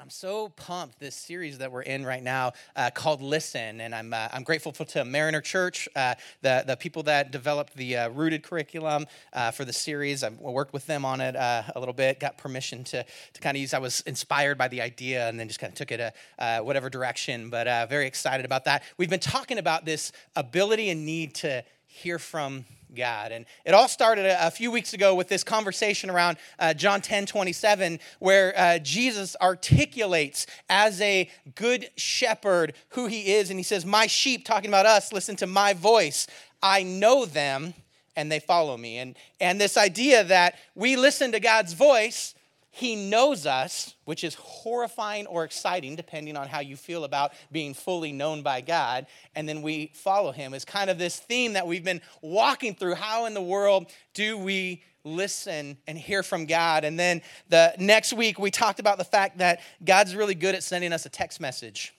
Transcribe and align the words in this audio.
I'm 0.00 0.08
so 0.08 0.48
pumped. 0.48 0.98
This 0.98 1.14
series 1.14 1.58
that 1.58 1.70
we're 1.70 1.82
in 1.82 2.06
right 2.06 2.22
now 2.22 2.54
uh, 2.74 2.88
called 2.88 3.20
Listen, 3.20 3.82
and 3.82 3.94
I'm, 3.94 4.14
uh, 4.14 4.28
I'm 4.32 4.44
grateful 4.44 4.72
for, 4.72 4.86
to 4.86 5.04
Mariner 5.04 5.42
Church, 5.42 5.90
uh, 5.94 6.14
the, 6.40 6.64
the 6.66 6.74
people 6.74 7.02
that 7.02 7.30
developed 7.30 7.76
the 7.76 7.98
uh, 7.98 8.08
Rooted 8.08 8.42
curriculum 8.42 9.04
uh, 9.34 9.50
for 9.50 9.66
the 9.66 9.74
series. 9.74 10.24
I 10.24 10.30
worked 10.30 10.72
with 10.72 10.86
them 10.86 11.04
on 11.04 11.20
it 11.20 11.36
uh, 11.36 11.64
a 11.76 11.78
little 11.78 11.92
bit, 11.92 12.18
got 12.18 12.38
permission 12.38 12.82
to, 12.84 13.04
to 13.04 13.40
kind 13.42 13.58
of 13.58 13.60
use. 13.60 13.74
I 13.74 13.78
was 13.78 14.00
inspired 14.06 14.56
by 14.56 14.68
the 14.68 14.80
idea 14.80 15.28
and 15.28 15.38
then 15.38 15.48
just 15.48 15.60
kind 15.60 15.70
of 15.70 15.76
took 15.76 15.92
it 15.92 16.14
a 16.38 16.62
whatever 16.62 16.88
direction, 16.88 17.50
but 17.50 17.66
very 17.90 18.06
excited 18.06 18.46
about 18.46 18.64
that. 18.64 18.84
We've 18.96 19.10
been 19.10 19.20
talking 19.20 19.58
about 19.58 19.84
this 19.84 20.12
ability 20.34 20.88
and 20.88 21.04
need 21.04 21.34
to 21.36 21.62
hear 21.90 22.18
from 22.18 22.64
God. 22.94 23.32
And 23.32 23.46
it 23.64 23.74
all 23.74 23.88
started 23.88 24.26
a, 24.26 24.50
few 24.50 24.70
weeks 24.70 24.94
ago 24.94 25.14
with 25.14 25.28
this 25.28 25.44
conversation 25.44 26.08
around 26.08 26.38
uh, 26.58 26.72
John 26.72 27.00
10 27.00 27.26
27, 27.26 27.98
where 28.20 28.52
uh, 28.56 28.78
Jesus 28.78 29.36
articulates 29.40 30.46
as 30.68 31.00
a 31.00 31.28
good 31.54 31.90
shepherd 31.96 32.74
who 32.90 33.06
he 33.06 33.34
is. 33.34 33.50
And 33.50 33.58
he 33.58 33.64
says, 33.64 33.84
My 33.84 34.06
sheep, 34.06 34.44
talking 34.44 34.70
about 34.70 34.86
us, 34.86 35.12
listen 35.12 35.36
to 35.36 35.46
my 35.46 35.72
voice. 35.72 36.26
I 36.62 36.82
know 36.82 37.26
them 37.26 37.74
and 38.16 38.30
they 38.30 38.40
follow 38.40 38.76
me. 38.76 38.98
And, 38.98 39.16
and 39.40 39.60
this 39.60 39.76
idea 39.76 40.24
that 40.24 40.56
we 40.74 40.96
listen 40.96 41.32
to 41.32 41.40
God's 41.40 41.72
voice 41.72 42.34
he 42.72 42.94
knows 42.94 43.46
us, 43.46 43.94
which 44.04 44.22
is 44.22 44.34
horrifying 44.36 45.26
or 45.26 45.44
exciting, 45.44 45.96
depending 45.96 46.36
on 46.36 46.46
how 46.46 46.60
you 46.60 46.76
feel 46.76 47.04
about 47.04 47.32
being 47.50 47.74
fully 47.74 48.12
known 48.12 48.42
by 48.42 48.60
God. 48.60 49.06
And 49.34 49.48
then 49.48 49.60
we 49.60 49.90
follow 49.94 50.30
him 50.30 50.54
is 50.54 50.64
kind 50.64 50.88
of 50.88 50.96
this 50.96 51.18
theme 51.18 51.54
that 51.54 51.66
we've 51.66 51.84
been 51.84 52.00
walking 52.22 52.74
through. 52.74 52.94
How 52.94 53.26
in 53.26 53.34
the 53.34 53.42
world 53.42 53.90
do 54.14 54.38
we 54.38 54.84
listen 55.02 55.78
and 55.88 55.98
hear 55.98 56.22
from 56.22 56.46
God? 56.46 56.84
And 56.84 56.98
then 56.98 57.22
the 57.48 57.74
next 57.78 58.12
week, 58.12 58.38
we 58.38 58.52
talked 58.52 58.78
about 58.78 58.98
the 58.98 59.04
fact 59.04 59.38
that 59.38 59.60
God's 59.84 60.14
really 60.14 60.36
good 60.36 60.54
at 60.54 60.62
sending 60.62 60.92
us 60.92 61.04
a 61.06 61.10
text 61.10 61.40
message. 61.40 61.92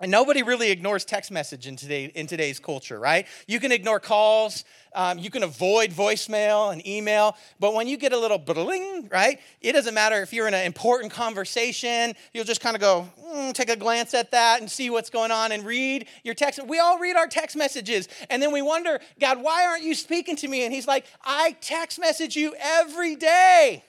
And 0.00 0.12
nobody 0.12 0.44
really 0.44 0.70
ignores 0.70 1.04
text 1.04 1.32
message 1.32 1.66
in, 1.66 1.74
today, 1.74 2.04
in 2.14 2.28
today's 2.28 2.60
culture, 2.60 3.00
right? 3.00 3.26
You 3.48 3.58
can 3.58 3.72
ignore 3.72 3.98
calls, 3.98 4.64
um, 4.94 5.18
you 5.18 5.28
can 5.28 5.42
avoid 5.42 5.90
voicemail 5.90 6.72
and 6.72 6.86
email, 6.86 7.36
but 7.58 7.74
when 7.74 7.88
you 7.88 7.96
get 7.96 8.12
a 8.12 8.18
little 8.18 8.38
bling, 8.38 9.08
right? 9.10 9.40
It 9.60 9.72
doesn't 9.72 9.94
matter 9.94 10.22
if 10.22 10.32
you're 10.32 10.46
in 10.46 10.54
an 10.54 10.64
important 10.64 11.12
conversation, 11.12 12.14
you'll 12.32 12.44
just 12.44 12.60
kind 12.60 12.76
of 12.76 12.80
go, 12.80 13.08
mm, 13.20 13.52
take 13.54 13.70
a 13.70 13.76
glance 13.76 14.14
at 14.14 14.30
that 14.30 14.60
and 14.60 14.70
see 14.70 14.88
what's 14.88 15.10
going 15.10 15.32
on 15.32 15.50
and 15.50 15.66
read 15.66 16.06
your 16.22 16.34
text. 16.34 16.64
We 16.64 16.78
all 16.78 17.00
read 17.00 17.16
our 17.16 17.26
text 17.26 17.56
messages, 17.56 18.08
and 18.30 18.40
then 18.40 18.52
we 18.52 18.62
wonder, 18.62 19.00
God, 19.20 19.42
why 19.42 19.66
aren't 19.66 19.82
you 19.82 19.94
speaking 19.94 20.36
to 20.36 20.48
me? 20.48 20.64
And 20.64 20.72
He's 20.72 20.86
like, 20.86 21.06
I 21.24 21.56
text 21.60 21.98
message 21.98 22.36
you 22.36 22.54
every 22.60 23.16
day. 23.16 23.84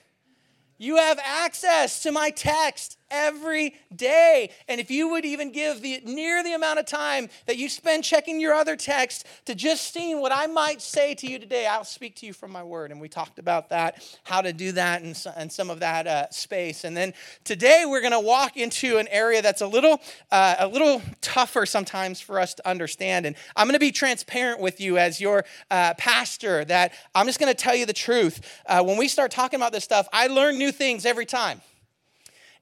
You 0.76 0.96
have 0.96 1.20
access 1.22 2.02
to 2.02 2.10
my 2.10 2.30
text 2.30 2.96
every 3.10 3.74
day. 3.94 4.50
And 4.68 4.80
if 4.80 4.90
you 4.90 5.08
would 5.08 5.24
even 5.24 5.52
give 5.52 5.82
the 5.82 6.00
near 6.04 6.42
the 6.42 6.54
amount 6.54 6.78
of 6.78 6.86
time 6.86 7.28
that 7.46 7.56
you 7.56 7.68
spend 7.68 8.04
checking 8.04 8.40
your 8.40 8.54
other 8.54 8.76
text 8.76 9.26
to 9.46 9.54
just 9.54 9.92
seeing 9.92 10.20
what 10.20 10.32
I 10.32 10.46
might 10.46 10.80
say 10.80 11.14
to 11.16 11.26
you 11.26 11.38
today, 11.38 11.66
I'll 11.66 11.84
speak 11.84 12.16
to 12.16 12.26
you 12.26 12.32
from 12.32 12.52
my 12.52 12.62
word. 12.62 12.90
And 12.90 13.00
we 13.00 13.08
talked 13.08 13.38
about 13.38 13.70
that, 13.70 14.04
how 14.24 14.40
to 14.40 14.52
do 14.52 14.72
that, 14.72 15.02
and, 15.02 15.16
and 15.36 15.52
some 15.52 15.70
of 15.70 15.80
that 15.80 16.06
uh, 16.06 16.30
space. 16.30 16.84
And 16.84 16.96
then 16.96 17.14
today 17.44 17.84
we're 17.86 18.00
going 18.00 18.12
to 18.12 18.20
walk 18.20 18.56
into 18.56 18.98
an 18.98 19.08
area 19.08 19.42
that's 19.42 19.60
a 19.60 19.66
little 19.66 20.00
uh, 20.30 20.56
a 20.58 20.68
little 20.68 21.02
tougher 21.20 21.66
sometimes 21.66 22.20
for 22.20 22.38
us 22.38 22.54
to 22.54 22.68
understand. 22.68 23.26
And 23.26 23.36
I'm 23.56 23.66
going 23.66 23.74
to 23.74 23.80
be 23.80 23.92
transparent 23.92 24.60
with 24.60 24.80
you 24.80 24.98
as 24.98 25.20
your 25.20 25.44
uh, 25.70 25.94
pastor 25.94 26.64
that 26.66 26.92
I'm 27.14 27.26
just 27.26 27.40
going 27.40 27.52
to 27.52 27.56
tell 27.60 27.74
you 27.74 27.86
the 27.86 27.92
truth. 27.92 28.62
Uh, 28.66 28.82
when 28.82 28.96
we 28.96 29.08
start 29.08 29.30
talking 29.30 29.58
about 29.58 29.72
this 29.72 29.84
stuff, 29.84 30.08
I 30.12 30.28
learn 30.28 30.58
new 30.58 30.72
things 30.72 31.04
every 31.04 31.26
time. 31.26 31.60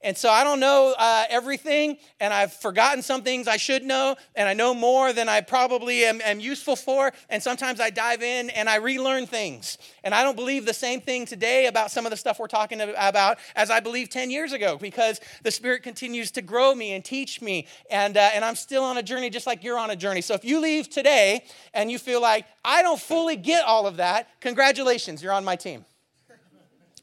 And 0.01 0.17
so 0.17 0.29
I 0.29 0.45
don't 0.45 0.61
know 0.61 0.95
uh, 0.97 1.25
everything, 1.29 1.97
and 2.21 2.33
I've 2.33 2.53
forgotten 2.53 3.03
some 3.03 3.21
things 3.21 3.49
I 3.49 3.57
should 3.57 3.83
know, 3.83 4.15
and 4.33 4.47
I 4.47 4.53
know 4.53 4.73
more 4.73 5.11
than 5.11 5.27
I 5.27 5.41
probably 5.41 6.05
am, 6.05 6.21
am, 6.21 6.39
useful 6.39 6.77
for. 6.77 7.11
And 7.29 7.43
sometimes 7.43 7.81
I 7.81 7.89
dive 7.89 8.23
in 8.23 8.49
and 8.51 8.69
I 8.69 8.77
relearn 8.77 9.25
things. 9.25 9.77
And 10.05 10.15
I 10.15 10.23
don't 10.23 10.37
believe 10.37 10.65
the 10.65 10.73
same 10.73 11.01
thing 11.01 11.25
today 11.25 11.65
about 11.65 11.91
some 11.91 12.05
of 12.05 12.11
the 12.11 12.15
stuff 12.15 12.39
we're 12.39 12.47
talking 12.47 12.79
about 12.79 13.39
as 13.57 13.69
I 13.69 13.81
believed 13.81 14.13
10 14.13 14.31
years 14.31 14.53
ago 14.53 14.77
because 14.77 15.19
the 15.43 15.51
Spirit 15.51 15.83
continues 15.83 16.31
to 16.31 16.41
grow 16.41 16.73
me 16.73 16.93
and 16.93 17.03
teach 17.03 17.41
me. 17.41 17.67
And, 17.91 18.15
uh, 18.15 18.29
and 18.33 18.45
I'm 18.45 18.55
still 18.55 18.85
on 18.85 18.97
a 18.97 19.03
journey 19.03 19.29
just 19.29 19.47
like 19.47 19.65
you're 19.65 19.77
on 19.77 19.89
a 19.89 19.97
journey. 19.97 20.21
So 20.21 20.33
if 20.33 20.45
you 20.45 20.61
leave 20.61 20.89
today 20.89 21.43
and 21.73 21.91
you 21.91 21.99
feel 21.99 22.21
like, 22.21 22.45
I 22.63 22.83
don't 22.83 22.99
fully 23.01 23.35
get 23.35 23.65
all 23.65 23.85
of 23.85 23.97
that, 23.97 24.29
congratulations, 24.39 25.21
you're 25.21 25.33
on 25.33 25.43
my 25.43 25.57
team. 25.57 25.83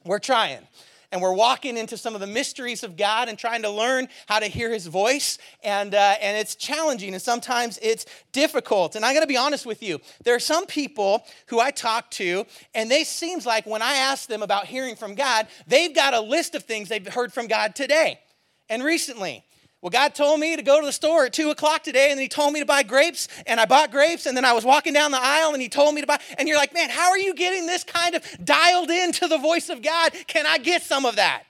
We're 0.02 0.18
trying 0.18 0.66
and 1.12 1.20
we're 1.20 1.32
walking 1.32 1.76
into 1.76 1.96
some 1.96 2.14
of 2.14 2.20
the 2.20 2.26
mysteries 2.26 2.82
of 2.82 2.96
God 2.96 3.28
and 3.28 3.38
trying 3.38 3.62
to 3.62 3.70
learn 3.70 4.08
how 4.26 4.38
to 4.38 4.46
hear 4.46 4.70
His 4.70 4.86
voice. 4.86 5.38
And, 5.62 5.94
uh, 5.94 6.14
and 6.20 6.36
it's 6.36 6.54
challenging 6.54 7.12
and 7.14 7.22
sometimes 7.22 7.78
it's 7.82 8.06
difficult. 8.32 8.96
And 8.96 9.04
I 9.04 9.14
gotta 9.14 9.26
be 9.26 9.36
honest 9.36 9.66
with 9.66 9.82
you, 9.82 10.00
there 10.24 10.34
are 10.34 10.40
some 10.40 10.66
people 10.66 11.24
who 11.46 11.60
I 11.60 11.70
talk 11.70 12.10
to, 12.12 12.46
and 12.74 12.90
they 12.90 13.04
seems 13.04 13.46
like 13.46 13.66
when 13.66 13.82
I 13.82 13.94
ask 13.94 14.28
them 14.28 14.42
about 14.42 14.66
hearing 14.66 14.96
from 14.96 15.14
God, 15.14 15.46
they've 15.66 15.94
got 15.94 16.14
a 16.14 16.20
list 16.20 16.54
of 16.54 16.64
things 16.64 16.88
they've 16.88 17.06
heard 17.06 17.32
from 17.32 17.46
God 17.46 17.74
today 17.74 18.20
and 18.68 18.82
recently. 18.82 19.45
Well, 19.86 19.92
God 19.92 20.16
told 20.16 20.40
me 20.40 20.56
to 20.56 20.64
go 20.64 20.80
to 20.80 20.86
the 20.86 20.92
store 20.92 21.26
at 21.26 21.32
two 21.32 21.50
o'clock 21.50 21.84
today, 21.84 22.10
and 22.10 22.18
He 22.18 22.26
told 22.26 22.52
me 22.52 22.58
to 22.58 22.66
buy 22.66 22.82
grapes, 22.82 23.28
and 23.46 23.60
I 23.60 23.66
bought 23.66 23.92
grapes, 23.92 24.26
and 24.26 24.36
then 24.36 24.44
I 24.44 24.52
was 24.52 24.64
walking 24.64 24.92
down 24.92 25.12
the 25.12 25.22
aisle, 25.22 25.52
and 25.52 25.62
He 25.62 25.68
told 25.68 25.94
me 25.94 26.00
to 26.00 26.08
buy. 26.08 26.18
And 26.38 26.48
you're 26.48 26.56
like, 26.56 26.74
man, 26.74 26.90
how 26.90 27.10
are 27.10 27.18
you 27.18 27.32
getting 27.34 27.66
this 27.66 27.84
kind 27.84 28.16
of 28.16 28.24
dialed 28.44 28.90
into 28.90 29.28
the 29.28 29.38
voice 29.38 29.68
of 29.68 29.82
God? 29.82 30.12
Can 30.26 30.44
I 30.44 30.58
get 30.58 30.82
some 30.82 31.06
of 31.06 31.14
that? 31.14 31.44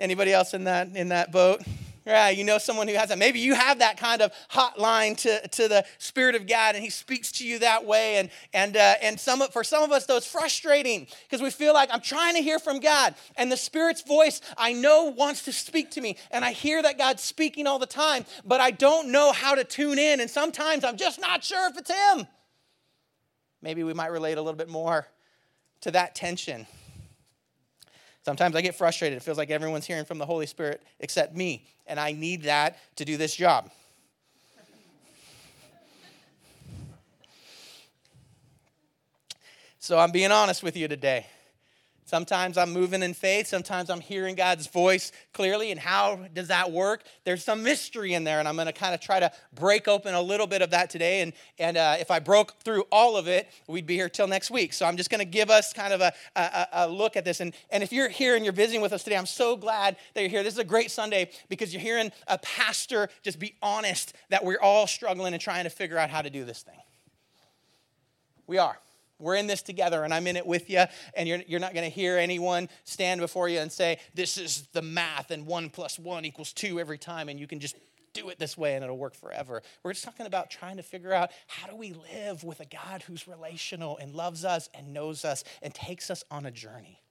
Anybody 0.00 0.32
else 0.32 0.54
in 0.54 0.64
that 0.64 0.96
in 0.96 1.08
that 1.10 1.30
boat? 1.30 1.60
Yeah, 2.04 2.30
you 2.30 2.42
know 2.42 2.58
someone 2.58 2.88
who 2.88 2.94
has 2.94 3.10
that. 3.10 3.18
Maybe 3.18 3.38
you 3.38 3.54
have 3.54 3.78
that 3.78 3.96
kind 3.96 4.22
of 4.22 4.32
hotline 4.50 5.16
to, 5.18 5.46
to 5.46 5.68
the 5.68 5.84
Spirit 5.98 6.34
of 6.34 6.48
God, 6.48 6.74
and 6.74 6.82
He 6.82 6.90
speaks 6.90 7.30
to 7.32 7.46
you 7.46 7.60
that 7.60 7.84
way. 7.84 8.16
And 8.16 8.30
and 8.52 8.76
uh, 8.76 8.94
and 9.00 9.20
some 9.20 9.40
for 9.50 9.62
some 9.62 9.84
of 9.84 9.92
us, 9.92 10.06
though, 10.06 10.16
it's 10.16 10.26
frustrating 10.26 11.06
because 11.24 11.40
we 11.40 11.50
feel 11.50 11.72
like 11.72 11.90
I'm 11.92 12.00
trying 12.00 12.34
to 12.34 12.42
hear 12.42 12.58
from 12.58 12.80
God, 12.80 13.14
and 13.36 13.52
the 13.52 13.56
Spirit's 13.56 14.02
voice 14.02 14.40
I 14.58 14.72
know 14.72 15.14
wants 15.16 15.44
to 15.44 15.52
speak 15.52 15.92
to 15.92 16.00
me, 16.00 16.16
and 16.32 16.44
I 16.44 16.52
hear 16.52 16.82
that 16.82 16.98
God's 16.98 17.22
speaking 17.22 17.68
all 17.68 17.78
the 17.78 17.86
time, 17.86 18.24
but 18.44 18.60
I 18.60 18.72
don't 18.72 19.12
know 19.12 19.30
how 19.30 19.54
to 19.54 19.62
tune 19.62 19.98
in, 19.98 20.20
and 20.20 20.28
sometimes 20.28 20.82
I'm 20.82 20.96
just 20.96 21.20
not 21.20 21.44
sure 21.44 21.68
if 21.70 21.78
it's 21.78 21.90
Him. 21.90 22.26
Maybe 23.60 23.84
we 23.84 23.94
might 23.94 24.10
relate 24.10 24.38
a 24.38 24.42
little 24.42 24.58
bit 24.58 24.68
more 24.68 25.06
to 25.82 25.92
that 25.92 26.16
tension. 26.16 26.66
Sometimes 28.24 28.54
I 28.54 28.60
get 28.60 28.76
frustrated. 28.76 29.16
It 29.16 29.22
feels 29.22 29.38
like 29.38 29.50
everyone's 29.50 29.86
hearing 29.86 30.04
from 30.04 30.18
the 30.18 30.26
Holy 30.26 30.46
Spirit 30.46 30.82
except 31.00 31.34
me, 31.34 31.66
and 31.92 32.00
I 32.00 32.12
need 32.12 32.44
that 32.44 32.78
to 32.96 33.04
do 33.04 33.18
this 33.18 33.36
job. 33.36 33.70
So 39.78 39.98
I'm 39.98 40.10
being 40.10 40.32
honest 40.32 40.62
with 40.62 40.74
you 40.74 40.88
today. 40.88 41.26
Sometimes 42.12 42.58
I'm 42.58 42.74
moving 42.74 43.02
in 43.02 43.14
faith. 43.14 43.46
Sometimes 43.46 43.88
I'm 43.88 44.02
hearing 44.02 44.34
God's 44.34 44.66
voice 44.66 45.12
clearly. 45.32 45.70
And 45.70 45.80
how 45.80 46.26
does 46.34 46.48
that 46.48 46.70
work? 46.70 47.04
There's 47.24 47.42
some 47.42 47.62
mystery 47.62 48.12
in 48.12 48.22
there, 48.22 48.38
and 48.38 48.46
I'm 48.46 48.54
going 48.54 48.66
to 48.66 48.72
kind 48.74 48.94
of 48.94 49.00
try 49.00 49.18
to 49.18 49.32
break 49.54 49.88
open 49.88 50.12
a 50.12 50.20
little 50.20 50.46
bit 50.46 50.60
of 50.60 50.68
that 50.72 50.90
today. 50.90 51.22
And, 51.22 51.32
and 51.58 51.78
uh, 51.78 51.96
if 51.98 52.10
I 52.10 52.18
broke 52.18 52.60
through 52.64 52.84
all 52.92 53.16
of 53.16 53.28
it, 53.28 53.48
we'd 53.66 53.86
be 53.86 53.94
here 53.94 54.10
till 54.10 54.26
next 54.26 54.50
week. 54.50 54.74
So 54.74 54.84
I'm 54.84 54.98
just 54.98 55.08
going 55.08 55.20
to 55.20 55.24
give 55.24 55.48
us 55.48 55.72
kind 55.72 55.94
of 55.94 56.02
a, 56.02 56.12
a, 56.36 56.68
a, 56.72 56.88
look 56.90 57.16
at 57.16 57.24
this. 57.24 57.40
And, 57.40 57.54
and 57.70 57.82
if 57.82 57.94
you're 57.94 58.10
here 58.10 58.36
and 58.36 58.44
you're 58.44 58.52
visiting 58.52 58.82
with 58.82 58.92
us 58.92 59.04
today, 59.04 59.16
I'm 59.16 59.24
so 59.24 59.56
glad 59.56 59.96
that 60.12 60.20
you're 60.20 60.28
here. 60.28 60.42
This 60.42 60.52
is 60.52 60.60
a 60.60 60.64
great 60.64 60.90
Sunday 60.90 61.30
because 61.48 61.72
you're 61.72 61.80
hearing 61.80 62.12
a 62.28 62.36
pastor 62.36 63.08
just 63.22 63.38
be 63.38 63.54
honest 63.62 64.12
that 64.28 64.44
we're 64.44 64.60
all 64.60 64.86
struggling 64.86 65.32
and 65.32 65.40
trying 65.40 65.64
to 65.64 65.70
figure 65.70 65.96
out 65.96 66.10
how 66.10 66.20
to 66.20 66.28
do 66.28 66.44
this 66.44 66.60
thing. 66.60 66.76
We 68.46 68.58
are. 68.58 68.78
We're 69.22 69.36
in 69.36 69.46
this 69.46 69.62
together, 69.62 70.04
and 70.04 70.12
I'm 70.12 70.26
in 70.26 70.36
it 70.36 70.46
with 70.46 70.68
you. 70.68 70.84
And 71.16 71.28
you're, 71.28 71.42
you're 71.46 71.60
not 71.60 71.74
going 71.74 71.88
to 71.88 71.94
hear 71.94 72.18
anyone 72.18 72.68
stand 72.84 73.20
before 73.20 73.48
you 73.48 73.60
and 73.60 73.70
say, 73.70 73.98
This 74.14 74.36
is 74.36 74.68
the 74.72 74.82
math, 74.82 75.30
and 75.30 75.46
one 75.46 75.70
plus 75.70 75.98
one 75.98 76.24
equals 76.24 76.52
two 76.52 76.80
every 76.80 76.98
time, 76.98 77.28
and 77.28 77.38
you 77.38 77.46
can 77.46 77.60
just 77.60 77.76
do 78.12 78.28
it 78.28 78.38
this 78.38 78.58
way 78.58 78.74
and 78.74 78.84
it'll 78.84 78.98
work 78.98 79.14
forever. 79.14 79.62
We're 79.82 79.94
just 79.94 80.04
talking 80.04 80.26
about 80.26 80.50
trying 80.50 80.76
to 80.76 80.82
figure 80.82 81.14
out 81.14 81.30
how 81.46 81.66
do 81.66 81.76
we 81.76 81.94
live 82.14 82.44
with 82.44 82.60
a 82.60 82.66
God 82.66 83.02
who's 83.02 83.26
relational 83.26 83.96
and 83.96 84.14
loves 84.14 84.44
us 84.44 84.68
and 84.74 84.92
knows 84.92 85.24
us 85.24 85.44
and 85.62 85.72
takes 85.72 86.10
us 86.10 86.22
on 86.30 86.44
a 86.44 86.50
journey 86.50 87.01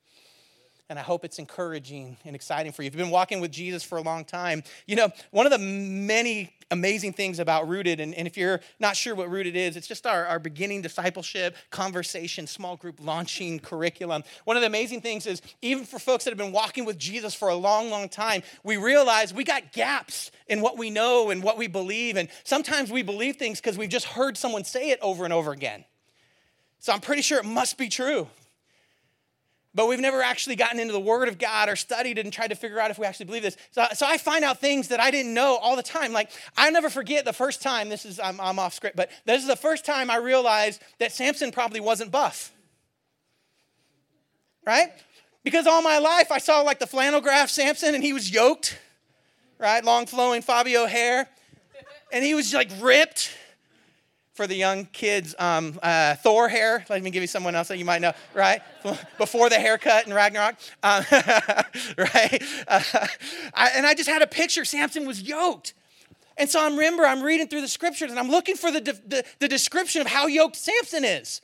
and 0.92 1.00
I 1.00 1.04
hope 1.04 1.24
it's 1.24 1.40
encouraging 1.40 2.18
and 2.26 2.36
exciting 2.36 2.74
for 2.74 2.84
you. 2.84 2.88
If 2.88 2.94
you've 2.94 3.02
been 3.02 3.12
walking 3.12 3.40
with 3.40 3.50
Jesus 3.50 3.82
for 3.82 3.98
a 3.98 4.02
long 4.02 4.26
time, 4.26 4.62
you 4.86 4.98
know, 4.98 5.10
one 5.32 5.46
of 5.46 5.52
the 5.54 5.58
many 5.58 6.54
amazing 6.70 7.14
things 7.14 7.40
about 7.40 7.70
Rooted, 7.70 8.02
and, 8.02 8.14
and 8.14 8.28
if 8.28 8.36
you're 8.36 8.60
not 8.78 8.98
sure 8.98 9.16
what 9.16 9.32
Rooted 9.32 9.56
is, 9.56 9.78
it's 9.78 9.88
just 9.88 10.06
our, 10.06 10.26
our 10.26 10.38
beginning 10.38 10.82
discipleship, 10.82 11.56
conversation, 11.70 12.46
small 12.46 12.76
group 12.76 13.00
launching 13.02 13.58
curriculum. 13.58 14.26
One 14.44 14.58
of 14.58 14.62
the 14.62 14.68
amazing 14.68 15.00
things 15.00 15.26
is, 15.26 15.42
even 15.62 15.86
for 15.86 15.98
folks 15.98 16.26
that 16.26 16.32
have 16.32 16.38
been 16.38 16.52
walking 16.52 16.84
with 16.84 16.98
Jesus 16.98 17.34
for 17.34 17.48
a 17.48 17.56
long, 17.56 17.90
long 17.90 18.10
time, 18.10 18.44
we 18.66 18.76
realize 18.76 19.34
we 19.34 19.46
got 19.46 19.72
gaps 19.72 20.30
in 20.48 20.60
what 20.60 20.78
we 20.78 20.90
know 20.90 21.30
and 21.30 21.42
what 21.42 21.58
we 21.58 21.68
believe. 21.68 22.18
And 22.18 22.28
sometimes 22.44 22.92
we 22.92 23.02
believe 23.02 23.38
things 23.38 23.62
because 23.62 23.78
we've 23.78 23.90
just 23.90 24.08
heard 24.08 24.36
someone 24.36 24.66
say 24.66 24.90
it 24.90 25.00
over 25.02 25.24
and 25.24 25.32
over 25.32 25.54
again. 25.54 25.86
So 26.80 26.92
I'm 26.92 27.00
pretty 27.00 27.22
sure 27.22 27.40
it 27.40 27.46
must 27.46 27.78
be 27.78 27.88
true. 27.88 28.28
But 29.74 29.88
we've 29.88 30.00
never 30.00 30.22
actually 30.22 30.56
gotten 30.58 30.80
into 30.80 30.92
the 30.92 31.00
Word 31.00 31.28
of 31.28 31.38
God 31.38 31.70
or 31.70 31.76
studied 31.76 32.18
and 32.18 32.32
tried 32.32 32.50
to 32.50 32.56
figure 32.56 32.80
out 32.80 32.92
if 32.92 33.00
we 33.00 33.06
actually 33.06 33.28
believe 33.28 33.44
this. 33.44 33.56
So, 33.72 33.86
so 33.94 34.06
I 34.06 34.18
find 34.18 34.44
out 34.44 34.60
things 34.60 34.90
that 34.90 35.00
I 35.00 35.12
didn't 35.12 35.34
know 35.34 35.58
all 35.58 35.76
the 35.76 35.84
time. 35.84 36.12
Like, 36.12 36.30
I 36.58 36.70
never 36.72 36.90
forget 36.90 37.24
the 37.24 37.34
first 37.34 37.62
time, 37.62 37.88
this 37.88 38.06
is, 38.06 38.20
I'm, 38.20 38.40
I'm 38.42 38.60
off 38.60 38.74
script, 38.74 38.98
but 38.98 39.10
this 39.26 39.42
is 39.42 39.48
the 39.48 39.56
first 39.56 39.86
time 39.86 40.12
I 40.12 40.18
realized 40.18 40.82
that 41.00 41.14
Samson 41.14 41.52
probably 41.52 41.80
wasn't 41.80 42.12
buff. 42.12 42.52
Right? 44.66 44.92
Because 45.44 45.66
all 45.68 45.82
my 45.82 45.98
life 46.00 46.32
I 46.32 46.38
saw 46.38 46.62
like 46.62 46.80
the 46.80 46.88
flannel 46.88 47.22
graph 47.22 47.50
Samson 47.50 47.96
and 47.96 48.04
he 48.04 48.14
was 48.14 48.32
yoked, 48.32 48.78
right? 49.58 49.84
Long 49.84 50.06
flowing 50.06 50.42
Fabio 50.42 50.86
hair. 50.86 51.28
And 52.12 52.26
he 52.26 52.36
was 52.36 52.54
like 52.54 52.70
ripped 52.80 53.32
for 54.34 54.48
the 54.48 54.56
young 54.56 54.86
kids, 54.86 55.36
um, 55.40 55.78
uh, 55.84 56.16
Thor 56.16 56.48
hair. 56.48 56.86
Let 56.90 57.04
me 57.04 57.12
give 57.12 57.22
you 57.22 57.28
someone 57.28 57.56
else 57.56 57.68
that 57.68 57.78
you 57.78 57.86
might 57.86 58.02
know, 58.02 58.14
right? 58.34 58.62
Before 59.18 59.50
the 59.50 59.60
haircut 59.60 60.08
in 60.08 60.14
Ragnarok, 60.14 60.56
um, 60.84 61.04
right? 61.98 62.44
Uh, 62.68 62.82
I, 63.54 63.72
and 63.76 63.86
I 63.86 63.94
just 63.94 64.10
had 64.10 64.22
a 64.22 64.28
picture. 64.28 64.64
Samson 64.66 65.06
was 65.06 65.22
yoked. 65.22 65.74
And 66.38 66.50
so 66.50 66.62
I 66.62 66.70
remember 66.70 67.06
I'm 67.06 67.22
reading 67.22 67.48
through 67.48 67.62
the 67.62 67.68
scriptures 67.68 68.10
and 68.10 68.20
I'm 68.20 68.30
looking 68.30 68.56
for 68.56 68.72
the, 68.72 68.80
the, 68.80 69.24
the 69.40 69.48
description 69.48 70.02
of 70.02 70.08
how 70.08 70.28
yoked 70.28 70.56
Samson 70.56 71.04
is. 71.04 71.42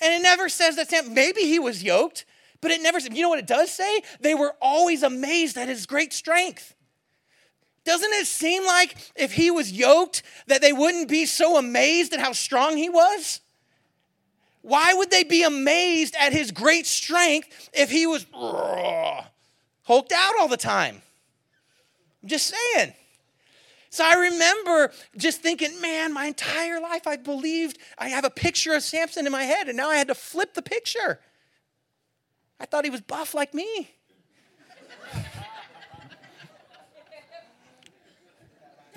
And 0.00 0.12
it 0.12 0.22
never 0.22 0.48
says 0.48 0.76
that 0.76 0.90
Samson, 0.90 1.14
maybe 1.14 1.42
he 1.42 1.58
was 1.58 1.82
yoked, 1.82 2.24
but 2.60 2.70
it 2.70 2.82
never 2.82 3.00
says, 3.00 3.10
you 3.12 3.22
know 3.22 3.28
what 3.28 3.38
it 3.38 3.46
does 3.46 3.70
say? 3.70 4.02
They 4.20 4.34
were 4.34 4.54
always 4.60 5.02
amazed 5.02 5.56
at 5.56 5.68
his 5.68 5.86
great 5.86 6.12
strength. 6.12 6.74
Doesn't 7.88 8.12
it 8.12 8.26
seem 8.26 8.66
like 8.66 8.96
if 9.16 9.32
he 9.32 9.50
was 9.50 9.72
yoked, 9.72 10.22
that 10.46 10.60
they 10.60 10.74
wouldn't 10.74 11.08
be 11.08 11.24
so 11.24 11.56
amazed 11.56 12.12
at 12.12 12.20
how 12.20 12.32
strong 12.32 12.76
he 12.76 12.90
was? 12.90 13.40
Why 14.60 14.92
would 14.92 15.10
they 15.10 15.24
be 15.24 15.42
amazed 15.42 16.14
at 16.20 16.34
his 16.34 16.50
great 16.50 16.86
strength 16.86 17.70
if 17.72 17.90
he 17.90 18.06
was 18.06 18.26
hulked 19.84 20.12
out 20.12 20.34
all 20.38 20.48
the 20.48 20.58
time? 20.58 21.00
I'm 22.22 22.28
just 22.28 22.54
saying. 22.54 22.92
So 23.88 24.04
I 24.04 24.16
remember 24.32 24.92
just 25.16 25.40
thinking, 25.40 25.80
man, 25.80 26.12
my 26.12 26.26
entire 26.26 26.82
life 26.82 27.06
I 27.06 27.16
believed 27.16 27.78
I 27.96 28.10
have 28.10 28.26
a 28.26 28.30
picture 28.30 28.74
of 28.74 28.82
Samson 28.82 29.24
in 29.24 29.32
my 29.32 29.44
head, 29.44 29.66
and 29.66 29.78
now 29.78 29.88
I 29.88 29.96
had 29.96 30.08
to 30.08 30.14
flip 30.14 30.52
the 30.52 30.60
picture. 30.60 31.20
I 32.60 32.66
thought 32.66 32.84
he 32.84 32.90
was 32.90 33.00
buff 33.00 33.32
like 33.32 33.54
me. 33.54 33.88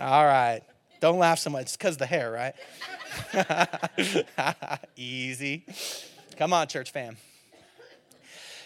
All 0.01 0.25
right. 0.25 0.61
Don't 0.99 1.19
laugh 1.19 1.37
so 1.37 1.51
much. 1.51 1.61
It's 1.63 1.77
because 1.77 1.97
the 1.97 2.07
hair, 2.07 2.31
right? 2.31 2.55
Easy. 4.95 5.63
Come 6.37 6.53
on, 6.53 6.67
church 6.67 6.91
fam. 6.91 7.17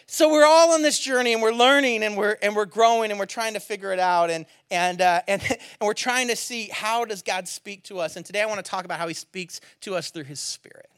So 0.07 0.31
we're 0.31 0.45
all 0.45 0.71
on 0.71 0.81
this 0.81 0.97
journey 0.97 1.33
and 1.33 1.41
we're 1.41 1.51
learning 1.51 2.03
and 2.03 2.15
we're 2.15 2.37
and 2.41 2.55
we're 2.55 2.65
growing 2.65 3.11
and 3.11 3.19
we're 3.19 3.25
trying 3.25 3.55
to 3.55 3.59
figure 3.59 3.91
it 3.91 3.99
out 3.99 4.29
and 4.29 4.45
and 4.71 5.01
uh, 5.01 5.23
and 5.27 5.41
and 5.49 5.59
we're 5.81 5.93
trying 5.93 6.29
to 6.29 6.37
see 6.37 6.69
how 6.71 7.03
does 7.03 7.21
God 7.21 7.49
speak 7.49 7.83
to 7.85 7.99
us. 7.99 8.15
And 8.15 8.25
today 8.25 8.41
I 8.41 8.45
want 8.45 8.63
to 8.63 8.69
talk 8.69 8.85
about 8.85 8.97
how 8.97 9.09
He 9.09 9.13
speaks 9.13 9.59
to 9.81 9.95
us 9.95 10.11
through 10.11 10.23
His 10.23 10.39
Spirit 10.39 10.89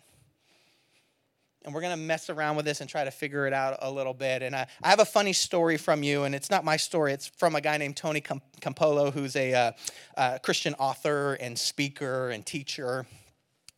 and 1.68 1.76
we're 1.76 1.82
going 1.82 1.92
to 1.92 2.02
mess 2.02 2.30
around 2.30 2.56
with 2.56 2.66
this 2.66 2.80
and 2.80 2.90
try 2.90 3.04
to 3.04 3.12
figure 3.12 3.46
it 3.46 3.52
out 3.52 3.80
a 3.82 3.92
little 3.92 4.14
bit. 4.14 4.42
And 4.42 4.56
I, 4.56 4.68
I 4.82 4.90
have 4.90 5.02
a 5.02 5.06
funny 5.06 5.34
story 5.34 5.76
from 5.76 6.02
you, 6.02 6.24
and 6.24 6.34
it's 6.34 6.50
not 6.50 6.64
my 6.64 6.78
story. 6.78 7.12
It's 7.12 7.28
from 7.28 7.56
a 7.56 7.62
guy 7.62 7.76
named 7.76 7.98
Tony 7.98 8.22
Campolo, 8.22 9.12
who's 9.12 9.36
a 9.36 9.54
uh, 9.54 9.72
uh, 10.16 10.38
Christian 10.42 10.76
author 10.76 11.34
and 11.34 11.60
speaker 11.60 12.30
and 12.30 12.46
teacher. 12.46 13.06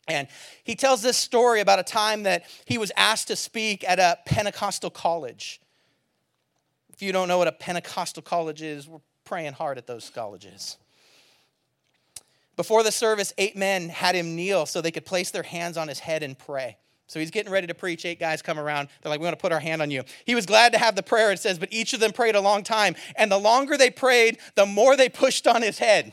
And 0.06 0.28
he 0.62 0.76
tells 0.76 1.02
this 1.02 1.16
story 1.16 1.58
about 1.58 1.80
a 1.80 1.82
time 1.82 2.22
that 2.22 2.44
he 2.64 2.78
was 2.78 2.92
asked 2.96 3.26
to 3.26 3.34
speak 3.34 3.82
at 3.82 3.98
a 3.98 4.18
Pentecostal 4.24 4.90
college. 4.90 5.60
If 6.92 7.02
you 7.02 7.10
don't 7.10 7.26
know 7.26 7.38
what 7.38 7.48
a 7.48 7.52
Pentecostal 7.52 8.22
college 8.22 8.62
is, 8.62 8.86
we're 8.86 9.00
praying 9.24 9.54
hard 9.54 9.78
at 9.78 9.88
those 9.88 10.10
colleges. 10.10 10.76
Before 12.54 12.84
the 12.84 12.92
service, 12.92 13.32
eight 13.36 13.56
men 13.56 13.88
had 13.88 14.14
him 14.14 14.36
kneel 14.36 14.64
so 14.64 14.80
they 14.80 14.92
could 14.92 15.06
place 15.06 15.32
their 15.32 15.42
hands 15.42 15.76
on 15.76 15.88
his 15.88 15.98
head 15.98 16.22
and 16.22 16.38
pray. 16.38 16.76
So 17.10 17.18
he's 17.18 17.32
getting 17.32 17.50
ready 17.50 17.66
to 17.66 17.74
preach. 17.74 18.04
Eight 18.04 18.20
guys 18.20 18.40
come 18.40 18.56
around. 18.56 18.88
They're 19.02 19.10
like, 19.10 19.18
We 19.18 19.24
want 19.24 19.36
to 19.36 19.42
put 19.42 19.50
our 19.50 19.58
hand 19.58 19.82
on 19.82 19.90
you. 19.90 20.04
He 20.26 20.36
was 20.36 20.46
glad 20.46 20.74
to 20.74 20.78
have 20.78 20.94
the 20.94 21.02
prayer, 21.02 21.32
it 21.32 21.40
says, 21.40 21.58
but 21.58 21.72
each 21.72 21.92
of 21.92 21.98
them 21.98 22.12
prayed 22.12 22.36
a 22.36 22.40
long 22.40 22.62
time. 22.62 22.94
And 23.16 23.32
the 23.32 23.36
longer 23.36 23.76
they 23.76 23.90
prayed, 23.90 24.38
the 24.54 24.64
more 24.64 24.96
they 24.96 25.08
pushed 25.08 25.48
on 25.48 25.60
his 25.60 25.80
head. 25.80 26.12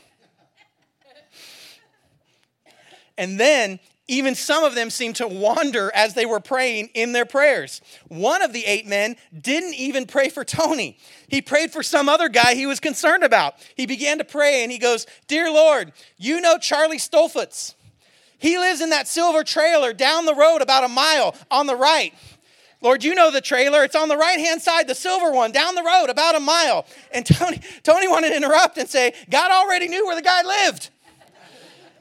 and 3.16 3.38
then 3.38 3.78
even 4.08 4.34
some 4.34 4.64
of 4.64 4.74
them 4.74 4.90
seemed 4.90 5.14
to 5.16 5.28
wander 5.28 5.92
as 5.94 6.14
they 6.14 6.26
were 6.26 6.40
praying 6.40 6.88
in 6.94 7.12
their 7.12 7.26
prayers. 7.26 7.80
One 8.08 8.42
of 8.42 8.52
the 8.52 8.64
eight 8.64 8.88
men 8.88 9.14
didn't 9.40 9.74
even 9.74 10.04
pray 10.04 10.30
for 10.30 10.42
Tony. 10.42 10.98
He 11.28 11.40
prayed 11.40 11.70
for 11.70 11.84
some 11.84 12.08
other 12.08 12.28
guy 12.28 12.56
he 12.56 12.66
was 12.66 12.80
concerned 12.80 13.22
about. 13.22 13.54
He 13.76 13.86
began 13.86 14.18
to 14.18 14.24
pray 14.24 14.64
and 14.64 14.72
he 14.72 14.78
goes, 14.78 15.06
Dear 15.28 15.48
Lord, 15.48 15.92
you 16.16 16.40
know 16.40 16.58
Charlie 16.58 16.98
Stoltzfus. 16.98 17.76
He 18.38 18.58
lives 18.58 18.80
in 18.80 18.90
that 18.90 19.08
silver 19.08 19.44
trailer 19.44 19.92
down 19.92 20.24
the 20.24 20.34
road 20.34 20.62
about 20.62 20.84
a 20.84 20.88
mile 20.88 21.34
on 21.50 21.66
the 21.66 21.76
right. 21.76 22.14
Lord, 22.80 23.02
you 23.02 23.14
know 23.14 23.30
the 23.30 23.40
trailer. 23.40 23.82
It's 23.82 23.96
on 23.96 24.08
the 24.08 24.16
right 24.16 24.38
hand 24.38 24.62
side, 24.62 24.86
the 24.86 24.94
silver 24.94 25.32
one, 25.32 25.50
down 25.50 25.74
the 25.74 25.82
road 25.82 26.06
about 26.08 26.36
a 26.36 26.40
mile. 26.40 26.86
And 27.12 27.26
Tony, 27.26 27.60
Tony 27.82 28.06
wanted 28.06 28.30
to 28.30 28.36
interrupt 28.36 28.78
and 28.78 28.88
say, 28.88 29.14
God 29.28 29.50
already 29.50 29.88
knew 29.88 30.06
where 30.06 30.14
the 30.14 30.22
guy 30.22 30.42
lived. 30.42 30.90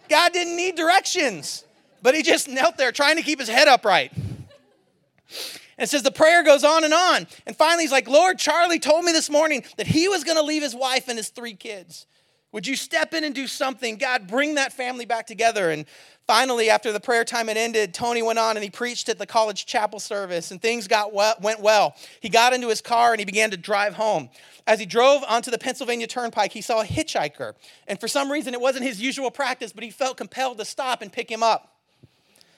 God 0.07 0.31
didn't 0.33 0.55
need 0.55 0.75
directions, 0.75 1.65
but 2.01 2.15
he 2.15 2.21
just 2.21 2.47
knelt 2.47 2.77
there 2.77 2.91
trying 2.91 3.17
to 3.17 3.23
keep 3.23 3.39
his 3.39 3.49
head 3.49 3.67
upright. 3.67 4.13
And 4.15 5.83
it 5.83 5.89
says 5.89 6.03
the 6.03 6.11
prayer 6.11 6.43
goes 6.43 6.63
on 6.63 6.83
and 6.83 6.93
on. 6.93 7.27
And 7.45 7.55
finally, 7.55 7.83
he's 7.83 7.91
like, 7.91 8.07
Lord, 8.07 8.39
Charlie 8.39 8.79
told 8.79 9.03
me 9.03 9.11
this 9.11 9.29
morning 9.29 9.63
that 9.77 9.87
he 9.87 10.07
was 10.07 10.23
going 10.23 10.37
to 10.37 10.43
leave 10.43 10.63
his 10.63 10.75
wife 10.75 11.07
and 11.07 11.17
his 11.17 11.29
three 11.29 11.55
kids. 11.55 12.05
Would 12.51 12.65
you 12.65 12.75
step 12.75 13.13
in 13.13 13.23
and 13.23 13.35
do 13.35 13.45
something? 13.45 13.97
God, 13.97 14.27
bring 14.27 14.55
that 14.55 14.73
family 14.73 15.05
back 15.05 15.27
together. 15.27 15.69
And 15.69 15.85
Finally, 16.27 16.69
after 16.69 16.91
the 16.91 17.00
prayer 17.00 17.24
time 17.24 17.47
had 17.47 17.56
ended, 17.56 17.94
Tony 17.94 18.21
went 18.21 18.38
on 18.38 18.57
and 18.57 18.63
he 18.63 18.69
preached 18.69 19.07
at 19.07 19.18
the 19.18 19.25
college 19.25 19.65
chapel 19.65 19.97
service, 19.97 20.51
and 20.51 20.62
things 20.62 20.85
got 20.85 21.13
well, 21.13 21.35
went 21.41 21.62
well. 21.62 21.95
He 22.19 22.27
got 22.27 22.51
into 22.51 22.68
his 22.68 22.81
car 22.81 23.12
and 23.13 23.19
he 23.19 23.25
began 23.25 23.50
to 23.51 23.57
drive 23.57 23.94
home. 23.94 24.29
As 24.68 24.77
he 24.81 24.85
drove 24.85 25.24
onto 25.25 25.50
the 25.50 25.57
Pennsylvania 25.57 26.06
Turnpike, 26.06 26.51
he 26.51 26.59
saw 26.59 26.81
a 26.81 26.85
hitchhiker. 26.85 27.53
And 27.88 27.97
for 27.97 28.09
some 28.09 28.29
reason, 28.29 28.53
it 28.53 28.59
wasn't 28.59 28.83
his 28.83 29.01
usual 29.01 29.31
practice, 29.31 29.71
but 29.71 29.85
he 29.85 29.89
felt 29.89 30.18
compelled 30.18 30.57
to 30.57 30.65
stop 30.65 31.01
and 31.01 31.13
pick 31.13 31.31
him 31.31 31.41
up. 31.41 31.74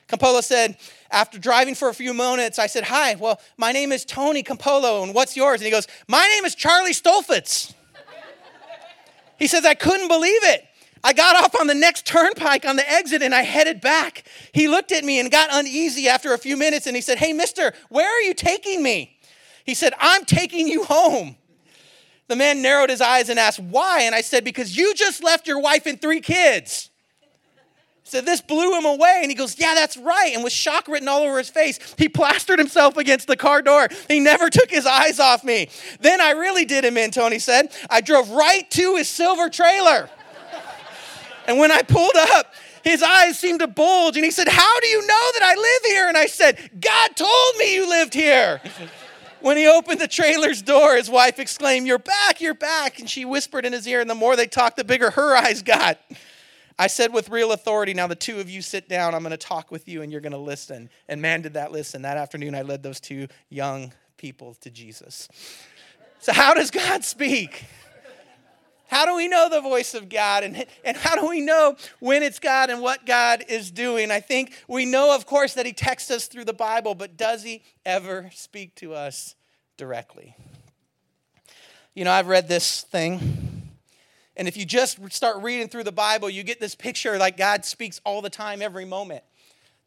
Campolo 0.08 0.42
said, 0.42 0.76
after 1.12 1.38
driving 1.38 1.76
for 1.76 1.90
a 1.90 1.94
few 1.94 2.16
moments, 2.16 2.58
I 2.58 2.66
said, 2.66 2.86
Hi, 2.86 3.14
well, 3.14 3.40
my 3.58 3.72
name 3.72 3.92
is 3.92 4.04
Tony 4.04 4.42
Campolo, 4.42 5.04
and 5.04 5.14
what's 5.14 5.38
yours? 5.38 5.62
And 5.62 5.66
he 5.66 5.72
goes, 5.72 5.86
My 6.08 6.28
name 6.34 6.46
is 6.46 6.56
Charlie 6.56 6.94
Stoltzfus. 6.94 7.76
he 9.38 9.46
says, 9.46 9.64
I 9.64 9.76
couldn't 9.76 10.08
believe 10.08 10.44
it. 10.46 10.66
I 11.04 11.14
got 11.14 11.36
off 11.36 11.60
on 11.60 11.68
the 11.68 11.76
next 11.76 12.06
turnpike 12.06 12.66
on 12.66 12.76
the 12.76 12.90
exit 12.90 13.22
and 13.22 13.34
I 13.34 13.42
headed 13.42 13.82
back. 13.82 14.26
He 14.54 14.68
looked 14.68 14.92
at 14.92 15.04
me 15.04 15.20
and 15.20 15.32
got 15.32 15.50
uneasy 15.52 16.08
after 16.08 16.34
a 16.34 16.38
few 16.38 16.58
minutes 16.58 16.88
and 16.88 16.96
he 16.96 17.02
said, 17.02 17.18
Hey, 17.18 17.34
mister, 17.34 17.74
where 17.90 18.10
are 18.10 18.22
you 18.22 18.34
taking 18.34 18.84
me? 18.84 19.18
He 19.66 19.74
said, 19.74 19.94
I'm 20.00 20.26
taking 20.26 20.68
you 20.68 20.84
home. 20.84 21.36
The 22.28 22.36
man 22.36 22.62
narrowed 22.62 22.90
his 22.90 23.02
eyes 23.02 23.30
and 23.30 23.40
asked, 23.40 23.60
Why? 23.60 24.02
And 24.02 24.14
I 24.14 24.22
said, 24.22 24.44
Because 24.44 24.76
you 24.76 24.94
just 24.94 25.24
left 25.24 25.48
your 25.48 25.60
wife 25.60 25.86
and 25.86 26.02
three 26.02 26.22
kids. 26.22 26.90
Said, 28.04 28.26
This 28.26 28.42
blew 28.42 28.78
him 28.78 28.86
away. 28.86 29.20
And 29.22 29.32
he 29.32 29.36
goes, 29.36 29.60
Yeah, 29.60 29.74
that's 29.76 29.98
right. 29.98 30.32
And 30.34 30.44
with 30.44 30.54
shock 30.54 30.88
written 30.88 31.08
all 31.08 31.22
over 31.22 31.38
his 31.38 31.50
face, 31.50 31.80
he 31.98 32.10
plastered 32.10 32.60
himself 32.60 32.98
against 32.98 33.28
the 33.28 33.38
car 33.38 33.62
door. 33.62 33.88
He 34.08 34.20
never 34.20 34.50
took 34.50 34.70
his 34.70 34.86
eyes 34.86 35.20
off 35.20 35.44
me. 35.44 35.70
Then 36.02 36.20
I 36.22 36.32
really 36.32 36.66
did 36.66 36.84
him 36.84 36.98
in, 36.98 37.12
Tony 37.12 37.40
said. 37.40 37.72
I 37.90 38.02
drove 38.02 38.30
right 38.30 38.70
to 38.72 38.96
his 38.96 39.08
silver 39.08 39.50
trailer. 39.50 40.10
And 41.50 41.58
when 41.58 41.72
I 41.72 41.82
pulled 41.82 42.16
up, 42.16 42.54
his 42.84 43.02
eyes 43.02 43.40
seemed 43.40 43.62
to 43.62 43.68
bulge 43.68 44.16
and 44.16 44.24
he 44.24 44.30
said, 44.30 44.48
How 44.48 44.80
do 44.82 44.88
you 44.88 45.02
know 45.02 45.32
that 45.34 45.42
I 45.42 45.56
live 45.56 45.92
here? 45.92 46.08
And 46.08 46.16
I 46.16 46.28
said, 46.28 46.80
God 46.80 47.16
told 47.16 47.58
me 47.58 47.74
you 47.74 47.90
lived 47.90 48.14
here. 48.14 48.62
when 49.42 49.58
he 49.58 49.68
opened 49.68 50.00
the 50.00 50.08
trailer's 50.08 50.62
door, 50.62 50.96
his 50.96 51.10
wife 51.10 51.40
exclaimed, 51.40 51.88
You're 51.88 51.98
back, 51.98 52.40
you're 52.40 52.54
back. 52.54 53.00
And 53.00 53.10
she 53.10 53.26
whispered 53.26 53.66
in 53.66 53.74
his 53.74 53.88
ear, 53.88 54.00
and 54.00 54.08
the 54.08 54.14
more 54.14 54.36
they 54.36 54.46
talked, 54.46 54.78
the 54.78 54.84
bigger 54.84 55.10
her 55.10 55.36
eyes 55.36 55.64
got. 55.64 55.98
I 56.78 56.86
said 56.86 57.12
with 57.12 57.30
real 57.30 57.52
authority, 57.52 57.96
Now 57.96 58.06
the 58.06 58.16
two 58.16 58.40
of 58.40 58.48
you 58.48 58.62
sit 58.62 58.88
down. 58.88 59.16
I'm 59.16 59.24
going 59.24 59.32
to 59.32 59.38
talk 59.38 59.72
with 59.72 59.88
you 59.88 60.04
and 60.04 60.12
you're 60.12 60.22
going 60.22 60.34
to 60.34 60.38
listen. 60.38 60.92
And 61.08 61.20
man, 61.20 61.42
did 61.42 61.56
that 61.56 61.72
listen. 61.72 62.04
That 62.04 62.18
afternoon, 62.18 62.54
I 62.54 62.62
led 62.62 62.84
those 62.84 63.00
two 63.00 63.28
young 63.50 63.92
people 64.18 64.54
to 64.62 64.70
Jesus. 64.70 65.28
So, 66.20 66.32
how 66.32 66.54
does 66.54 66.70
God 66.70 67.04
speak? 67.04 67.66
How 68.90 69.06
do 69.06 69.16
we 69.16 69.28
know 69.28 69.50
the 69.50 69.62
voice 69.62 69.94
of 69.94 70.10
God? 70.10 70.44
And, 70.44 70.66
and 70.84 70.98
how 70.98 71.16
do 71.16 71.30
we 71.30 71.42
know 71.42 71.76
when 72.00 72.24
it's 72.24 72.40
God 72.40 72.72
and 72.72 72.82
what 72.82 73.06
God 73.06 73.46
is 73.48 73.70
doing? 73.70 74.10
I 74.10 74.20
think 74.20 74.52
we 74.68 74.84
know, 74.84 75.16
of 75.16 75.28
course, 75.28 75.54
that 75.54 75.68
He 75.68 75.74
texts 75.74 76.10
us 76.10 76.26
through 76.26 76.46
the 76.46 76.54
Bible, 76.54 76.96
but 76.96 77.16
does 77.16 77.44
He 77.44 77.62
ever 77.86 78.32
speak 78.34 78.74
to 78.76 78.96
us 78.96 79.36
directly? 79.78 80.36
You 81.94 82.04
know, 82.04 82.12
I've 82.12 82.28
read 82.28 82.48
this 82.48 82.82
thing, 82.82 83.70
and 84.36 84.48
if 84.48 84.58
you 84.58 84.66
just 84.66 84.98
start 85.14 85.44
reading 85.44 85.68
through 85.68 85.84
the 85.84 85.92
Bible, 85.92 86.28
you 86.28 86.42
get 86.42 86.60
this 86.60 86.74
picture 86.74 87.20
like 87.20 87.38
God 87.38 87.66
speaks 87.66 88.02
all 88.04 88.24
the 88.24 88.30
time, 88.30 88.60
every 88.60 88.86
moment. 88.86 89.24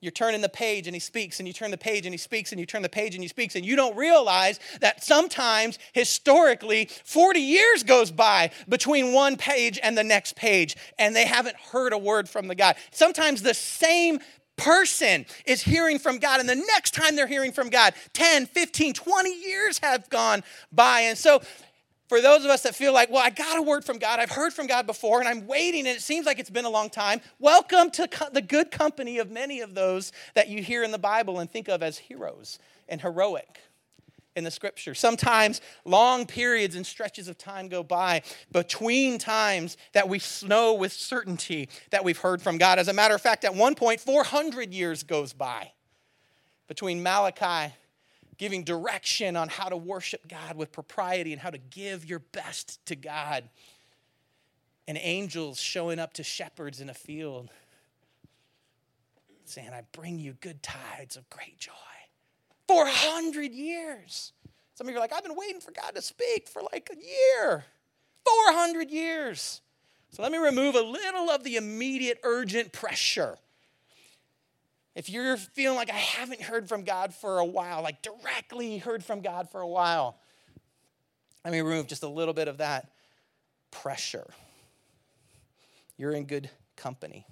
You're 0.03 0.11
turning 0.13 0.41
the 0.41 0.49
page 0.49 0.87
and 0.89 0.95
he 0.95 1.01
speaks, 1.01 1.39
and 1.39 1.47
you 1.47 1.55
turn 1.55 1.71
the 1.71 1.79
page 1.79 2.05
and 2.05 2.13
he 2.13 2.19
speaks, 2.19 2.53
and 2.53 2.61
you 2.61 2.67
turn 2.67 2.83
the 2.83 2.89
page 2.89 3.15
and 3.15 3.23
he 3.23 3.29
speaks, 3.29 3.55
and 3.55 3.65
you 3.65 3.77
don't 3.77 3.97
realize 3.97 4.61
that 4.81 5.03
sometimes, 5.03 5.79
historically, 5.93 6.91
40 7.05 7.39
years 7.39 7.85
goes 7.85 8.11
by 8.11 8.51
between 8.69 9.15
one 9.15 9.37
page 9.37 9.79
and 9.83 9.97
the 9.97 10.05
next 10.05 10.35
page, 10.37 10.77
and 10.99 11.15
they 11.15 11.25
haven't 11.25 11.57
heard 11.57 11.93
a 11.93 11.99
word 11.99 12.29
from 12.29 12.49
the 12.49 12.55
God. 12.55 12.75
Sometimes 12.91 13.43
the 13.43 13.55
same 13.55 14.19
person 14.57 15.25
is 15.47 15.63
hearing 15.63 15.99
from 15.99 16.19
God, 16.19 16.41
and 16.41 16.49
the 16.49 16.57
next 16.57 16.95
time 16.95 17.17
they're 17.17 17.27
hearing 17.27 17.53
from 17.53 17.71
God, 17.71 17.95
10, 18.13 18.47
15, 18.47 18.95
20 18.95 19.41
years 19.41 19.79
have 19.79 20.11
gone 20.11 20.43
by. 20.73 21.01
And 21.03 21.17
so 21.17 21.43
for 22.09 22.21
those 22.21 22.45
of 22.45 22.51
us 22.51 22.63
that 22.63 22.75
feel 22.75 22.93
like, 22.93 23.11
well, 23.11 23.23
I 23.25 23.31
got 23.31 23.59
a 23.59 23.63
word 23.63 23.85
from 23.85 23.99
God, 23.99 24.21
I've 24.21 24.31
heard 24.31 24.53
from 24.53 24.67
God 24.67 24.87
before, 24.87 25.21
and 25.21 25.29
I'm 25.29 25.47
waiting, 25.47 25.87
and 25.87 25.97
it 25.97 26.03
seems 26.03 26.27
like 26.27 26.39
it's 26.39 26.51
been 26.51 26.65
a 26.65 26.71
long 26.71 26.91
time, 26.91 27.21
welcome 27.39 27.91
to 27.93 28.09
the 28.33 28.43
good 28.43 28.71
company 28.71 29.19
of 29.19 29.31
many 29.31 29.61
of 29.61 29.75
those 29.75 30.13
that 30.35 30.49
you 30.49 30.63
hear 30.63 30.83
in 30.83 30.91
the 30.91 30.99
Bible 30.99 31.39
and 31.39 31.51
think 31.51 31.69
of 31.69 31.83
as 31.83 31.99
heroes 31.99 32.59
and 32.89 33.01
heroic 33.01 33.61
in 34.35 34.45
the 34.45 34.51
scripture. 34.51 34.95
Sometimes 34.95 35.61
long 35.85 36.27
periods 36.27 36.77
and 36.77 36.87
stretches 36.87 37.29
of 37.29 37.39
time 37.39 37.69
go 37.69 37.83
by 37.83 38.23
between 38.51 39.19
times 39.19 39.77
that 39.93 40.09
we 40.09 40.21
know 40.45 40.75
with 40.75 40.93
certainty 40.93 41.69
that 41.91 42.05
we've 42.05 42.19
heard 42.19 42.41
from 42.41 42.59
God. 42.59 42.79
As 42.79 42.89
a 42.89 42.93
matter 42.93 43.15
of 43.15 43.21
fact, 43.21 43.45
at 43.45 43.55
one 43.55 43.75
point, 43.75 44.01
400 44.01 44.73
years 44.73 45.03
goes 45.03 45.33
by 45.33 45.73
between 46.67 47.03
Malachi 47.03 47.75
giving 48.43 48.65
direction 48.65 49.37
on 49.37 49.49
how 49.49 49.69
to 49.69 49.77
worship 49.77 50.27
God 50.27 50.57
with 50.57 50.73
propriety 50.73 51.33
and 51.33 51.41
how 51.41 51.51
to 51.51 51.59
give 51.59 52.05
your 52.05 52.19
best 52.19 52.85
to 52.85 52.97
God. 52.97 53.49
And 54.89 54.99
angels 55.01 55.61
showing 55.61 56.01
up 56.01 56.15
to 56.15 56.25
shepherds 56.25 56.81
in 56.81 56.91
a 56.91 56.95
field 56.95 57.51
saying, 59.45 59.71
I 59.73 59.83
bring 59.93 60.19
you 60.19 60.33
good 60.33 60.61
tides 60.61 61.15
of 61.15 61.31
great 61.31 61.57
joy. 61.57 61.71
400 62.67 63.53
years. 63.53 64.33
Some 64.75 64.89
of 64.89 64.91
you 64.91 64.97
are 64.97 65.01
like, 65.01 65.13
I've 65.13 65.23
been 65.23 65.37
waiting 65.37 65.61
for 65.61 65.71
God 65.71 65.95
to 65.95 66.03
speak 66.03 66.49
for 66.49 66.63
like 66.73 66.91
a 66.93 66.97
year. 66.97 67.65
400 68.27 68.91
years. 68.91 69.61
So 70.11 70.21
let 70.21 70.33
me 70.33 70.39
remove 70.39 70.75
a 70.75 70.83
little 70.83 71.31
of 71.31 71.45
the 71.45 71.55
immediate 71.55 72.19
urgent 72.25 72.73
pressure 72.73 73.39
if 74.95 75.09
you're 75.09 75.37
feeling 75.37 75.77
like 75.77 75.91
I 75.91 75.95
haven't 75.95 76.43
heard 76.43 76.69
from 76.69 76.85
God 76.85 77.15
for 77.15 77.39
a 77.39 77.45
while, 77.45 77.83
like 77.83 78.03
directly 78.03 78.79
heard 78.79 79.05
from 79.05 79.21
God 79.21 79.51
for 79.51 79.61
a 79.61 79.69
while, 79.69 80.19
let 81.45 81.53
me 81.53 81.61
remove 81.61 81.87
just 81.87 82.03
a 82.03 82.09
little 82.09 82.35
bit 82.35 82.49
of 82.49 82.59
that 82.59 82.91
pressure. 83.71 84.29
You're 85.97 86.13
in 86.13 86.27
good 86.27 86.51
company. 86.77 87.27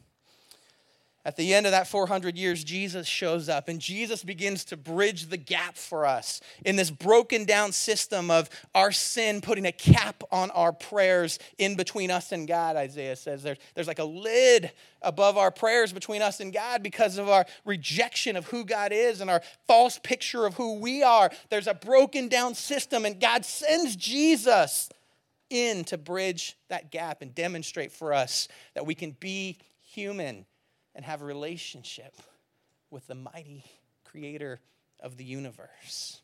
At 1.22 1.36
the 1.36 1.52
end 1.52 1.66
of 1.66 1.72
that 1.72 1.86
400 1.86 2.38
years, 2.38 2.64
Jesus 2.64 3.06
shows 3.06 3.50
up 3.50 3.68
and 3.68 3.78
Jesus 3.78 4.24
begins 4.24 4.64
to 4.66 4.76
bridge 4.76 5.26
the 5.26 5.36
gap 5.36 5.76
for 5.76 6.06
us 6.06 6.40
in 6.64 6.76
this 6.76 6.90
broken 6.90 7.44
down 7.44 7.72
system 7.72 8.30
of 8.30 8.48
our 8.74 8.90
sin 8.90 9.42
putting 9.42 9.66
a 9.66 9.72
cap 9.72 10.22
on 10.32 10.50
our 10.52 10.72
prayers 10.72 11.38
in 11.58 11.76
between 11.76 12.10
us 12.10 12.32
and 12.32 12.48
God. 12.48 12.76
Isaiah 12.76 13.16
says 13.16 13.42
there's, 13.42 13.58
there's 13.74 13.86
like 13.86 13.98
a 13.98 14.04
lid 14.04 14.72
above 15.02 15.36
our 15.36 15.50
prayers 15.50 15.92
between 15.92 16.22
us 16.22 16.40
and 16.40 16.54
God 16.54 16.82
because 16.82 17.18
of 17.18 17.28
our 17.28 17.44
rejection 17.66 18.34
of 18.34 18.46
who 18.46 18.64
God 18.64 18.90
is 18.90 19.20
and 19.20 19.28
our 19.28 19.42
false 19.66 19.98
picture 19.98 20.46
of 20.46 20.54
who 20.54 20.80
we 20.80 21.02
are. 21.02 21.30
There's 21.50 21.66
a 21.66 21.74
broken 21.74 22.28
down 22.28 22.54
system, 22.54 23.04
and 23.04 23.20
God 23.20 23.44
sends 23.44 23.94
Jesus 23.94 24.88
in 25.50 25.84
to 25.84 25.98
bridge 25.98 26.56
that 26.68 26.90
gap 26.90 27.20
and 27.20 27.34
demonstrate 27.34 27.92
for 27.92 28.14
us 28.14 28.48
that 28.74 28.86
we 28.86 28.94
can 28.94 29.16
be 29.20 29.58
human 29.80 30.46
and 30.94 31.04
have 31.04 31.22
a 31.22 31.24
relationship 31.24 32.14
with 32.90 33.06
the 33.06 33.14
mighty 33.14 33.64
creator 34.04 34.60
of 35.00 35.16
the 35.16 35.24
universe. 35.24 36.20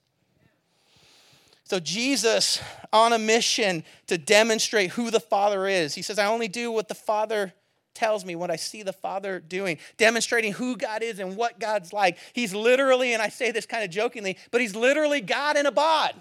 So, 1.65 1.81
Jesus, 1.81 2.61
on 2.93 3.13
a 3.13 3.19
mission 3.19 3.83
to 4.07 4.19
demonstrate 4.19 4.91
who 4.91 5.11
the 5.11 5.21
Father 5.21 5.67
is, 5.67 5.95
he 5.95 6.03
says, 6.03 6.19
I 6.19 6.27
only 6.27 6.47
do 6.47 6.71
what 6.71 6.87
the 6.87 6.95
Father 6.95 7.53
tells 7.93 8.25
me, 8.25 8.37
what 8.37 8.51
I 8.51 8.57
see 8.57 8.83
the 8.83 8.93
Father 8.93 9.41
doing, 9.41 9.79
demonstrating 9.97 10.53
who 10.53 10.77
God 10.77 11.03
is 11.03 11.19
and 11.19 11.37
what 11.37 11.59
God's 11.59 11.93
like. 11.93 12.19
He's 12.35 12.55
literally, 12.55 13.15
and 13.15 13.23
I 13.23 13.31
say 13.31 13.51
this 13.51 13.67
kind 13.67 13.83
of 13.83 13.91
jokingly, 13.91 14.37
but 14.53 14.61
he's 14.61 14.77
literally 14.77 15.21
God 15.21 15.57
in 15.57 15.67
a 15.67 15.73
bod. 15.73 16.15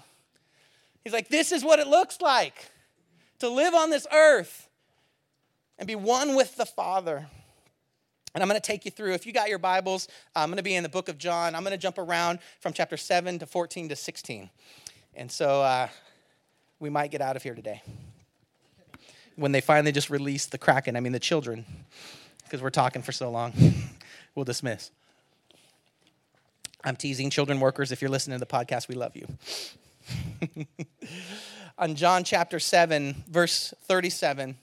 He's 1.04 1.12
like, 1.12 1.28
this 1.28 1.52
is 1.52 1.62
what 1.62 1.78
it 1.78 1.86
looks 1.86 2.20
like 2.20 2.70
to 3.38 3.48
live 3.48 3.74
on 3.74 3.90
this 3.90 4.06
earth 4.12 4.68
and 5.78 5.86
be 5.86 5.94
one 5.94 6.34
with 6.34 6.56
the 6.56 6.66
Father. 6.66 7.28
And 8.36 8.42
I'm 8.42 8.50
going 8.50 8.60
to 8.60 8.66
take 8.66 8.84
you 8.84 8.90
through, 8.90 9.14
if 9.14 9.24
you 9.24 9.32
got 9.32 9.48
your 9.48 9.58
Bibles, 9.58 10.08
I'm 10.34 10.50
going 10.50 10.58
to 10.58 10.62
be 10.62 10.74
in 10.74 10.82
the 10.82 10.90
book 10.90 11.08
of 11.08 11.16
John. 11.16 11.54
I'm 11.54 11.62
going 11.62 11.72
to 11.72 11.78
jump 11.78 11.96
around 11.96 12.38
from 12.60 12.74
chapter 12.74 12.98
7 12.98 13.38
to 13.38 13.46
14 13.46 13.88
to 13.88 13.96
16. 13.96 14.50
And 15.14 15.32
so 15.32 15.62
uh, 15.62 15.88
we 16.78 16.90
might 16.90 17.10
get 17.10 17.22
out 17.22 17.36
of 17.36 17.42
here 17.42 17.54
today. 17.54 17.80
When 19.36 19.52
they 19.52 19.62
finally 19.62 19.90
just 19.90 20.10
release 20.10 20.44
the 20.44 20.58
Kraken, 20.58 20.98
I 20.98 21.00
mean 21.00 21.12
the 21.12 21.18
children, 21.18 21.64
because 22.44 22.60
we're 22.60 22.68
talking 22.68 23.00
for 23.00 23.10
so 23.10 23.30
long, 23.30 23.54
we'll 24.34 24.44
dismiss. 24.44 24.90
I'm 26.84 26.96
teasing 26.96 27.30
children 27.30 27.58
workers. 27.58 27.90
If 27.90 28.02
you're 28.02 28.10
listening 28.10 28.38
to 28.38 28.44
the 28.44 28.52
podcast, 28.52 28.86
we 28.86 28.96
love 28.96 29.16
you. 29.16 29.26
On 31.78 31.94
John 31.94 32.22
chapter 32.22 32.60
7, 32.60 33.24
verse 33.30 33.72
37, 33.84 34.58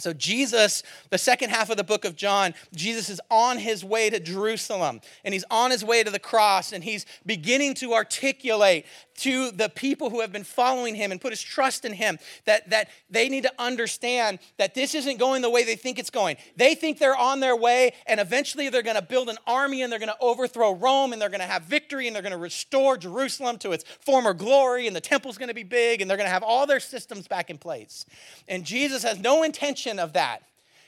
so, 0.00 0.12
Jesus, 0.12 0.82
the 1.10 1.18
second 1.18 1.50
half 1.50 1.70
of 1.70 1.76
the 1.76 1.84
book 1.84 2.04
of 2.04 2.16
John, 2.16 2.54
Jesus 2.74 3.08
is 3.08 3.20
on 3.30 3.58
his 3.58 3.84
way 3.84 4.10
to 4.10 4.18
Jerusalem 4.18 5.00
and 5.24 5.32
he's 5.32 5.44
on 5.52 5.70
his 5.70 5.84
way 5.84 6.02
to 6.02 6.10
the 6.10 6.18
cross 6.18 6.72
and 6.72 6.82
he's 6.82 7.06
beginning 7.24 7.74
to 7.74 7.94
articulate 7.94 8.86
to 9.16 9.50
the 9.50 9.68
people 9.68 10.10
who 10.10 10.20
have 10.20 10.32
been 10.32 10.44
following 10.44 10.94
him 10.94 11.12
and 11.12 11.20
put 11.20 11.32
his 11.32 11.40
trust 11.40 11.84
in 11.84 11.92
him 11.92 12.18
that, 12.46 12.68
that 12.70 12.88
they 13.08 13.28
need 13.28 13.44
to 13.44 13.52
understand 13.58 14.38
that 14.58 14.74
this 14.74 14.94
isn't 14.94 15.18
going 15.18 15.42
the 15.42 15.50
way 15.50 15.64
they 15.64 15.76
think 15.76 15.98
it's 15.98 16.10
going. 16.10 16.36
They 16.56 16.74
think 16.74 16.98
they're 16.98 17.16
on 17.16 17.40
their 17.40 17.56
way 17.56 17.92
and 18.06 18.18
eventually 18.18 18.68
they're 18.68 18.82
going 18.82 18.96
to 18.96 19.02
build 19.02 19.28
an 19.28 19.38
army 19.46 19.82
and 19.82 19.92
they're 19.92 19.98
going 19.98 20.08
to 20.08 20.18
overthrow 20.20 20.74
Rome 20.74 21.12
and 21.12 21.22
they're 21.22 21.28
going 21.28 21.40
to 21.40 21.46
have 21.46 21.62
victory 21.62 22.06
and 22.06 22.14
they're 22.14 22.22
going 22.22 22.32
to 22.32 22.38
restore 22.38 22.96
Jerusalem 22.96 23.58
to 23.58 23.72
its 23.72 23.84
former 24.00 24.34
glory 24.34 24.86
and 24.86 24.96
the 24.96 25.00
temple's 25.00 25.38
going 25.38 25.48
to 25.48 25.54
be 25.54 25.62
big 25.62 26.00
and 26.00 26.10
they're 26.10 26.16
going 26.16 26.28
to 26.28 26.32
have 26.32 26.42
all 26.42 26.66
their 26.66 26.80
systems 26.80 27.28
back 27.28 27.50
in 27.50 27.58
place. 27.58 28.06
And 28.48 28.64
Jesus 28.64 29.02
has 29.02 29.18
no 29.18 29.42
intention 29.42 29.98
of 29.98 30.14
that. 30.14 30.42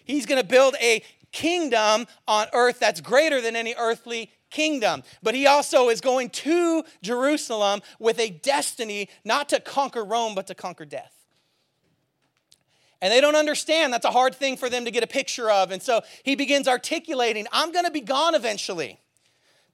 He's 0.05 0.27
going 0.27 0.41
to 0.41 0.47
build 0.47 0.77
a 0.81 1.03
kingdom 1.33 2.07
on 2.27 2.47
earth 2.53 2.79
that's 2.79 3.01
greater 3.01 3.41
than 3.41 3.57
any 3.57 3.75
earthly 3.77 4.31
kingdom. 4.51 5.03
But 5.23 5.35
he 5.35 5.47
also 5.47 5.89
is 5.89 6.01
going 6.01 6.31
to 6.31 6.85
Jerusalem 7.03 7.81
with 7.99 8.19
a 8.19 8.31
destiny 8.31 9.09
not 9.25 9.49
to 9.51 9.61
conquer 9.61 10.05
Rome, 10.05 10.35
but 10.35 10.47
to 10.49 10.55
conquer 10.55 10.85
death. 10.85 11.13
And 13.03 13.13
they 13.13 13.21
don't 13.21 13.37
understand. 13.37 13.93
That's 13.93 14.07
a 14.07 14.11
hard 14.11 14.35
thing 14.35 14.57
for 14.57 14.71
them 14.71 14.85
to 14.85 14.91
get 14.91 15.05
a 15.05 15.07
picture 15.07 15.51
of. 15.51 15.71
And 15.71 15.83
so 15.83 16.01
he 16.23 16.35
begins 16.35 16.67
articulating 16.67 17.47
I'm 17.53 17.73
going 17.73 17.85
to 17.85 17.91
be 17.91 18.01
gone 18.01 18.35
eventually. 18.35 18.99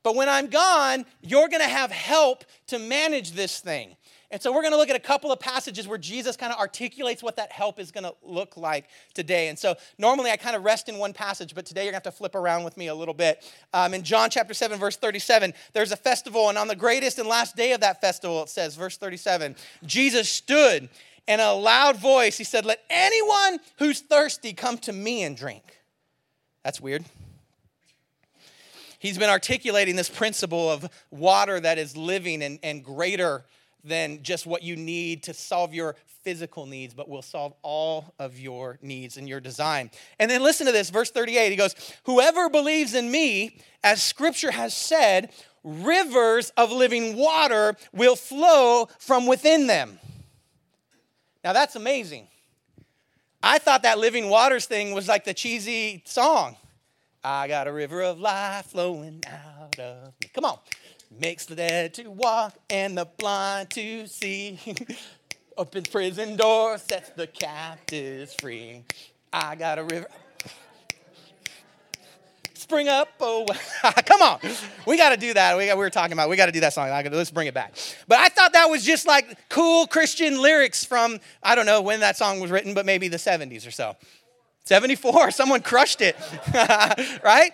But 0.02 0.16
when 0.16 0.28
I'm 0.28 0.48
gone, 0.48 1.06
you're 1.20 1.48
going 1.48 1.62
to 1.62 1.68
have 1.68 1.92
help 1.92 2.44
to 2.68 2.78
manage 2.78 3.32
this 3.32 3.60
thing. 3.60 3.96
And 4.32 4.40
so 4.40 4.50
we're 4.50 4.62
going 4.62 4.72
to 4.72 4.78
look 4.78 4.88
at 4.88 4.96
a 4.96 5.00
couple 5.00 5.30
of 5.30 5.38
passages 5.38 5.86
where 5.86 5.98
Jesus 5.98 6.38
kind 6.38 6.54
of 6.54 6.58
articulates 6.58 7.22
what 7.22 7.36
that 7.36 7.52
help 7.52 7.78
is 7.78 7.92
going 7.92 8.04
to 8.04 8.14
look 8.22 8.56
like 8.56 8.88
today. 9.12 9.48
And 9.48 9.58
so 9.58 9.74
normally 9.98 10.30
I 10.30 10.38
kind 10.38 10.56
of 10.56 10.64
rest 10.64 10.88
in 10.88 10.96
one 10.96 11.12
passage, 11.12 11.54
but 11.54 11.66
today 11.66 11.82
you're 11.82 11.92
going 11.92 12.00
to 12.00 12.08
have 12.08 12.14
to 12.14 12.18
flip 12.18 12.34
around 12.34 12.64
with 12.64 12.78
me 12.78 12.86
a 12.86 12.94
little 12.94 13.12
bit. 13.12 13.44
Um, 13.74 13.92
in 13.92 14.02
John 14.02 14.30
chapter 14.30 14.54
7, 14.54 14.78
verse 14.78 14.96
37, 14.96 15.52
there's 15.74 15.92
a 15.92 15.96
festival, 15.96 16.48
and 16.48 16.56
on 16.56 16.66
the 16.66 16.74
greatest 16.74 17.18
and 17.18 17.28
last 17.28 17.56
day 17.56 17.72
of 17.72 17.82
that 17.82 18.00
festival, 18.00 18.42
it 18.42 18.48
says, 18.48 18.74
verse 18.74 18.96
37, 18.96 19.54
Jesus 19.84 20.30
stood 20.30 20.88
in 21.28 21.38
a 21.38 21.52
loud 21.52 22.00
voice. 22.00 22.38
He 22.38 22.44
said, 22.44 22.64
Let 22.64 22.82
anyone 22.88 23.60
who's 23.76 24.00
thirsty 24.00 24.54
come 24.54 24.78
to 24.78 24.94
me 24.94 25.24
and 25.24 25.36
drink. 25.36 25.78
That's 26.64 26.80
weird 26.80 27.04
he's 28.98 29.18
been 29.18 29.28
articulating 29.28 29.96
this 29.96 30.08
principle 30.08 30.70
of 30.70 30.88
water 31.10 31.58
that 31.58 31.76
is 31.76 31.96
living 31.96 32.40
and, 32.40 32.60
and 32.62 32.84
greater 32.84 33.44
than 33.84 34.22
just 34.22 34.46
what 34.46 34.62
you 34.62 34.76
need 34.76 35.24
to 35.24 35.34
solve 35.34 35.74
your 35.74 35.96
physical 36.22 36.66
needs, 36.66 36.94
but 36.94 37.08
will 37.08 37.22
solve 37.22 37.52
all 37.62 38.14
of 38.18 38.38
your 38.38 38.78
needs 38.80 39.16
and 39.16 39.28
your 39.28 39.40
design. 39.40 39.90
And 40.18 40.30
then 40.30 40.42
listen 40.42 40.66
to 40.66 40.72
this, 40.72 40.90
verse 40.90 41.10
38. 41.10 41.50
He 41.50 41.56
goes, 41.56 41.74
Whoever 42.04 42.48
believes 42.48 42.94
in 42.94 43.10
me, 43.10 43.58
as 43.82 44.02
scripture 44.02 44.52
has 44.52 44.74
said, 44.74 45.32
rivers 45.64 46.50
of 46.56 46.70
living 46.70 47.16
water 47.16 47.74
will 47.92 48.16
flow 48.16 48.88
from 48.98 49.26
within 49.26 49.66
them. 49.66 49.98
Now 51.44 51.52
that's 51.52 51.74
amazing. 51.74 52.28
I 53.42 53.58
thought 53.58 53.82
that 53.82 53.98
living 53.98 54.28
waters 54.28 54.66
thing 54.66 54.94
was 54.94 55.08
like 55.08 55.24
the 55.24 55.34
cheesy 55.34 56.02
song. 56.06 56.56
I 57.24 57.48
got 57.48 57.66
a 57.66 57.72
river 57.72 58.02
of 58.02 58.20
life 58.20 58.66
flowing 58.66 59.22
out 59.26 59.78
of 59.78 60.12
me. 60.20 60.30
Come 60.32 60.44
on 60.44 60.58
makes 61.21 61.47
the 61.47 61.54
dead 61.54 61.95
to 61.95 62.09
walk 62.09 62.54
and 62.71 62.97
the 62.97 63.04
blind 63.04 63.71
to 63.71 64.07
see. 64.07 64.59
Opens 65.57 65.88
prison 65.88 66.37
doors, 66.37 66.83
sets 66.83 67.11
the 67.11 67.26
captives 67.26 68.35
free. 68.35 68.85
I 69.33 69.54
got 69.54 69.78
a 69.78 69.85
river. 69.85 70.07
spring 72.54 72.88
up. 72.88 73.09
Oh, 73.21 73.47
come 74.07 74.23
on. 74.23 74.38
We 74.87 74.97
got 74.97 75.11
to 75.11 75.16
do 75.16 75.35
that. 75.35 75.59
We, 75.59 75.66
got, 75.66 75.76
we 75.76 75.85
were 75.85 75.90
talking 75.90 76.14
about, 76.14 76.31
we 76.31 76.37
got 76.37 76.47
to 76.47 76.52
do 76.52 76.61
that 76.61 76.73
song. 76.73 76.88
Let's 76.88 77.31
bring 77.31 77.49
it 77.49 77.54
back. 77.54 77.75
But 78.09 78.19
I 78.19 78.28
thought 78.28 78.54
that 78.54 78.71
was 78.71 78.85
just 78.85 79.07
like 79.07 79.49
cool 79.49 79.87
Christian 79.87 80.40
lyrics 80.40 80.85
from, 80.85 81.19
I 81.42 81.54
don't 81.54 81.66
know 81.66 81.83
when 81.83 82.00
that 82.00 82.16
song 82.16 82.40
was 82.40 82.50
written, 82.50 82.73
but 82.73 82.87
maybe 82.87 83.09
the 83.09 83.19
70s 83.19 83.66
or 83.66 83.71
so. 83.71 83.97
74, 84.64 85.31
someone 85.33 85.61
crushed 85.61 86.00
it, 86.00 86.16
right? 87.23 87.52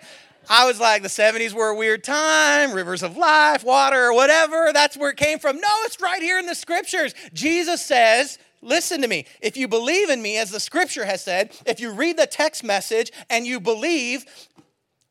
I 0.49 0.65
was 0.65 0.79
like, 0.79 1.03
the 1.03 1.09
70s 1.09 1.53
were 1.53 1.69
a 1.69 1.75
weird 1.75 2.03
time, 2.03 2.73
rivers 2.73 3.03
of 3.03 3.15
life, 3.15 3.63
water, 3.63 4.11
whatever. 4.11 4.71
That's 4.73 4.97
where 4.97 5.11
it 5.11 5.17
came 5.17 5.37
from. 5.37 5.57
No, 5.57 5.69
it's 5.83 6.01
right 6.01 6.21
here 6.21 6.39
in 6.39 6.47
the 6.47 6.55
scriptures. 6.55 7.13
Jesus 7.33 7.85
says, 7.85 8.39
Listen 8.61 9.01
to 9.01 9.07
me. 9.07 9.25
If 9.41 9.55
you 9.55 9.67
believe 9.67 10.09
in 10.09 10.21
me, 10.21 10.37
as 10.37 10.51
the 10.51 10.59
scripture 10.59 11.05
has 11.05 11.23
said, 11.23 11.55
if 11.65 11.79
you 11.79 11.91
read 11.91 12.17
the 12.17 12.27
text 12.27 12.63
message 12.63 13.11
and 13.29 13.45
you 13.45 13.59
believe, 13.59 14.25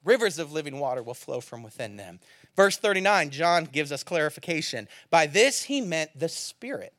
rivers 0.04 0.38
of 0.38 0.52
living 0.52 0.78
water 0.78 1.02
will 1.02 1.14
flow 1.14 1.40
from 1.40 1.62
within 1.62 1.96
them. 1.96 2.20
Verse 2.56 2.76
39, 2.76 3.30
John 3.30 3.64
gives 3.64 3.92
us 3.92 4.02
clarification. 4.02 4.88
By 5.10 5.26
this 5.26 5.62
he 5.62 5.80
meant 5.80 6.10
the 6.18 6.28
Spirit, 6.28 6.92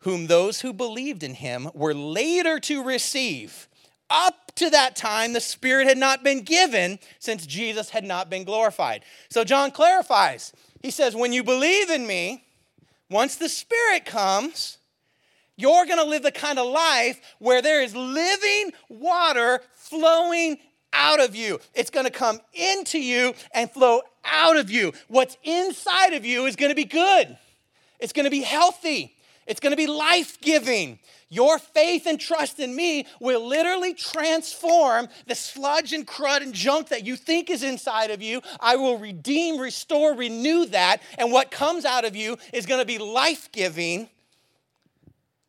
whom 0.00 0.26
those 0.26 0.60
who 0.60 0.72
believed 0.72 1.22
in 1.22 1.34
him 1.34 1.70
were 1.72 1.94
later 1.94 2.58
to 2.60 2.82
receive. 2.82 3.68
Up 4.10 4.52
to 4.56 4.70
that 4.70 4.96
time, 4.96 5.32
the 5.32 5.40
Spirit 5.40 5.86
had 5.86 5.96
not 5.96 6.24
been 6.24 6.42
given 6.42 6.98
since 7.20 7.46
Jesus 7.46 7.90
had 7.90 8.04
not 8.04 8.28
been 8.28 8.44
glorified. 8.44 9.04
So 9.30 9.44
John 9.44 9.70
clarifies. 9.70 10.52
He 10.82 10.90
says, 10.90 11.14
When 11.14 11.32
you 11.32 11.44
believe 11.44 11.90
in 11.90 12.06
me, 12.06 12.44
once 13.08 13.36
the 13.36 13.48
Spirit 13.48 14.04
comes, 14.04 14.78
you're 15.56 15.86
going 15.86 15.98
to 15.98 16.04
live 16.04 16.22
the 16.22 16.32
kind 16.32 16.58
of 16.58 16.66
life 16.66 17.20
where 17.38 17.62
there 17.62 17.82
is 17.82 17.94
living 17.94 18.72
water 18.88 19.60
flowing 19.74 20.58
out 20.92 21.20
of 21.20 21.36
you. 21.36 21.60
It's 21.74 21.90
going 21.90 22.06
to 22.06 22.12
come 22.12 22.40
into 22.52 22.98
you 22.98 23.34
and 23.52 23.70
flow 23.70 24.02
out 24.24 24.56
of 24.56 24.70
you. 24.70 24.92
What's 25.08 25.36
inside 25.44 26.14
of 26.14 26.24
you 26.24 26.46
is 26.46 26.56
going 26.56 26.70
to 26.70 26.76
be 26.76 26.84
good, 26.84 27.36
it's 27.98 28.12
going 28.12 28.24
to 28.24 28.30
be 28.30 28.42
healthy, 28.42 29.14
it's 29.50 29.58
going 29.58 29.72
to 29.72 29.76
be 29.76 29.88
life 29.88 30.40
giving. 30.40 31.00
Your 31.28 31.58
faith 31.58 32.06
and 32.06 32.20
trust 32.20 32.60
in 32.60 32.74
me 32.74 33.04
will 33.18 33.44
literally 33.44 33.94
transform 33.94 35.08
the 35.26 35.34
sludge 35.34 35.92
and 35.92 36.06
crud 36.06 36.42
and 36.42 36.52
junk 36.54 36.90
that 36.90 37.04
you 37.04 37.16
think 37.16 37.50
is 37.50 37.64
inside 37.64 38.12
of 38.12 38.22
you. 38.22 38.42
I 38.60 38.76
will 38.76 38.96
redeem, 38.96 39.58
restore, 39.58 40.14
renew 40.14 40.66
that. 40.66 41.02
And 41.18 41.32
what 41.32 41.50
comes 41.50 41.84
out 41.84 42.04
of 42.04 42.14
you 42.14 42.38
is 42.52 42.64
going 42.64 42.80
to 42.80 42.86
be 42.86 42.98
life 42.98 43.50
giving. 43.50 44.08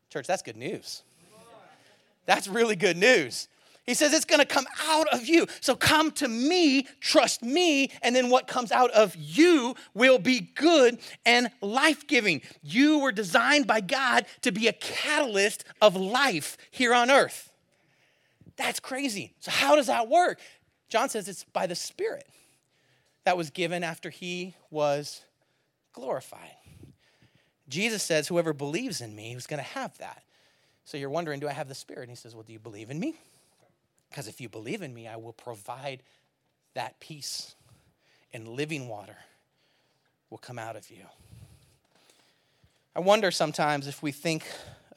Church, 0.10 0.26
that's 0.26 0.42
good 0.42 0.58
news. 0.58 1.04
That's 2.26 2.48
really 2.48 2.76
good 2.76 2.98
news. 2.98 3.48
He 3.86 3.96
says 3.96 4.14
it's 4.14 4.26
going 4.26 4.40
to 4.40 4.46
come 4.46 4.68
out 4.88 5.08
of 5.08 5.26
you. 5.26 5.48
So 5.60 5.76
come 5.76 6.12
to 6.12 6.28
me, 6.28 6.88
trust 7.00 7.42
me, 7.42 7.92
and 8.04 8.16
then 8.16 8.30
what 8.30 8.48
comes 8.48 8.72
out 8.72 8.92
of 8.92 9.16
you 9.16 9.76
will 9.94 10.20
be 10.20 10.40
good 10.40 11.00
and 11.26 11.50
life 11.62 12.06
giving. 12.06 12.42
You 12.62 13.00
were 13.00 13.12
designed 13.12 13.66
by 13.66 13.82
God 13.82 14.26
to 14.42 14.52
be 14.52 14.68
a 14.68 14.74
catalyst 14.74 15.66
of 15.82 15.96
life 15.96 16.58
here 16.70 16.94
on 16.94 17.10
earth. 17.10 17.52
That's 18.56 18.80
crazy. 18.80 19.34
So, 19.40 19.50
how 19.50 19.76
does 19.76 19.88
that 19.88 20.08
work? 20.08 20.40
John 20.90 21.10
says 21.10 21.28
it's 21.28 21.46
by 21.46 21.66
the 21.66 21.76
Spirit 21.76 22.28
that 23.24 23.38
was 23.38 23.50
given 23.50 23.84
after 23.84 24.10
he 24.12 24.56
was 24.70 25.24
glorified. 25.94 26.56
Jesus 27.68 28.04
says, 28.04 28.28
Whoever 28.28 28.54
believes 28.54 29.02
in 29.02 29.16
me 29.16 29.34
is 29.34 29.48
going 29.48 29.58
to 29.58 29.70
have 29.70 29.98
that. 29.98 30.22
So 30.84 30.98
you're 30.98 31.10
wondering, 31.10 31.40
do 31.40 31.48
I 31.48 31.54
have 31.54 31.68
the 31.70 31.76
Spirit? 31.76 32.04
And 32.04 32.12
he 32.12 32.16
says, 32.16 32.36
Well, 32.36 32.44
do 32.44 32.54
you 32.54 32.60
believe 32.60 32.92
in 32.92 33.00
me? 33.00 33.16
Because 34.12 34.28
if 34.28 34.42
you 34.42 34.50
believe 34.50 34.82
in 34.82 34.94
me, 34.94 35.08
I 35.08 35.16
will 35.16 35.32
provide 35.32 36.04
that 36.74 37.00
peace 37.00 37.56
and 38.34 38.46
living 38.46 38.90
water 38.90 39.16
will 40.30 40.38
come 40.38 40.60
out 40.60 40.76
of 40.76 40.90
you. 40.92 41.06
I 42.94 43.00
wonder 43.00 43.32
sometimes 43.32 43.88
if 43.88 44.04
we 44.04 44.12
think 44.12 44.44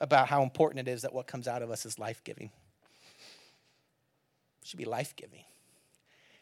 about 0.01 0.27
how 0.27 0.43
important 0.43 0.85
it 0.85 0.91
is 0.91 1.03
that 1.03 1.13
what 1.13 1.27
comes 1.27 1.47
out 1.47 1.61
of 1.61 1.71
us 1.71 1.85
is 1.85 1.97
life 1.97 2.21
giving. 2.25 2.51
Should 4.65 4.79
be 4.79 4.85
life 4.85 5.15
giving. 5.15 5.45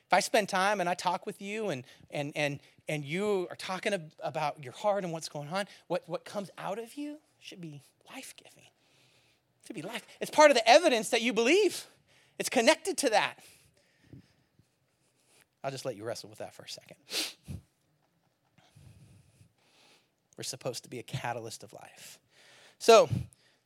If 0.07 0.13
I 0.13 0.19
spend 0.19 0.49
time 0.49 0.79
and 0.79 0.89
I 0.89 0.95
talk 0.95 1.27
with 1.27 1.43
you 1.43 1.69
and, 1.69 1.83
and, 2.09 2.31
and, 2.35 2.59
and 2.89 3.05
you 3.05 3.47
are 3.51 3.55
talking 3.55 3.93
about 4.23 4.63
your 4.63 4.73
heart 4.73 5.03
and 5.03 5.13
what's 5.13 5.29
going 5.29 5.49
on, 5.49 5.67
what, 5.87 6.03
what 6.07 6.25
comes 6.25 6.49
out 6.57 6.79
of 6.79 6.95
you 6.95 7.17
should 7.39 7.61
be 7.61 7.83
life 8.11 8.33
giving. 8.35 8.67
Should 9.67 9.75
be 9.75 9.83
life. 9.83 10.05
It's 10.19 10.31
part 10.31 10.49
of 10.49 10.55
the 10.55 10.67
evidence 10.67 11.09
that 11.09 11.21
you 11.21 11.33
believe. 11.33 11.85
It's 12.39 12.49
connected 12.49 12.97
to 12.99 13.09
that. 13.09 13.35
I'll 15.63 15.71
just 15.71 15.85
let 15.85 15.95
you 15.95 16.03
wrestle 16.03 16.29
with 16.29 16.39
that 16.39 16.53
for 16.53 16.63
a 16.63 16.69
second. 16.69 16.97
We're 20.37 20.43
supposed 20.43 20.83
to 20.83 20.89
be 20.89 20.99
a 20.99 21.03
catalyst 21.03 21.63
of 21.63 21.73
life. 21.73 22.19
So, 22.79 23.07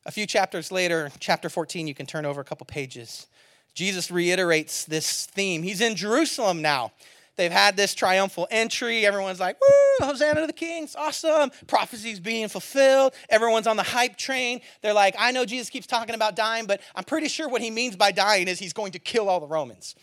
a 0.05 0.11
few 0.11 0.25
chapters 0.25 0.71
later, 0.71 1.11
chapter 1.19 1.49
14, 1.49 1.87
you 1.87 1.95
can 1.95 2.05
turn 2.05 2.25
over 2.25 2.39
a 2.39 2.43
couple 2.43 2.65
pages. 2.65 3.27
Jesus 3.73 4.11
reiterates 4.11 4.85
this 4.85 5.25
theme. 5.25 5.63
He's 5.63 5.81
in 5.81 5.95
Jerusalem 5.95 6.61
now. 6.61 6.91
They've 7.37 7.51
had 7.51 7.77
this 7.77 7.93
triumphal 7.93 8.47
entry. 8.51 9.05
Everyone's 9.05 9.39
like, 9.39 9.57
woo, 9.61 10.07
Hosanna 10.07 10.41
to 10.41 10.47
the 10.47 10.53
King. 10.53 10.83
It's 10.83 10.95
awesome. 10.95 11.51
Prophecies 11.67 12.19
being 12.19 12.49
fulfilled. 12.49 13.13
Everyone's 13.29 13.67
on 13.67 13.77
the 13.77 13.83
hype 13.83 14.17
train. 14.17 14.61
They're 14.81 14.93
like, 14.93 15.15
I 15.17 15.31
know 15.31 15.45
Jesus 15.45 15.69
keeps 15.69 15.87
talking 15.87 16.15
about 16.15 16.35
dying, 16.35 16.65
but 16.65 16.81
I'm 16.95 17.03
pretty 17.03 17.27
sure 17.27 17.47
what 17.47 17.61
he 17.61 17.71
means 17.71 17.95
by 17.95 18.11
dying 18.11 18.47
is 18.47 18.59
he's 18.59 18.73
going 18.73 18.91
to 18.93 18.99
kill 18.99 19.29
all 19.29 19.39
the 19.39 19.47
Romans. 19.47 19.95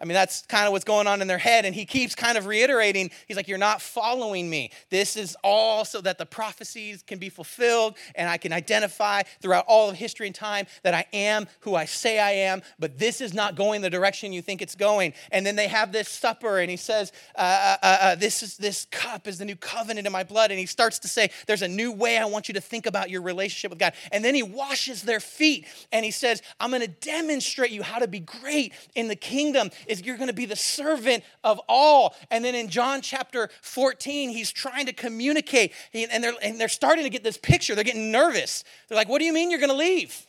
I 0.00 0.06
mean, 0.06 0.14
that's 0.14 0.42
kind 0.46 0.66
of 0.66 0.72
what's 0.72 0.84
going 0.84 1.06
on 1.06 1.20
in 1.20 1.28
their 1.28 1.38
head. 1.38 1.66
And 1.66 1.74
he 1.74 1.84
keeps 1.84 2.14
kind 2.14 2.38
of 2.38 2.46
reiterating, 2.46 3.10
he's 3.28 3.36
like, 3.36 3.48
You're 3.48 3.58
not 3.58 3.82
following 3.82 4.48
me. 4.48 4.70
This 4.88 5.16
is 5.16 5.36
all 5.44 5.84
so 5.84 6.00
that 6.00 6.16
the 6.16 6.24
prophecies 6.26 7.02
can 7.02 7.18
be 7.18 7.28
fulfilled 7.28 7.96
and 8.14 8.28
I 8.28 8.38
can 8.38 8.52
identify 8.52 9.22
throughout 9.42 9.66
all 9.68 9.90
of 9.90 9.96
history 9.96 10.26
and 10.26 10.34
time 10.34 10.66
that 10.84 10.94
I 10.94 11.04
am 11.12 11.46
who 11.60 11.74
I 11.74 11.84
say 11.84 12.18
I 12.18 12.30
am, 12.30 12.62
but 12.78 12.98
this 12.98 13.20
is 13.20 13.34
not 13.34 13.56
going 13.56 13.82
the 13.82 13.90
direction 13.90 14.32
you 14.32 14.40
think 14.40 14.62
it's 14.62 14.74
going. 14.74 15.12
And 15.32 15.44
then 15.44 15.56
they 15.56 15.68
have 15.68 15.92
this 15.92 16.08
supper, 16.08 16.58
and 16.58 16.70
he 16.70 16.76
says, 16.76 17.12
uh, 17.36 17.40
uh, 17.40 17.76
uh, 17.82 17.98
uh 18.00 18.14
This 18.14 18.42
is 18.42 18.56
this 18.56 18.86
cup 18.90 19.26
is 19.26 19.38
the 19.38 19.44
new 19.44 19.56
covenant 19.56 20.06
in 20.06 20.12
my 20.12 20.24
blood. 20.24 20.50
And 20.50 20.58
he 20.58 20.66
starts 20.66 20.98
to 21.00 21.08
say, 21.08 21.30
There's 21.46 21.62
a 21.62 21.68
new 21.68 21.92
way 21.92 22.16
I 22.16 22.24
want 22.24 22.48
you 22.48 22.54
to 22.54 22.60
think 22.60 22.86
about 22.86 23.10
your 23.10 23.22
relationship 23.22 23.70
with 23.70 23.78
God. 23.78 23.92
And 24.12 24.24
then 24.24 24.34
he 24.34 24.42
washes 24.42 25.02
their 25.02 25.20
feet 25.20 25.66
and 25.92 26.04
he 26.04 26.10
says, 26.10 26.42
I'm 26.58 26.70
going 26.70 26.82
to 26.82 26.88
demonstrate 26.88 27.70
you 27.70 27.82
how 27.82 27.98
to 27.98 28.08
be 28.08 28.20
great 28.20 28.72
in 28.94 29.08
the 29.08 29.16
kingdom 29.16 29.70
is 29.90 30.02
you're 30.02 30.16
going 30.16 30.28
to 30.28 30.34
be 30.34 30.46
the 30.46 30.56
servant 30.56 31.24
of 31.42 31.60
all. 31.68 32.14
And 32.30 32.44
then 32.44 32.54
in 32.54 32.68
John 32.68 33.02
chapter 33.02 33.50
14, 33.62 34.30
he's 34.30 34.52
trying 34.52 34.86
to 34.86 34.92
communicate, 34.92 35.72
and 35.92 36.22
they're, 36.22 36.34
and 36.42 36.60
they're 36.60 36.68
starting 36.68 37.04
to 37.04 37.10
get 37.10 37.24
this 37.24 37.36
picture. 37.36 37.74
They're 37.74 37.84
getting 37.84 38.12
nervous. 38.12 38.64
They're 38.88 38.96
like, 38.96 39.08
What 39.08 39.18
do 39.18 39.24
you 39.24 39.32
mean 39.32 39.50
you're 39.50 39.60
going 39.60 39.70
to 39.70 39.76
leave? 39.76 40.26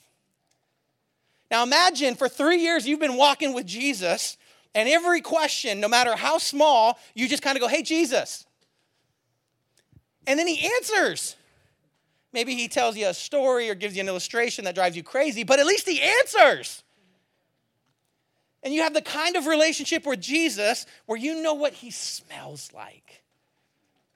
Now 1.50 1.64
imagine 1.64 2.16
for 2.16 2.28
three 2.28 2.62
years 2.62 2.88
you've 2.88 3.00
been 3.00 3.18
walking 3.18 3.54
with 3.54 3.68
Jesus, 3.68 4.38
and 4.74 4.90
every 4.90 5.22
question, 5.22 5.80
no 5.80 5.88
matter 5.88 6.16
how 6.16 6.38
small, 6.38 6.98
you 7.14 7.28
just 7.28 7.44
kind 7.44 7.56
of 7.56 7.62
go, 7.62 7.68
Hey, 7.68 7.84
Jesus. 7.84 8.46
And 10.28 10.38
then 10.38 10.48
he 10.48 10.70
answers. 10.76 11.36
Maybe 12.34 12.56
he 12.56 12.68
tells 12.68 12.96
you 12.96 13.08
a 13.08 13.14
story 13.14 13.70
or 13.70 13.76
gives 13.76 13.96
you 13.96 14.02
an 14.02 14.08
illustration 14.08 14.64
that 14.66 14.76
drives 14.76 14.96
you 14.96 15.04
crazy, 15.04 15.44
but 15.44 15.60
at 15.60 15.66
least 15.66 15.88
he 15.88 16.02
answers. 16.02 16.84
And 18.64 18.74
you 18.74 18.84
have 18.84 18.94
the 18.94 19.02
kind 19.02 19.36
of 19.36 19.48
relationship 19.48 20.06
with 20.06 20.22
Jesus 20.22 20.86
where 21.06 21.18
you 21.18 21.42
know 21.42 21.54
what 21.56 21.74
he 21.74 21.92
smells 21.92 22.72
like. 22.74 23.24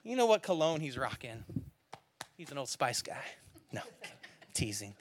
You 0.04 0.16
know 0.16 0.28
what 0.28 0.44
cologne 0.44 0.82
he's 0.82 0.98
rocking. 0.98 1.44
He's 2.38 2.52
an 2.52 2.58
old 2.58 2.70
spice 2.70 3.02
guy. 3.02 3.24
No, 3.72 3.82
teasing. 4.54 4.94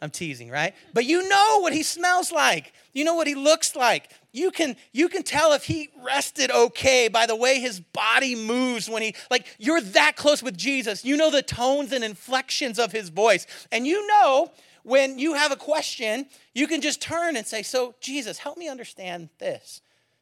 I'm 0.00 0.10
teasing, 0.10 0.50
right? 0.50 0.74
But 0.92 1.06
you 1.06 1.26
know 1.28 1.60
what 1.60 1.72
he 1.72 1.82
smells 1.82 2.30
like. 2.30 2.72
You 2.92 3.04
know 3.04 3.14
what 3.14 3.26
he 3.26 3.34
looks 3.34 3.74
like. 3.74 4.10
You 4.32 4.50
can 4.50 4.76
you 4.92 5.08
can 5.08 5.22
tell 5.22 5.52
if 5.54 5.64
he 5.64 5.88
rested 6.04 6.50
okay 6.50 7.08
by 7.08 7.26
the 7.26 7.34
way 7.34 7.58
his 7.58 7.80
body 7.80 8.34
moves 8.34 8.88
when 8.88 9.02
he 9.02 9.14
like 9.30 9.46
you're 9.58 9.80
that 9.80 10.16
close 10.16 10.42
with 10.42 10.56
Jesus. 10.56 11.04
You 11.04 11.16
know 11.16 11.30
the 11.30 11.42
tones 11.42 11.92
and 11.92 12.04
inflections 12.04 12.78
of 12.78 12.92
his 12.92 13.08
voice. 13.08 13.46
And 13.72 13.86
you 13.86 14.06
know 14.06 14.52
when 14.84 15.18
you 15.18 15.34
have 15.34 15.50
a 15.50 15.56
question, 15.56 16.26
you 16.54 16.66
can 16.66 16.80
just 16.80 17.02
turn 17.02 17.36
and 17.36 17.46
say, 17.46 17.62
So, 17.62 17.94
Jesus, 18.00 18.38
help 18.38 18.56
me 18.56 18.68
understand 18.68 19.30
this. 19.38 19.80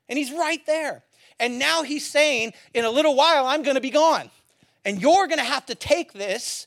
And 0.08 0.18
he's 0.18 0.32
right 0.32 0.64
there. 0.66 1.02
And 1.38 1.58
now 1.58 1.82
he's 1.82 2.08
saying, 2.08 2.52
In 2.72 2.84
a 2.84 2.90
little 2.90 3.14
while, 3.14 3.46
I'm 3.46 3.62
going 3.62 3.74
to 3.74 3.80
be 3.80 3.90
gone. 3.90 4.30
And 4.84 5.02
you're 5.02 5.26
going 5.26 5.38
to 5.38 5.44
have 5.44 5.66
to 5.66 5.74
take 5.74 6.12
this 6.12 6.66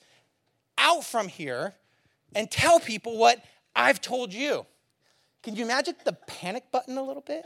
out 0.77 1.03
from 1.03 1.27
here 1.27 1.73
and 2.35 2.51
tell 2.51 2.79
people 2.79 3.17
what 3.17 3.43
I've 3.75 4.01
told 4.01 4.33
you. 4.33 4.65
Can 5.41 5.55
you 5.55 5.63
imagine 5.63 5.95
the 6.03 6.13
panic 6.13 6.71
button 6.71 6.97
a 6.97 7.03
little 7.03 7.21
bit? 7.21 7.45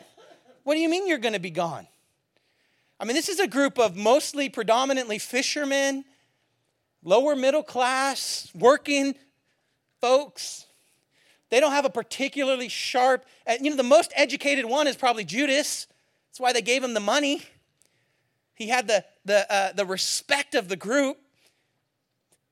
What 0.63 0.75
do 0.75 0.79
you 0.79 0.89
mean 0.89 1.07
you're 1.07 1.17
going 1.17 1.33
to 1.33 1.39
be 1.39 1.49
gone? 1.49 1.87
I 2.99 3.05
mean, 3.05 3.15
this 3.15 3.29
is 3.29 3.39
a 3.39 3.47
group 3.47 3.79
of 3.79 3.95
mostly 3.95 4.49
predominantly 4.49 5.19
fishermen, 5.19 6.05
lower 7.03 7.35
middle 7.35 7.63
class, 7.63 8.51
working 8.53 9.15
folks. 10.01 10.65
They 11.49 11.59
don't 11.59 11.71
have 11.71 11.85
a 11.85 11.89
particularly 11.89 12.69
sharp, 12.69 13.25
uh, 13.47 13.55
you 13.59 13.69
know, 13.69 13.75
the 13.75 13.83
most 13.83 14.11
educated 14.15 14.65
one 14.65 14.87
is 14.87 14.95
probably 14.95 15.23
Judas. 15.23 15.87
That's 16.29 16.39
why 16.39 16.53
they 16.53 16.61
gave 16.61 16.83
him 16.83 16.93
the 16.93 16.99
money. 16.99 17.43
He 18.53 18.67
had 18.67 18.87
the, 18.87 19.03
the, 19.25 19.51
uh, 19.51 19.73
the 19.73 19.85
respect 19.85 20.53
of 20.53 20.67
the 20.67 20.75
group. 20.75 21.17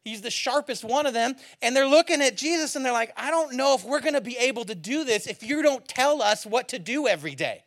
He's 0.03 0.21
the 0.21 0.31
sharpest 0.31 0.85
one 0.85 1.05
of 1.05 1.13
them. 1.13 1.35
And 1.61 1.75
they're 1.75 1.87
looking 1.87 2.21
at 2.21 2.37
Jesus 2.37 2.75
and 2.75 2.85
they're 2.85 2.93
like, 2.93 3.11
I 3.17 3.29
don't 3.29 3.55
know 3.55 3.75
if 3.75 3.83
we're 3.83 3.99
going 3.99 4.13
to 4.13 4.21
be 4.21 4.37
able 4.37 4.63
to 4.65 4.73
do 4.73 5.03
this 5.03 5.27
if 5.27 5.43
you 5.43 5.61
don't 5.61 5.85
tell 5.87 6.21
us 6.21 6.45
what 6.45 6.69
to 6.69 6.79
do 6.79 7.07
every 7.07 7.35
day. 7.35 7.63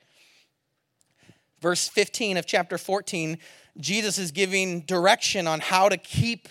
Verse 1.61 1.87
15 1.87 2.39
of 2.39 2.47
chapter 2.47 2.79
14, 2.79 3.39
Jesus 3.79 4.19
is 4.19 4.33
giving 4.33 4.81
direction 4.81 5.47
on 5.47 5.61
how 5.61 5.91
to 5.91 5.99
keep 5.99 6.49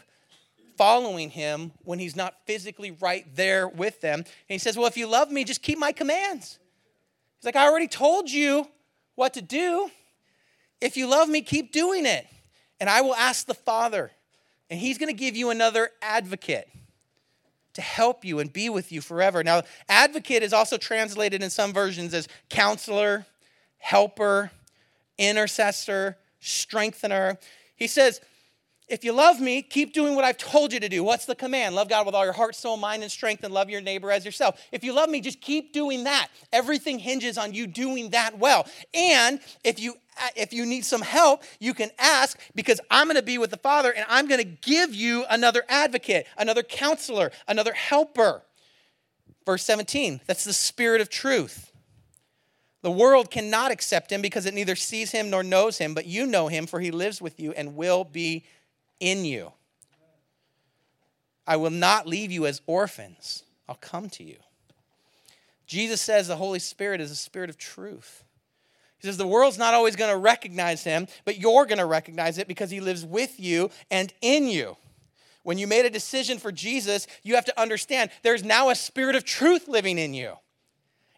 following 0.80 1.30
him 1.30 1.74
when 1.84 2.00
he's 2.00 2.16
not 2.16 2.36
physically 2.46 2.92
right 3.02 3.26
there 3.36 3.68
with 3.68 4.00
them. 4.00 4.20
And 4.20 4.26
he 4.48 4.58
says, 4.58 4.78
Well, 4.78 4.88
if 4.88 4.96
you 4.96 5.08
love 5.08 5.30
me, 5.30 5.44
just 5.44 5.62
keep 5.62 5.78
my 5.78 5.92
commands. 5.92 6.58
He's 7.38 7.44
like, 7.44 7.58
I 7.58 7.68
already 7.68 7.90
told 7.90 8.32
you 8.32 8.66
what 9.16 9.34
to 9.34 9.42
do. 9.42 9.92
If 10.80 10.96
you 10.96 11.08
love 11.08 11.28
me, 11.28 11.42
keep 11.42 11.74
doing 11.74 12.06
it. 12.06 12.26
And 12.80 12.90
I 12.90 13.02
will 13.02 13.16
ask 13.16 13.46
the 13.46 13.54
Father, 13.54 14.12
and 14.70 14.80
he's 14.80 14.98
going 14.98 15.14
to 15.14 15.20
give 15.20 15.36
you 15.36 15.50
another 15.50 15.90
advocate 16.02 16.70
to 17.74 17.82
help 17.82 18.24
you 18.24 18.40
and 18.40 18.52
be 18.52 18.70
with 18.70 18.90
you 18.90 19.02
forever. 19.02 19.44
Now, 19.44 19.64
advocate 19.90 20.44
is 20.44 20.54
also 20.54 20.78
translated 20.78 21.44
in 21.44 21.50
some 21.50 21.74
versions 21.74 22.14
as 22.14 22.30
counselor, 22.50 23.26
helper, 23.80 24.50
intercessor, 25.18 26.18
strengthener. 26.40 27.38
He 27.76 27.88
says, 27.88 28.22
if 28.90 29.04
you 29.04 29.12
love 29.14 29.40
me, 29.40 29.62
keep 29.62 29.94
doing 29.94 30.16
what 30.16 30.26
I've 30.26 30.38
told 30.38 30.74
you 30.74 30.80
to 30.80 30.90
do. 30.90 31.04
What's 31.04 31.26
the 31.26 31.36
command? 31.36 31.76
Love 31.76 31.90
God 31.90 32.06
with 32.06 32.16
all 32.16 32.24
your 32.24 32.34
heart, 32.34 32.56
soul, 32.56 32.78
mind, 32.78 33.04
and 33.04 33.12
strength, 33.12 33.44
and 33.44 33.54
love 33.54 33.70
your 33.70 33.82
neighbor 33.82 34.12
as 34.12 34.26
yourself. 34.26 34.60
If 34.72 34.84
you 34.84 34.94
love 34.94 35.10
me, 35.10 35.22
just 35.22 35.42
keep 35.42 35.74
doing 35.74 36.06
that. 36.06 36.30
Everything 36.52 37.00
hinges 37.00 37.38
on 37.38 37.54
you 37.54 37.68
doing 37.68 38.10
that 38.10 38.38
well. 38.38 38.68
And 38.94 39.40
if 39.64 39.80
you 39.80 39.96
if 40.36 40.52
you 40.52 40.66
need 40.66 40.84
some 40.84 41.02
help, 41.02 41.44
you 41.60 41.74
can 41.74 41.92
ask 41.98 42.38
because 42.54 42.82
I'm 42.92 43.08
going 43.08 43.16
to 43.16 43.24
be 43.24 43.38
with 43.38 43.52
the 43.52 43.58
Father 43.58 43.94
and 43.94 44.06
I'm 44.10 44.28
going 44.28 44.42
to 44.42 44.58
give 44.70 44.94
you 44.94 45.26
another 45.30 45.64
advocate, 45.70 46.28
another 46.38 46.62
counselor, 46.62 47.32
another 47.48 47.72
helper. 47.72 48.42
Verse 49.46 49.64
17, 49.64 50.20
that's 50.28 50.44
the 50.44 50.52
spirit 50.52 51.00
of 51.00 51.10
truth. 51.10 51.72
The 52.82 52.92
world 52.92 53.30
cannot 53.30 53.72
accept 53.72 54.12
him 54.12 54.22
because 54.22 54.46
it 54.46 54.54
neither 54.54 54.76
sees 54.76 55.12
him 55.12 55.30
nor 55.30 55.44
knows 55.44 55.78
him, 55.78 55.94
but 55.94 56.06
you 56.06 56.26
know 56.26 56.48
him, 56.48 56.66
for 56.66 56.80
he 56.80 56.92
lives 56.92 57.22
with 57.22 57.40
you 57.40 57.52
and 57.54 57.76
will 57.76 58.04
be 58.04 58.46
in 59.00 59.26
you. 59.26 59.52
I 61.46 61.58
will 61.58 61.72
not 61.72 62.08
leave 62.08 62.32
you 62.32 62.46
as 62.46 62.62
orphans, 62.68 63.44
I'll 63.68 63.76
come 63.76 64.10
to 64.12 64.24
you. 64.24 64.38
Jesus 65.66 66.02
says 66.02 66.28
the 66.28 66.36
Holy 66.36 66.60
Spirit 66.60 67.02
is 67.02 67.12
a 67.12 67.16
spirit 67.16 67.50
of 67.50 67.58
truth. 67.58 68.24
He 69.00 69.08
says 69.08 69.18
the 69.18 69.28
world's 69.28 69.58
not 69.58 69.74
always 69.74 69.96
going 69.96 70.12
to 70.12 70.18
recognize 70.18 70.84
him, 70.84 71.08
but 71.26 71.40
you're 71.40 71.66
going 71.66 71.80
to 71.80 71.86
recognize 71.86 72.38
it 72.38 72.48
because 72.48 72.70
he 72.70 72.82
lives 72.82 73.06
with 73.06 73.40
you 73.40 73.72
and 73.90 74.14
in 74.22 74.48
you. 74.48 74.78
When 75.44 75.58
you 75.58 75.68
made 75.68 75.86
a 75.86 75.90
decision 75.90 76.38
for 76.38 76.52
Jesus, 76.52 77.08
you 77.24 77.36
have 77.36 77.46
to 77.46 77.60
understand 77.60 78.12
there's 78.24 78.44
now 78.44 78.70
a 78.70 78.76
spirit 78.76 79.16
of 79.16 79.24
truth 79.24 79.68
living 79.68 79.98
in 79.98 80.14
you 80.14 80.34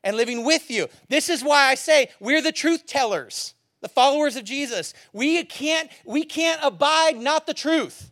and 0.03 0.15
living 0.15 0.45
with 0.45 0.69
you. 0.69 0.87
This 1.09 1.29
is 1.29 1.43
why 1.43 1.65
I 1.65 1.75
say 1.75 2.09
we're 2.19 2.41
the 2.41 2.51
truth 2.51 2.85
tellers 2.85 3.55
the 3.81 3.89
followers 3.89 4.35
of 4.35 4.43
Jesus, 4.43 4.93
we 5.11 5.43
can't, 5.43 5.89
we 6.05 6.23
can't 6.23 6.59
abide 6.63 7.17
not 7.17 7.45
the 7.45 7.53
truth 7.53 8.11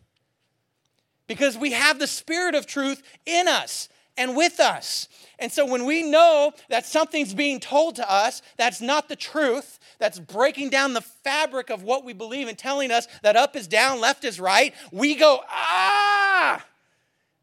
because 1.26 1.56
we 1.56 1.72
have 1.72 1.98
the 1.98 2.06
spirit 2.06 2.54
of 2.54 2.66
truth 2.66 3.02
in 3.24 3.46
us 3.48 3.88
and 4.16 4.36
with 4.36 4.60
us. 4.60 5.08
And 5.38 5.50
so 5.50 5.64
when 5.64 5.86
we 5.86 6.02
know 6.02 6.52
that 6.68 6.84
something's 6.84 7.32
being 7.32 7.60
told 7.60 7.96
to 7.96 8.12
us 8.12 8.42
that's 8.56 8.80
not 8.80 9.08
the 9.08 9.16
truth, 9.16 9.78
that's 9.98 10.18
breaking 10.18 10.70
down 10.70 10.92
the 10.92 11.00
fabric 11.00 11.70
of 11.70 11.82
what 11.82 12.04
we 12.04 12.12
believe 12.12 12.48
and 12.48 12.58
telling 12.58 12.90
us 12.90 13.06
that 13.22 13.36
up 13.36 13.56
is 13.56 13.66
down, 13.66 14.00
left 14.00 14.24
is 14.24 14.38
right, 14.38 14.74
we 14.92 15.14
go, 15.14 15.40
ah, 15.48 16.64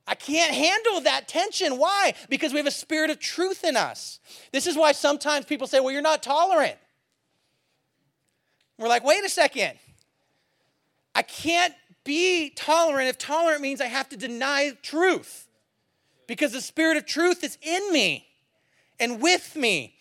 I 0.05 0.15
can't 0.15 0.53
handle 0.53 1.01
that 1.01 1.27
tension. 1.27 1.77
Why? 1.77 2.13
Because 2.29 2.51
we 2.51 2.57
have 2.57 2.67
a 2.67 2.71
spirit 2.71 3.09
of 3.09 3.19
truth 3.19 3.63
in 3.63 3.75
us. 3.75 4.19
This 4.51 4.67
is 4.67 4.77
why 4.77 4.91
sometimes 4.91 5.45
people 5.45 5.67
say, 5.67 5.79
well, 5.79 5.91
you're 5.91 6.01
not 6.01 6.23
tolerant. 6.23 6.77
We're 8.77 8.87
like, 8.87 9.03
wait 9.03 9.23
a 9.23 9.29
second. 9.29 9.77
I 11.15 11.23
can't 11.23 11.73
be 12.03 12.51
tolerant 12.51 13.09
if 13.09 13.17
tolerant 13.17 13.61
means 13.61 13.81
I 13.81 13.87
have 13.87 14.07
to 14.09 14.17
deny 14.17 14.71
truth 14.81 15.47
because 16.27 16.51
the 16.51 16.61
spirit 16.61 16.97
of 16.97 17.05
truth 17.05 17.43
is 17.43 17.57
in 17.61 17.91
me 17.91 18.27
and 18.99 19.21
with 19.21 19.55
me 19.55 19.95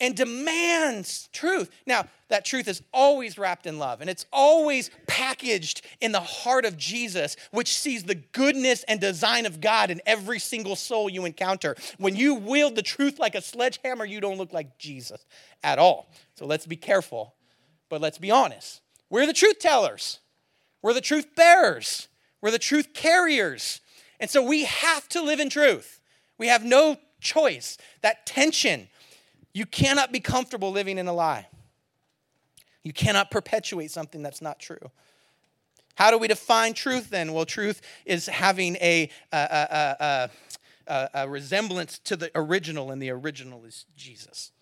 and 0.00 0.16
demands 0.16 1.28
truth. 1.32 1.70
Now, 1.86 2.06
that 2.28 2.44
truth 2.44 2.66
is 2.66 2.82
always 2.92 3.36
wrapped 3.36 3.66
in 3.66 3.78
love 3.78 4.00
and 4.00 4.08
it's 4.08 4.26
always 4.32 4.90
packaged 5.06 5.84
in 6.00 6.12
the 6.12 6.20
heart 6.20 6.64
of 6.64 6.76
Jesus, 6.76 7.36
which 7.50 7.76
sees 7.76 8.04
the 8.04 8.14
goodness 8.14 8.84
and 8.84 9.00
design 9.00 9.44
of 9.44 9.60
God 9.60 9.90
in 9.90 10.00
every 10.06 10.38
single 10.38 10.76
soul 10.76 11.10
you 11.10 11.24
encounter. 11.24 11.76
When 11.98 12.16
you 12.16 12.34
wield 12.34 12.74
the 12.74 12.82
truth 12.82 13.18
like 13.18 13.34
a 13.34 13.42
sledgehammer, 13.42 14.04
you 14.04 14.20
don't 14.20 14.38
look 14.38 14.52
like 14.52 14.78
Jesus 14.78 15.24
at 15.62 15.78
all. 15.78 16.10
So 16.36 16.46
let's 16.46 16.66
be 16.66 16.76
careful 16.76 17.34
but 17.92 18.00
let's 18.00 18.16
be 18.16 18.30
honest. 18.30 18.80
We're 19.10 19.26
the 19.26 19.34
truth 19.34 19.58
tellers, 19.58 20.20
we're 20.80 20.94
the 20.94 21.02
truth 21.02 21.36
bearers, 21.36 22.08
we're 22.40 22.50
the 22.50 22.58
truth 22.58 22.94
carriers. 22.94 23.82
And 24.18 24.30
so 24.30 24.42
we 24.42 24.64
have 24.64 25.06
to 25.10 25.20
live 25.20 25.40
in 25.40 25.50
truth. 25.50 26.00
We 26.38 26.46
have 26.46 26.64
no 26.64 26.96
choice. 27.20 27.76
That 28.00 28.24
tension, 28.24 28.88
you 29.52 29.66
cannot 29.66 30.10
be 30.10 30.20
comfortable 30.20 30.72
living 30.72 30.96
in 30.96 31.06
a 31.06 31.12
lie. 31.12 31.48
You 32.82 32.94
cannot 32.94 33.30
perpetuate 33.30 33.90
something 33.90 34.22
that's 34.22 34.40
not 34.40 34.58
true. 34.58 34.90
How 35.96 36.10
do 36.10 36.16
we 36.16 36.28
define 36.28 36.72
truth 36.72 37.10
then? 37.10 37.34
Well, 37.34 37.44
truth 37.44 37.82
is 38.06 38.24
having 38.24 38.76
a, 38.76 39.10
a, 39.32 40.30
a, 40.88 41.10
a, 41.12 41.28
resemblance 41.28 41.98
to 42.04 42.16
the 42.16 42.30
original, 42.34 42.90
and 42.90 43.02
the 43.02 43.10
original 43.10 43.66
is 43.66 43.84
Jesus. 43.98 44.52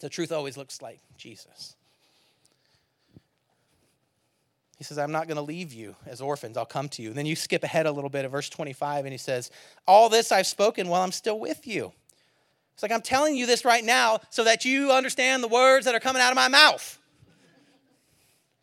The 0.00 0.08
truth 0.08 0.32
always 0.32 0.56
looks 0.56 0.80
like 0.80 1.00
Jesus. 1.16 1.74
He 4.78 4.84
says, 4.84 4.96
I'm 4.96 5.10
not 5.10 5.26
going 5.26 5.36
to 5.36 5.42
leave 5.42 5.72
you 5.72 5.96
as 6.06 6.20
orphans. 6.20 6.56
I'll 6.56 6.64
come 6.64 6.88
to 6.90 7.02
you. 7.02 7.08
And 7.08 7.18
then 7.18 7.26
you 7.26 7.34
skip 7.34 7.64
ahead 7.64 7.86
a 7.86 7.92
little 7.92 8.10
bit 8.10 8.24
of 8.24 8.30
verse 8.30 8.48
25, 8.48 9.06
and 9.06 9.12
he 9.12 9.18
says, 9.18 9.50
All 9.88 10.08
this 10.08 10.30
I've 10.30 10.46
spoken 10.46 10.88
while 10.88 11.02
I'm 11.02 11.10
still 11.10 11.40
with 11.40 11.66
you. 11.66 11.92
It's 12.74 12.82
like, 12.84 12.92
I'm 12.92 13.02
telling 13.02 13.34
you 13.34 13.46
this 13.46 13.64
right 13.64 13.84
now 13.84 14.20
so 14.30 14.44
that 14.44 14.64
you 14.64 14.92
understand 14.92 15.42
the 15.42 15.48
words 15.48 15.86
that 15.86 15.96
are 15.96 16.00
coming 16.00 16.22
out 16.22 16.30
of 16.30 16.36
my 16.36 16.46
mouth. 16.46 16.96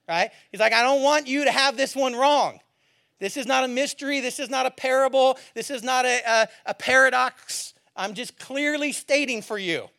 Right? 0.08 0.32
He's 0.52 0.62
like, 0.62 0.72
I 0.72 0.84
don't 0.84 1.04
want 1.04 1.28
you 1.28 1.44
to 1.44 1.52
have 1.52 1.76
this 1.76 1.98
one 1.98 2.16
wrong. 2.16 2.60
This 3.20 3.36
is 3.36 3.46
not 3.46 3.66
a 3.66 3.68
mystery. 3.68 4.22
This 4.22 4.40
is 4.40 4.50
not 4.50 4.66
a 4.66 4.72
parable. 4.72 5.38
This 5.54 5.70
is 5.70 5.84
not 5.84 6.06
a, 6.06 6.22
a, 6.26 6.48
a 6.68 6.74
paradox. 6.74 7.74
I'm 7.94 8.14
just 8.14 8.40
clearly 8.40 8.94
stating 8.94 9.42
for 9.42 9.58
you 9.58 9.90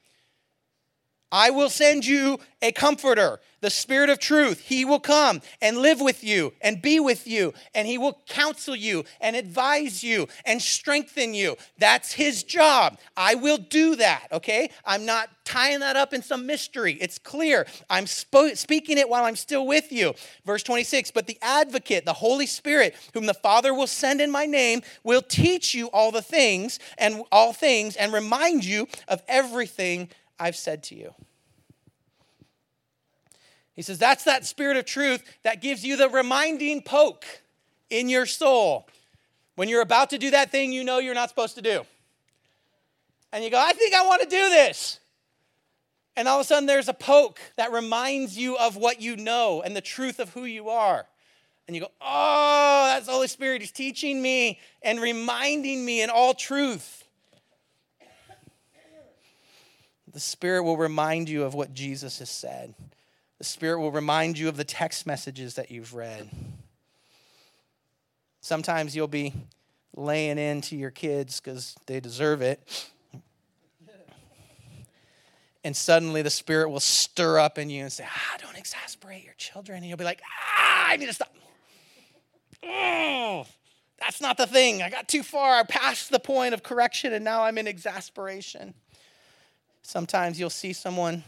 I 1.32 1.50
will 1.50 1.68
send 1.68 2.06
you 2.06 2.38
a 2.62 2.70
comforter, 2.70 3.40
the 3.60 3.70
Spirit 3.70 4.10
of 4.10 4.20
truth. 4.20 4.60
He 4.60 4.84
will 4.84 5.00
come 5.00 5.40
and 5.60 5.78
live 5.78 6.00
with 6.00 6.22
you 6.22 6.52
and 6.60 6.80
be 6.80 7.00
with 7.00 7.26
you, 7.26 7.52
and 7.74 7.88
He 7.88 7.98
will 7.98 8.20
counsel 8.28 8.76
you 8.76 9.04
and 9.20 9.34
advise 9.34 10.04
you 10.04 10.28
and 10.44 10.62
strengthen 10.62 11.34
you. 11.34 11.56
That's 11.78 12.12
His 12.12 12.44
job. 12.44 12.98
I 13.16 13.34
will 13.34 13.58
do 13.58 13.96
that, 13.96 14.28
okay? 14.30 14.70
I'm 14.84 15.04
not 15.04 15.28
tying 15.44 15.80
that 15.80 15.96
up 15.96 16.12
in 16.12 16.22
some 16.22 16.46
mystery. 16.46 16.94
It's 17.00 17.18
clear. 17.18 17.66
I'm 17.90 18.06
speaking 18.06 18.98
it 18.98 19.08
while 19.08 19.24
I'm 19.24 19.36
still 19.36 19.66
with 19.66 19.90
you. 19.90 20.14
Verse 20.44 20.62
26 20.62 21.10
But 21.10 21.26
the 21.26 21.38
advocate, 21.42 22.04
the 22.04 22.12
Holy 22.12 22.46
Spirit, 22.46 22.94
whom 23.14 23.26
the 23.26 23.34
Father 23.34 23.74
will 23.74 23.86
send 23.88 24.20
in 24.20 24.30
my 24.30 24.46
name, 24.46 24.82
will 25.02 25.22
teach 25.22 25.74
you 25.74 25.88
all 25.88 26.12
the 26.12 26.22
things 26.22 26.78
and 26.98 27.22
all 27.32 27.52
things 27.52 27.96
and 27.96 28.12
remind 28.12 28.64
you 28.64 28.86
of 29.08 29.22
everything 29.28 30.08
I've 30.38 30.56
said 30.56 30.82
to 30.84 30.94
you. 30.94 31.14
He 33.76 33.82
says, 33.82 33.98
That's 33.98 34.24
that 34.24 34.44
spirit 34.44 34.76
of 34.76 34.86
truth 34.86 35.22
that 35.44 35.60
gives 35.60 35.84
you 35.84 35.96
the 35.96 36.08
reminding 36.08 36.82
poke 36.82 37.24
in 37.90 38.08
your 38.08 38.26
soul. 38.26 38.88
When 39.54 39.68
you're 39.68 39.82
about 39.82 40.10
to 40.10 40.18
do 40.18 40.30
that 40.30 40.50
thing 40.50 40.72
you 40.72 40.84
know 40.84 40.98
you're 40.98 41.14
not 41.14 41.28
supposed 41.28 41.54
to 41.54 41.62
do. 41.62 41.84
And 43.32 43.44
you 43.44 43.50
go, 43.50 43.58
I 43.58 43.72
think 43.72 43.94
I 43.94 44.06
want 44.06 44.22
to 44.22 44.28
do 44.28 44.50
this. 44.50 45.00
And 46.16 46.26
all 46.26 46.40
of 46.40 46.44
a 46.44 46.48
sudden 46.48 46.66
there's 46.66 46.88
a 46.88 46.94
poke 46.94 47.38
that 47.56 47.72
reminds 47.72 48.36
you 48.38 48.56
of 48.56 48.76
what 48.76 49.00
you 49.00 49.16
know 49.16 49.62
and 49.62 49.76
the 49.76 49.82
truth 49.82 50.18
of 50.18 50.30
who 50.30 50.44
you 50.44 50.70
are. 50.70 51.06
And 51.66 51.74
you 51.74 51.82
go, 51.82 51.90
Oh, 52.00 52.84
that's 52.86 53.06
the 53.06 53.12
Holy 53.12 53.28
Spirit. 53.28 53.60
He's 53.60 53.72
teaching 53.72 54.22
me 54.22 54.58
and 54.82 55.00
reminding 55.00 55.84
me 55.84 56.02
in 56.02 56.10
all 56.10 56.32
truth. 56.32 57.04
The 60.16 60.20
Spirit 60.20 60.62
will 60.62 60.78
remind 60.78 61.28
you 61.28 61.44
of 61.44 61.52
what 61.52 61.74
Jesus 61.74 62.20
has 62.20 62.30
said. 62.30 62.74
The 63.36 63.44
Spirit 63.44 63.80
will 63.80 63.92
remind 63.92 64.38
you 64.38 64.48
of 64.48 64.56
the 64.56 64.64
text 64.64 65.06
messages 65.06 65.56
that 65.56 65.70
you've 65.70 65.92
read. 65.92 66.30
Sometimes 68.40 68.96
you'll 68.96 69.08
be 69.08 69.34
laying 69.94 70.38
into 70.38 70.74
your 70.74 70.90
kids 70.90 71.38
because 71.38 71.76
they 71.84 72.00
deserve 72.00 72.40
it. 72.40 72.88
And 75.62 75.76
suddenly 75.76 76.22
the 76.22 76.30
Spirit 76.30 76.70
will 76.70 76.80
stir 76.80 77.38
up 77.38 77.58
in 77.58 77.68
you 77.68 77.82
and 77.82 77.92
say, 77.92 78.06
Ah, 78.08 78.38
don't 78.40 78.56
exasperate 78.56 79.22
your 79.22 79.34
children. 79.34 79.80
And 79.80 79.86
you'll 79.86 79.98
be 79.98 80.04
like, 80.04 80.22
Ah, 80.24 80.86
I 80.92 80.96
need 80.96 81.08
to 81.08 81.12
stop. 81.12 81.34
Oh, 82.62 83.44
that's 84.00 84.22
not 84.22 84.38
the 84.38 84.46
thing. 84.46 84.82
I 84.82 84.88
got 84.88 85.08
too 85.08 85.22
far. 85.22 85.58
I 85.58 85.64
passed 85.64 86.10
the 86.10 86.18
point 86.18 86.54
of 86.54 86.62
correction 86.62 87.12
and 87.12 87.22
now 87.22 87.42
I'm 87.42 87.58
in 87.58 87.66
exasperation. 87.66 88.72
Sometimes 89.86 90.40
you'll 90.40 90.50
see 90.50 90.72
someone 90.72 91.22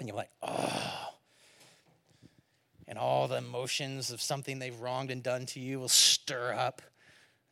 and 0.00 0.08
you're 0.08 0.16
like, 0.16 0.30
Oh, 0.42 1.10
and 2.86 2.98
all 2.98 3.28
the 3.28 3.36
emotions 3.36 4.10
of 4.10 4.22
something 4.22 4.58
they've 4.58 4.80
wronged 4.80 5.10
and 5.10 5.22
done 5.22 5.44
to 5.44 5.60
you 5.60 5.78
will 5.78 5.90
stir 5.90 6.54
up. 6.54 6.80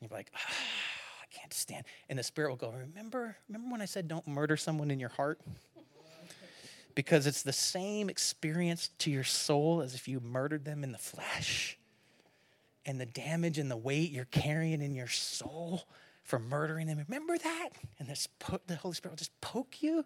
And 0.00 0.08
you're 0.08 0.16
like, 0.16 0.30
ah, 0.34 0.40
I 0.40 1.26
can't 1.38 1.52
stand. 1.52 1.84
And 2.08 2.18
the 2.18 2.22
Spirit 2.22 2.48
will 2.48 2.56
go, 2.56 2.72
Remember, 2.72 3.36
remember 3.46 3.70
when 3.70 3.82
I 3.82 3.84
said 3.84 4.08
don't 4.08 4.26
murder 4.26 4.56
someone 4.56 4.90
in 4.90 4.98
your 4.98 5.10
heart? 5.10 5.38
Because 6.94 7.26
it's 7.26 7.42
the 7.42 7.52
same 7.52 8.08
experience 8.08 8.88
to 9.00 9.10
your 9.10 9.22
soul 9.22 9.82
as 9.82 9.94
if 9.94 10.08
you 10.08 10.20
murdered 10.20 10.64
them 10.64 10.82
in 10.82 10.92
the 10.92 10.98
flesh. 10.98 11.76
And 12.86 12.98
the 12.98 13.04
damage 13.04 13.58
and 13.58 13.70
the 13.70 13.76
weight 13.76 14.12
you're 14.12 14.24
carrying 14.24 14.80
in 14.80 14.94
your 14.94 15.08
soul 15.08 15.82
for 16.26 16.40
murdering 16.40 16.88
them. 16.88 17.02
Remember 17.08 17.38
that? 17.38 17.68
And 17.98 18.08
this, 18.08 18.28
the 18.66 18.74
Holy 18.76 18.94
Spirit 18.94 19.12
will 19.12 19.16
just 19.16 19.40
poke 19.40 19.80
you 19.80 20.04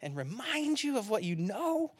and 0.00 0.16
remind 0.16 0.82
you 0.82 0.98
of 0.98 1.10
what 1.10 1.22
you 1.22 1.36
know. 1.36 1.92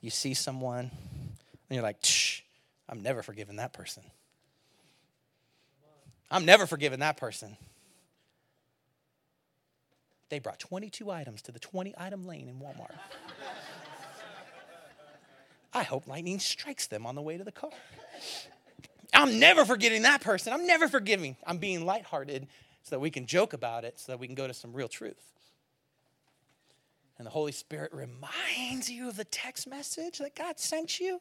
You 0.00 0.10
see 0.10 0.34
someone, 0.34 0.90
and 0.90 1.70
you're 1.70 1.82
like, 1.82 2.04
shh, 2.04 2.42
I'm 2.88 3.02
never 3.02 3.22
forgiving 3.22 3.56
that 3.56 3.72
person. 3.72 4.04
I'm 6.30 6.44
never 6.44 6.66
forgiving 6.66 7.00
that 7.00 7.16
person. 7.16 7.56
They 10.28 10.38
brought 10.38 10.58
22 10.58 11.10
items 11.10 11.40
to 11.42 11.52
the 11.52 11.58
20 11.58 11.94
item 11.96 12.26
lane 12.26 12.48
in 12.48 12.56
Walmart. 12.56 12.94
I 15.72 15.82
hope 15.82 16.06
lightning 16.06 16.38
strikes 16.38 16.86
them 16.86 17.06
on 17.06 17.14
the 17.14 17.22
way 17.22 17.38
to 17.38 17.44
the 17.44 17.52
car. 17.52 17.70
I'm 19.12 19.38
never 19.38 19.64
forgetting 19.64 20.02
that 20.02 20.20
person. 20.20 20.52
I'm 20.52 20.66
never 20.66 20.88
forgiving. 20.88 21.36
I'm 21.46 21.58
being 21.58 21.86
lighthearted 21.86 22.46
so 22.82 22.96
that 22.96 23.00
we 23.00 23.10
can 23.10 23.26
joke 23.26 23.52
about 23.52 23.84
it, 23.84 23.98
so 23.98 24.12
that 24.12 24.18
we 24.18 24.26
can 24.26 24.34
go 24.34 24.46
to 24.46 24.54
some 24.54 24.72
real 24.72 24.88
truth. 24.88 25.32
And 27.18 27.26
the 27.26 27.30
Holy 27.30 27.52
Spirit 27.52 27.92
reminds 27.92 28.88
you 28.88 29.08
of 29.08 29.16
the 29.16 29.24
text 29.24 29.66
message 29.66 30.18
that 30.18 30.36
God 30.36 30.58
sent 30.58 31.00
you 31.00 31.20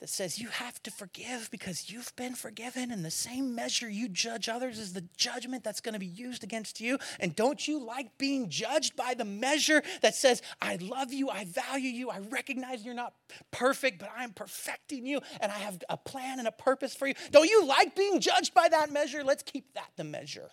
that 0.00 0.08
says 0.08 0.38
you 0.38 0.48
have 0.48 0.82
to 0.84 0.90
forgive 0.90 1.48
because 1.50 1.90
you've 1.90 2.14
been 2.16 2.34
forgiven, 2.34 2.90
and 2.90 3.04
the 3.04 3.10
same 3.10 3.54
measure 3.54 3.88
you 3.88 4.08
judge 4.08 4.48
others 4.48 4.78
is 4.78 4.92
the 4.92 5.04
judgment 5.16 5.64
that's 5.64 5.80
going 5.80 5.94
to 5.94 5.98
be 5.98 6.06
used 6.06 6.44
against 6.44 6.80
you. 6.80 6.98
And 7.18 7.34
don't 7.34 7.66
you 7.66 7.84
like 7.84 8.16
being 8.16 8.48
judged 8.48 8.94
by 8.94 9.14
the 9.14 9.24
measure 9.24 9.82
that 10.02 10.14
says, 10.14 10.40
I 10.62 10.76
love 10.76 11.12
you, 11.12 11.30
I 11.30 11.44
value 11.44 11.90
you, 11.90 12.10
I 12.10 12.20
recognize 12.20 12.84
you're 12.84 12.94
not 12.94 13.14
perfect, 13.50 13.98
but 13.98 14.10
I'm 14.16 14.32
perfecting 14.32 15.04
you, 15.04 15.20
and 15.40 15.50
I 15.50 15.56
have 15.56 15.82
a 15.88 15.96
plan 15.96 16.38
and 16.38 16.46
a 16.46 16.52
purpose 16.52 16.94
for 16.94 17.06
you? 17.06 17.14
Don't 17.30 17.48
you 17.48 17.64
like 17.66 17.96
being 17.96 18.20
judged 18.20 18.54
by 18.54 18.68
that 18.68 18.92
measure? 18.92 19.24
Let's 19.24 19.42
keep 19.42 19.74
that 19.74 19.90
the 19.96 20.04
measure. 20.04 20.50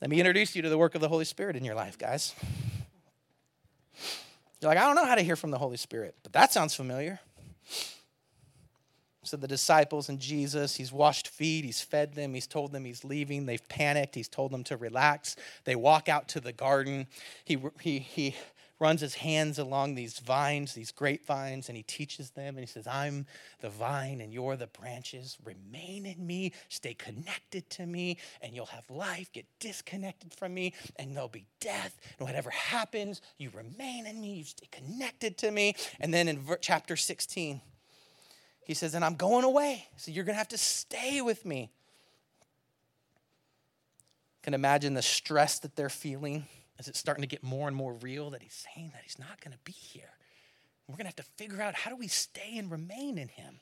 Let 0.00 0.10
me 0.10 0.18
introduce 0.18 0.54
you 0.54 0.62
to 0.62 0.68
the 0.68 0.78
work 0.78 0.94
of 0.94 1.00
the 1.00 1.08
Holy 1.08 1.24
Spirit 1.24 1.56
in 1.56 1.64
your 1.64 1.74
life, 1.74 1.96
guys. 1.96 2.34
You're 4.60 4.70
like, 4.70 4.78
I 4.78 4.86
don't 4.86 4.96
know 4.96 5.04
how 5.04 5.14
to 5.14 5.22
hear 5.22 5.36
from 5.36 5.50
the 5.50 5.58
Holy 5.58 5.76
Spirit, 5.76 6.14
but 6.22 6.32
that 6.32 6.52
sounds 6.52 6.74
familiar. 6.74 7.20
So 9.26 9.36
the 9.36 9.48
disciples 9.48 10.08
and 10.08 10.20
Jesus, 10.20 10.76
he's 10.76 10.92
washed 10.92 11.28
feet, 11.28 11.64
he's 11.64 11.82
fed 11.82 12.14
them, 12.14 12.32
he's 12.32 12.46
told 12.46 12.70
them 12.70 12.84
he's 12.84 13.04
leaving. 13.04 13.44
They've 13.44 13.68
panicked, 13.68 14.14
he's 14.14 14.28
told 14.28 14.52
them 14.52 14.62
to 14.64 14.76
relax. 14.76 15.36
They 15.64 15.74
walk 15.74 16.08
out 16.08 16.28
to 16.28 16.40
the 16.40 16.52
garden. 16.52 17.08
He, 17.44 17.58
he, 17.80 17.98
he 17.98 18.36
runs 18.78 19.00
his 19.00 19.14
hands 19.14 19.58
along 19.58 19.94
these 19.94 20.18
vines, 20.18 20.74
these 20.74 20.90
grapevines, 20.90 21.68
and 21.68 21.76
he 21.76 21.82
teaches 21.82 22.30
them. 22.30 22.56
And 22.56 22.60
he 22.60 22.66
says, 22.66 22.86
I'm 22.86 23.26
the 23.60 23.70
vine 23.70 24.20
and 24.20 24.32
you're 24.32 24.56
the 24.56 24.66
branches. 24.66 25.38
Remain 25.44 26.04
in 26.04 26.26
me, 26.26 26.52
stay 26.68 26.94
connected 26.94 27.68
to 27.70 27.86
me, 27.86 28.18
and 28.42 28.54
you'll 28.54 28.66
have 28.66 28.88
life. 28.90 29.32
Get 29.32 29.46
disconnected 29.60 30.34
from 30.34 30.52
me, 30.54 30.74
and 30.96 31.14
there'll 31.14 31.28
be 31.28 31.46
death. 31.60 31.98
And 32.18 32.28
whatever 32.28 32.50
happens, 32.50 33.22
you 33.38 33.50
remain 33.50 34.06
in 34.06 34.20
me, 34.20 34.34
you 34.34 34.44
stay 34.44 34.68
connected 34.70 35.38
to 35.38 35.50
me. 35.50 35.74
And 35.98 36.12
then 36.12 36.28
in 36.28 36.44
chapter 36.60 36.96
16, 36.96 37.60
he 38.66 38.74
says, 38.74 38.94
And 38.94 39.04
I'm 39.04 39.16
going 39.16 39.44
away. 39.44 39.86
So 39.96 40.10
you're 40.10 40.24
going 40.24 40.34
to 40.34 40.38
have 40.38 40.48
to 40.48 40.58
stay 40.58 41.22
with 41.22 41.46
me. 41.46 41.70
Can 44.42 44.54
imagine 44.54 44.94
the 44.94 45.02
stress 45.02 45.58
that 45.60 45.76
they're 45.76 45.88
feeling 45.88 46.46
is 46.78 46.88
it 46.88 46.96
starting 46.96 47.22
to 47.22 47.28
get 47.28 47.42
more 47.42 47.68
and 47.68 47.76
more 47.76 47.94
real 47.94 48.30
that 48.30 48.42
he's 48.42 48.66
saying 48.74 48.90
that 48.92 49.02
he's 49.02 49.18
not 49.18 49.40
going 49.40 49.52
to 49.52 49.58
be 49.64 49.72
here? 49.72 50.10
We're 50.86 50.96
going 50.96 51.10
to 51.10 51.16
have 51.16 51.16
to 51.16 51.22
figure 51.36 51.60
out 51.60 51.74
how 51.74 51.90
do 51.90 51.96
we 51.96 52.08
stay 52.08 52.56
and 52.56 52.70
remain 52.70 53.18
in 53.18 53.28
him. 53.28 53.60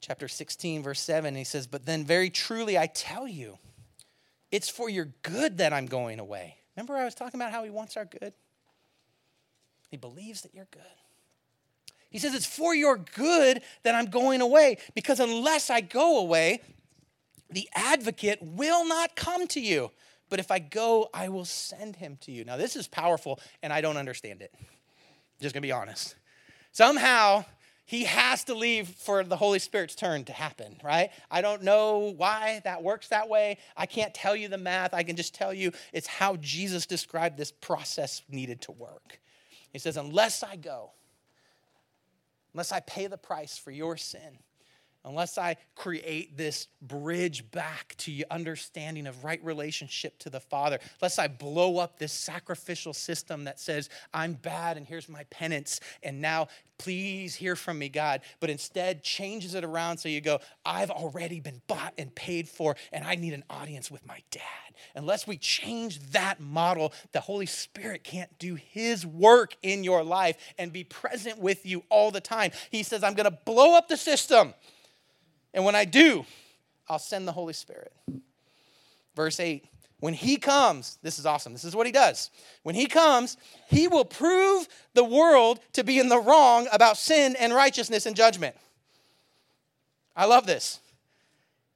Chapter 0.00 0.28
16, 0.28 0.82
verse 0.82 1.00
7, 1.00 1.34
he 1.34 1.44
says, 1.44 1.66
But 1.66 1.86
then 1.86 2.04
very 2.04 2.30
truly 2.30 2.78
I 2.78 2.86
tell 2.86 3.26
you, 3.26 3.58
it's 4.52 4.68
for 4.68 4.88
your 4.88 5.08
good 5.22 5.58
that 5.58 5.72
I'm 5.72 5.86
going 5.86 6.20
away. 6.20 6.58
Remember, 6.76 6.96
I 6.96 7.04
was 7.04 7.14
talking 7.14 7.40
about 7.40 7.50
how 7.50 7.64
he 7.64 7.70
wants 7.70 7.96
our 7.96 8.04
good? 8.04 8.32
He 9.90 9.96
believes 9.96 10.42
that 10.42 10.54
you're 10.54 10.68
good. 10.70 10.82
He 12.10 12.18
says, 12.18 12.34
It's 12.34 12.46
for 12.46 12.74
your 12.74 12.98
good 12.98 13.62
that 13.82 13.94
I'm 13.94 14.06
going 14.06 14.40
away, 14.40 14.78
because 14.94 15.18
unless 15.18 15.70
I 15.70 15.80
go 15.80 16.20
away, 16.20 16.60
the 17.50 17.68
advocate 17.74 18.38
will 18.42 18.86
not 18.86 19.16
come 19.16 19.46
to 19.48 19.60
you. 19.60 19.90
But 20.28 20.40
if 20.40 20.50
I 20.50 20.58
go, 20.58 21.08
I 21.14 21.28
will 21.28 21.44
send 21.44 21.96
him 21.96 22.18
to 22.22 22.32
you. 22.32 22.44
Now, 22.44 22.56
this 22.56 22.76
is 22.76 22.88
powerful, 22.88 23.40
and 23.62 23.72
I 23.72 23.80
don't 23.80 23.96
understand 23.96 24.42
it. 24.42 24.52
Just 25.40 25.54
gonna 25.54 25.62
be 25.62 25.72
honest. 25.72 26.16
Somehow, 26.72 27.44
he 27.86 28.04
has 28.04 28.42
to 28.44 28.54
leave 28.54 28.88
for 28.88 29.22
the 29.22 29.36
Holy 29.36 29.60
Spirit's 29.60 29.94
turn 29.94 30.24
to 30.24 30.32
happen, 30.32 30.76
right? 30.82 31.10
I 31.30 31.40
don't 31.40 31.62
know 31.62 32.12
why 32.16 32.60
that 32.64 32.82
works 32.82 33.08
that 33.08 33.28
way. 33.28 33.58
I 33.76 33.86
can't 33.86 34.12
tell 34.12 34.34
you 34.34 34.48
the 34.48 34.58
math. 34.58 34.92
I 34.92 35.04
can 35.04 35.14
just 35.14 35.34
tell 35.34 35.54
you 35.54 35.70
it's 35.92 36.08
how 36.08 36.36
Jesus 36.36 36.84
described 36.84 37.38
this 37.38 37.52
process 37.52 38.22
needed 38.28 38.60
to 38.62 38.72
work. 38.72 39.20
He 39.72 39.78
says, 39.78 39.96
Unless 39.96 40.42
I 40.42 40.56
go, 40.56 40.90
unless 42.52 42.72
I 42.72 42.80
pay 42.80 43.06
the 43.06 43.18
price 43.18 43.56
for 43.56 43.70
your 43.70 43.96
sin, 43.96 44.38
unless 45.06 45.38
I 45.38 45.56
create 45.76 46.36
this 46.36 46.66
bridge 46.82 47.50
back 47.52 47.94
to 47.98 48.22
understanding 48.30 49.06
of 49.06 49.24
right 49.24 49.42
relationship 49.44 50.18
to 50.20 50.30
the 50.30 50.40
Father, 50.40 50.78
unless 51.00 51.18
I 51.18 51.28
blow 51.28 51.78
up 51.78 51.98
this 51.98 52.12
sacrificial 52.12 52.92
system 52.92 53.44
that 53.44 53.60
says, 53.60 53.88
I'm 54.12 54.34
bad 54.34 54.76
and 54.76 54.86
here's 54.86 55.08
my 55.08 55.24
penance, 55.30 55.80
and 56.02 56.20
now 56.20 56.48
please 56.78 57.34
hear 57.34 57.56
from 57.56 57.78
me, 57.78 57.88
God, 57.88 58.20
but 58.40 58.50
instead 58.50 59.02
changes 59.02 59.54
it 59.54 59.64
around 59.64 59.98
so 59.98 60.08
you 60.08 60.20
go, 60.20 60.40
I've 60.64 60.90
already 60.90 61.40
been 61.40 61.62
bought 61.66 61.94
and 61.96 62.14
paid 62.14 62.48
for, 62.48 62.76
and 62.92 63.04
I 63.04 63.14
need 63.14 63.32
an 63.32 63.44
audience 63.48 63.90
with 63.90 64.06
my 64.06 64.20
dad. 64.30 64.42
Unless 64.94 65.26
we 65.26 65.38
change 65.38 66.00
that 66.10 66.40
model, 66.40 66.92
the 67.12 67.20
Holy 67.20 67.46
Spirit 67.46 68.04
can't 68.04 68.38
do 68.38 68.56
His 68.56 69.06
work 69.06 69.56
in 69.62 69.84
your 69.84 70.04
life 70.04 70.36
and 70.58 70.72
be 70.72 70.84
present 70.84 71.38
with 71.38 71.64
you 71.64 71.82
all 71.88 72.10
the 72.10 72.20
time. 72.20 72.50
He 72.70 72.82
says, 72.82 73.02
I'm 73.02 73.14
gonna 73.14 73.30
blow 73.30 73.74
up 73.74 73.88
the 73.88 73.96
system. 73.96 74.52
And 75.56 75.64
when 75.64 75.74
I 75.74 75.86
do, 75.86 76.24
I'll 76.88 77.00
send 77.00 77.26
the 77.26 77.32
Holy 77.32 77.54
Spirit. 77.54 77.92
Verse 79.16 79.40
8 79.40 79.64
when 79.98 80.12
he 80.12 80.36
comes, 80.36 80.98
this 81.02 81.18
is 81.18 81.24
awesome. 81.24 81.54
This 81.54 81.64
is 81.64 81.74
what 81.74 81.86
he 81.86 81.92
does. 81.92 82.30
When 82.62 82.74
he 82.74 82.86
comes, 82.86 83.38
he 83.68 83.88
will 83.88 84.04
prove 84.04 84.68
the 84.92 85.02
world 85.02 85.58
to 85.72 85.82
be 85.82 85.98
in 85.98 86.10
the 86.10 86.20
wrong 86.20 86.68
about 86.70 86.98
sin 86.98 87.34
and 87.40 87.54
righteousness 87.54 88.04
and 88.04 88.14
judgment. 88.14 88.54
I 90.14 90.26
love 90.26 90.46
this. 90.46 90.80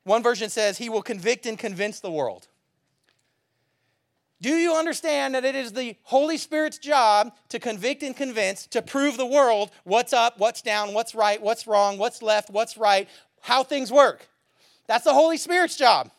One 0.04 0.22
version 0.22 0.50
says, 0.50 0.76
He 0.76 0.90
will 0.90 1.02
convict 1.02 1.46
and 1.46 1.58
convince 1.58 2.00
the 2.00 2.10
world. 2.10 2.46
Do 4.42 4.54
you 4.54 4.74
understand 4.74 5.34
that 5.34 5.44
it 5.44 5.54
is 5.54 5.72
the 5.72 5.96
Holy 6.02 6.38
Spirit's 6.38 6.78
job 6.78 7.32
to 7.50 7.58
convict 7.58 8.02
and 8.02 8.16
convince, 8.16 8.66
to 8.68 8.80
prove 8.80 9.18
the 9.18 9.26
world 9.26 9.70
what's 9.84 10.14
up, 10.14 10.38
what's 10.38 10.62
down, 10.62 10.94
what's 10.94 11.14
right, 11.14 11.40
what's 11.42 11.66
wrong, 11.66 11.98
what's 11.98 12.22
left, 12.22 12.48
what's 12.48 12.78
right, 12.78 13.06
how 13.40 13.62
things 13.62 13.92
work. 13.92 14.26
That's 14.86 15.04
the 15.04 15.14
Holy 15.14 15.36
Spirit's 15.36 15.76
job. 15.76 16.10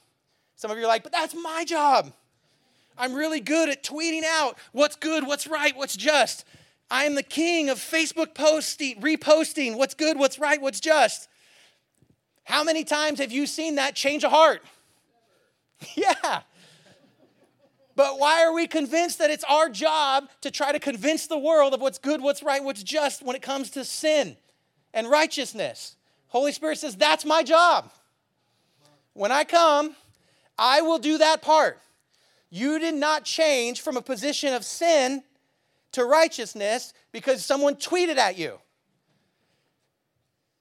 Some 0.56 0.72
of 0.72 0.78
you 0.78 0.84
are 0.84 0.88
like, 0.88 1.04
but 1.04 1.12
that's 1.12 1.34
my 1.34 1.66
job. 1.66 2.12
I'm 2.98 3.14
really 3.14 3.40
good 3.40 3.70
at 3.70 3.84
tweeting 3.84 4.24
out 4.24 4.58
what's 4.72 4.96
good, 4.96 5.26
what's 5.26 5.48
right, 5.48 5.76
what's 5.76 5.96
just. 5.96 6.46
I 6.90 7.06
am 7.06 7.16
the 7.16 7.24
king 7.24 7.70
of 7.70 7.78
Facebook 7.78 8.36
posting, 8.36 9.00
reposting 9.02 9.78
what's 9.78 9.94
good, 9.94 10.18
what's 10.18 10.38
right, 10.38 10.62
what's 10.62 10.80
just. 10.80 11.28
How 12.44 12.64
many 12.64 12.84
times 12.84 13.20
have 13.20 13.32
you 13.32 13.48
seen 13.48 13.76
that 13.76 13.96
change 13.96 14.24
a 14.24 14.30
heart? 14.30 14.62
yeah. 15.96 16.42
But 17.96 18.20
why 18.20 18.44
are 18.44 18.54
we 18.54 18.68
convinced 18.68 19.20
that 19.20 19.30
it's 19.30 19.44
our 19.46 19.70
job 19.70 20.30
to 20.42 20.52
try 20.52 20.72
to 20.72 20.80
convince 20.80 21.28
the 21.28 21.38
world 21.38 21.74
of 21.74 21.82
what's 21.82 21.98
good, 21.98 22.22
what's 22.22 22.44
right, 22.44 22.64
what's 22.64 22.84
just 22.84 23.24
when 23.24 23.36
it 23.36 23.42
comes 23.42 23.70
to 23.72 23.86
sin? 23.86 24.38
and 24.94 25.10
righteousness. 25.10 25.96
Holy 26.32 26.54
Spirit 26.54 26.78
says, 26.78 26.96
That's 26.96 27.26
my 27.26 27.44
job. 27.44 27.92
When 29.14 29.32
I 29.32 29.44
come, 29.44 29.96
I 30.58 30.82
will 30.82 30.98
do 30.98 31.18
that 31.18 31.42
part. 31.42 31.80
You 32.50 32.80
did 32.80 32.96
not 32.96 33.26
change 33.26 33.82
from 33.82 33.98
a 33.98 34.02
position 34.02 34.54
of 34.54 34.64
sin 34.64 35.24
to 35.92 36.06
righteousness 36.06 36.94
because 37.12 37.46
someone 37.46 37.76
tweeted 37.76 38.16
at 38.16 38.38
you, 38.38 38.60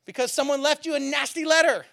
because 0.04 0.32
someone 0.32 0.60
left 0.60 0.86
you 0.86 0.96
a 0.96 1.00
nasty 1.00 1.44
letter. 1.44 1.86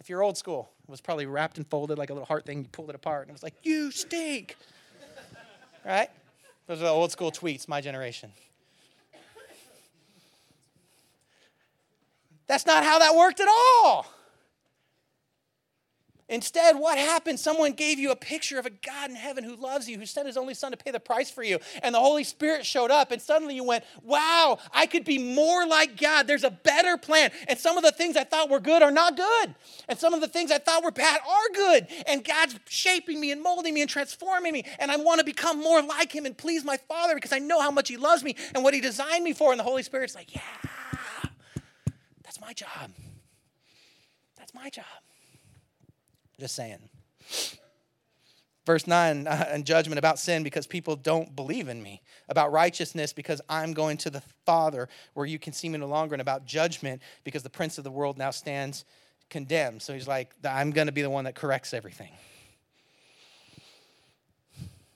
If 0.00 0.08
you're 0.08 0.22
old 0.22 0.38
school, 0.38 0.70
it 0.82 0.90
was 0.90 1.02
probably 1.02 1.26
wrapped 1.26 1.58
and 1.58 1.66
folded 1.66 1.98
like 1.98 2.08
a 2.08 2.14
little 2.14 2.26
heart 2.26 2.46
thing. 2.46 2.62
You 2.62 2.68
pulled 2.68 2.88
it 2.88 2.96
apart 2.96 3.22
and 3.22 3.30
it 3.30 3.34
was 3.34 3.42
like, 3.42 3.54
You 3.62 3.90
stink. 3.90 4.56
right? 5.84 6.08
Those 6.66 6.78
are 6.80 6.84
the 6.84 6.88
old 6.88 7.12
school 7.12 7.30
tweets, 7.30 7.68
my 7.68 7.82
generation. 7.82 8.32
That's 12.46 12.66
not 12.66 12.84
how 12.84 12.98
that 12.98 13.14
worked 13.14 13.40
at 13.40 13.48
all. 13.48 14.06
Instead, 16.26 16.76
what 16.78 16.96
happened? 16.96 17.38
Someone 17.38 17.72
gave 17.72 17.98
you 17.98 18.10
a 18.10 18.16
picture 18.16 18.58
of 18.58 18.64
a 18.64 18.70
God 18.70 19.10
in 19.10 19.16
heaven 19.16 19.44
who 19.44 19.56
loves 19.56 19.86
you, 19.86 19.98
who 19.98 20.06
sent 20.06 20.26
his 20.26 20.38
only 20.38 20.54
son 20.54 20.70
to 20.70 20.76
pay 20.76 20.90
the 20.90 20.98
price 20.98 21.30
for 21.30 21.42
you. 21.42 21.58
And 21.82 21.94
the 21.94 22.00
Holy 22.00 22.24
Spirit 22.24 22.64
showed 22.64 22.90
up, 22.90 23.12
and 23.12 23.20
suddenly 23.20 23.54
you 23.54 23.62
went, 23.62 23.84
Wow, 24.02 24.58
I 24.72 24.86
could 24.86 25.04
be 25.04 25.18
more 25.18 25.66
like 25.66 26.00
God. 26.00 26.26
There's 26.26 26.42
a 26.42 26.50
better 26.50 26.96
plan. 26.96 27.30
And 27.46 27.58
some 27.58 27.76
of 27.76 27.84
the 27.84 27.92
things 27.92 28.16
I 28.16 28.24
thought 28.24 28.48
were 28.48 28.58
good 28.58 28.82
are 28.82 28.90
not 28.90 29.18
good. 29.18 29.54
And 29.86 29.98
some 29.98 30.14
of 30.14 30.22
the 30.22 30.28
things 30.28 30.50
I 30.50 30.58
thought 30.58 30.82
were 30.82 30.90
bad 30.90 31.20
are 31.20 31.54
good. 31.54 31.88
And 32.06 32.24
God's 32.24 32.58
shaping 32.70 33.20
me 33.20 33.30
and 33.30 33.42
molding 33.42 33.74
me 33.74 33.82
and 33.82 33.90
transforming 33.90 34.54
me. 34.54 34.64
And 34.78 34.90
I 34.90 34.96
want 34.96 35.18
to 35.18 35.24
become 35.24 35.60
more 35.60 35.82
like 35.82 36.14
him 36.14 36.24
and 36.24 36.36
please 36.36 36.64
my 36.64 36.78
Father 36.78 37.14
because 37.16 37.32
I 37.32 37.38
know 37.38 37.60
how 37.60 37.70
much 37.70 37.88
he 37.88 37.98
loves 37.98 38.24
me 38.24 38.34
and 38.54 38.64
what 38.64 38.72
he 38.72 38.80
designed 38.80 39.24
me 39.24 39.34
for. 39.34 39.50
And 39.50 39.60
the 39.60 39.64
Holy 39.64 39.82
Spirit's 39.82 40.14
like, 40.14 40.34
Yeah, 40.34 40.40
my 42.44 42.52
job. 42.52 42.90
That's 44.36 44.54
my 44.54 44.68
job. 44.68 44.84
Just 46.38 46.54
saying. 46.54 46.88
Verse 48.66 48.86
9, 48.86 49.26
uh, 49.26 49.46
and 49.50 49.66
judgment 49.66 49.98
about 49.98 50.18
sin 50.18 50.42
because 50.42 50.66
people 50.66 50.96
don't 50.96 51.36
believe 51.36 51.68
in 51.68 51.82
me. 51.82 52.02
About 52.28 52.50
righteousness 52.50 53.12
because 53.12 53.40
I'm 53.48 53.74
going 53.74 53.98
to 53.98 54.10
the 54.10 54.22
Father 54.46 54.88
where 55.12 55.26
you 55.26 55.38
can 55.38 55.52
see 55.52 55.68
me 55.68 55.78
no 55.78 55.86
longer. 55.86 56.14
And 56.14 56.22
about 56.22 56.46
judgment 56.46 57.02
because 57.24 57.42
the 57.42 57.50
prince 57.50 57.78
of 57.78 57.84
the 57.84 57.90
world 57.90 58.16
now 58.16 58.30
stands 58.30 58.84
condemned. 59.30 59.82
So 59.82 59.92
he's 59.92 60.08
like, 60.08 60.34
I'm 60.44 60.70
going 60.70 60.86
to 60.86 60.92
be 60.92 61.02
the 61.02 61.10
one 61.10 61.24
that 61.24 61.34
corrects 61.34 61.74
everything. 61.74 62.12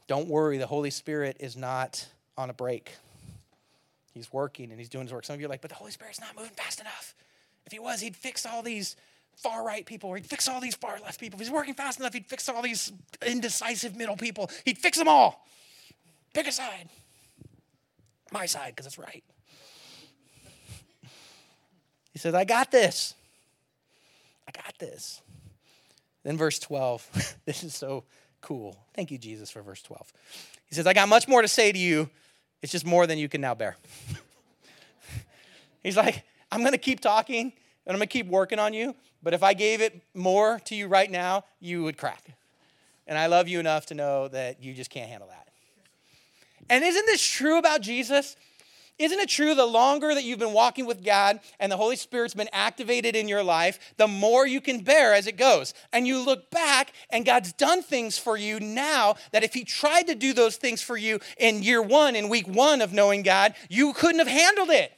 Don't 0.07 0.29
worry, 0.29 0.57
the 0.57 0.67
Holy 0.67 0.91
Spirit 0.91 1.37
is 1.39 1.55
not 1.55 2.07
on 2.39 2.49
a 2.49 2.55
break. 2.55 2.93
He's 4.15 4.33
working 4.33 4.71
and 4.71 4.81
he's 4.81 4.89
doing 4.89 5.05
his 5.05 5.13
work. 5.13 5.27
Some 5.27 5.35
of 5.35 5.41
you 5.41 5.47
are 5.47 5.51
like, 5.51 5.61
but 5.61 5.71
the 5.71 5.77
Holy 5.77 5.91
Spirit's 5.91 6.21
not 6.21 6.35
moving 6.35 6.53
fast 6.53 6.81
enough. 6.81 7.15
If 7.69 7.73
he 7.73 7.81
was, 7.81 8.01
he'd 8.01 8.17
fix 8.17 8.47
all 8.47 8.63
these 8.63 8.97
far 9.37 9.63
right 9.63 9.85
people, 9.85 10.09
or 10.09 10.17
he'd 10.17 10.25
fix 10.25 10.49
all 10.49 10.59
these 10.59 10.75
far 10.75 10.99
left 11.05 11.21
people. 11.21 11.39
If 11.39 11.47
he's 11.47 11.53
working 11.53 11.75
fast 11.75 12.01
enough, 12.01 12.15
he'd 12.15 12.25
fix 12.25 12.49
all 12.49 12.63
these 12.63 12.91
indecisive 13.27 13.95
middle 13.95 14.17
people. 14.17 14.51
He'd 14.65 14.79
fix 14.79 14.97
them 14.97 15.07
all. 15.07 15.47
Pick 16.33 16.47
a 16.47 16.53
side. 16.53 16.89
My 18.33 18.47
side, 18.47 18.71
because 18.75 18.87
it's 18.87 18.97
right. 18.99 19.23
He 22.15 22.19
says, 22.19 22.35
I 22.35 22.45
got 22.45 22.71
this. 22.71 23.15
I 24.49 24.51
got 24.51 24.73
this. 24.79 25.21
Then, 26.25 26.39
verse 26.39 26.59
12. 26.59 27.37
this 27.45 27.63
is 27.63 27.75
so 27.75 28.05
cool. 28.41 28.79
Thank 28.95 29.11
you, 29.11 29.19
Jesus, 29.19 29.51
for 29.51 29.61
verse 29.61 29.83
12. 29.83 30.11
He 30.71 30.75
says, 30.75 30.87
I 30.87 30.95
got 30.95 31.09
much 31.11 31.29
more 31.29 31.43
to 31.43 31.49
say 31.49 31.71
to 31.71 31.79
you. 31.79 32.09
It's 32.63 32.73
just 32.73 32.87
more 32.87 33.07
than 33.07 33.19
you 33.19 33.29
can 33.29 33.43
now 33.43 33.55
bear. 33.55 33.77
He's 35.83 35.99
like, 35.99 36.25
I'm 36.51 36.61
going 36.61 36.73
to 36.73 36.79
keep 36.79 37.01
talking 37.01 37.53
and 37.87 37.95
I'm 37.95 37.97
going 37.97 38.09
to 38.09 38.13
keep 38.13 38.27
working 38.27 38.59
on 38.59 38.75
you, 38.75 38.95
but 39.23 39.35
if 39.35 39.43
I 39.43 39.55
gave 39.55 39.81
it 39.81 40.03
more 40.15 40.61
to 40.67 40.75
you 40.75 40.89
right 40.89 41.11
now, 41.11 41.45
you 41.61 41.83
would 41.85 41.97
crack. 41.97 42.25
And 43.07 43.19
I 43.19 43.27
love 43.27 43.49
you 43.49 43.59
enough 43.59 43.87
to 43.87 43.95
know 43.95 44.29
that 44.29 44.63
you 44.63 44.75
just 44.75 44.91
can't 44.91 45.09
handle 45.09 45.29
that. 45.29 45.49
And 46.69 46.85
isn't 46.85 47.07
this 47.07 47.27
true 47.27 47.59
about 47.59 47.81
Jesus? 47.81 48.37
Isn't 48.99 49.21
it 49.21 49.29
true 49.29 49.55
the 49.55 49.65
longer 49.65 50.13
that 50.13 50.25
you've 50.25 50.41
been 50.41 50.53
walking 50.53 50.85
with 50.85 51.05
God 51.05 51.39
and 51.61 51.71
the 51.71 51.77
Holy 51.77 51.95
Spirit's 51.95 52.35
been 52.35 52.49
activated 52.53 53.15
in 53.15 53.29
your 53.29 53.45
life, 53.45 53.79
the 53.97 54.09
more 54.09 54.45
you 54.45 54.61
can 54.61 54.81
bear 54.81 55.15
as 55.15 55.29
it 55.29 55.37
goes? 55.37 55.73
And 55.93 56.07
you 56.07 56.23
look 56.23 56.51
back 56.51 56.93
and 57.09 57.25
God's 57.25 57.53
done 57.53 57.83
things 57.83 58.19
for 58.19 58.37
you 58.37 58.59
now 58.59 59.15
that 59.31 59.45
if 59.45 59.55
He 59.55 59.65
tried 59.65 60.09
to 60.09 60.17
do 60.17 60.33
those 60.33 60.57
things 60.57 60.83
for 60.83 60.97
you 60.97 61.21
in 61.39 61.63
year 61.63 61.81
one, 61.81 62.17
in 62.17 62.29
week 62.29 62.49
one 62.49 62.83
of 62.83 62.93
knowing 62.93 63.23
God, 63.23 63.55
you 63.69 63.93
couldn't 63.93 64.19
have 64.19 64.29
handled 64.29 64.71
it. 64.71 64.93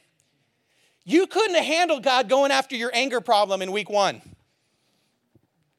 You 1.11 1.27
couldn't 1.27 1.57
have 1.57 1.64
handled 1.64 2.05
God 2.05 2.29
going 2.29 2.53
after 2.53 2.77
your 2.77 2.92
anger 2.94 3.20
problem 3.20 3.62
in 3.62 3.73
week 3.73 3.90
one. 3.90 4.23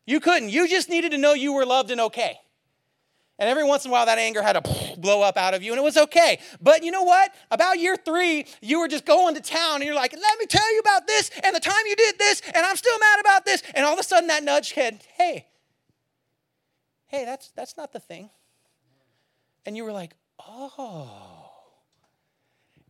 You 0.05 0.19
couldn't. 0.19 0.49
You 0.49 0.67
just 0.67 0.89
needed 0.89 1.11
to 1.11 1.17
know 1.17 1.31
you 1.31 1.53
were 1.53 1.65
loved 1.65 1.89
and 1.89 2.01
okay. 2.01 2.37
And 3.39 3.49
every 3.49 3.63
once 3.63 3.85
in 3.85 3.91
a 3.91 3.93
while, 3.93 4.05
that 4.07 4.17
anger 4.17 4.41
had 4.41 4.61
to 4.61 4.95
blow 4.97 5.21
up 5.21 5.37
out 5.37 5.53
of 5.53 5.63
you, 5.63 5.71
and 5.71 5.79
it 5.79 5.83
was 5.83 5.95
okay. 5.95 6.39
But 6.61 6.83
you 6.83 6.91
know 6.91 7.03
what? 7.03 7.33
About 7.49 7.79
year 7.79 7.95
three, 7.95 8.45
you 8.61 8.81
were 8.81 8.89
just 8.89 9.05
going 9.05 9.35
to 9.35 9.41
town, 9.41 9.75
and 9.75 9.85
you're 9.85 9.95
like, 9.95 10.11
let 10.11 10.37
me 10.37 10.47
tell 10.47 10.69
you 10.73 10.79
about 10.81 11.07
this, 11.07 11.31
and 11.41 11.55
the 11.55 11.61
time 11.61 11.81
you 11.87 11.95
did 11.95 12.19
this, 12.19 12.41
and 12.53 12.65
I'm 12.65 12.75
still 12.75 12.99
mad 12.99 13.21
about 13.21 13.45
this. 13.45 13.63
And 13.73 13.85
all 13.85 13.93
of 13.93 13.99
a 13.99 14.03
sudden, 14.03 14.27
that 14.27 14.43
nudge 14.43 14.73
hit, 14.73 15.07
hey, 15.17 15.47
hey, 17.07 17.23
that's, 17.23 17.51
that's 17.51 17.77
not 17.77 17.93
the 17.93 18.01
thing. 18.01 18.29
And 19.65 19.77
you 19.77 19.85
were 19.85 19.93
like, 19.93 20.11
oh. 20.45 21.07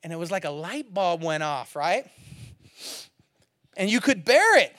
And 0.04 0.12
it 0.12 0.16
was 0.16 0.32
like 0.32 0.46
a 0.46 0.50
light 0.50 0.92
bulb 0.92 1.24
went 1.24 1.44
off, 1.44 1.76
right? 1.76 2.10
And 3.78 3.90
you 3.90 4.02
could 4.02 4.26
bear 4.26 4.58
it. 4.60 4.76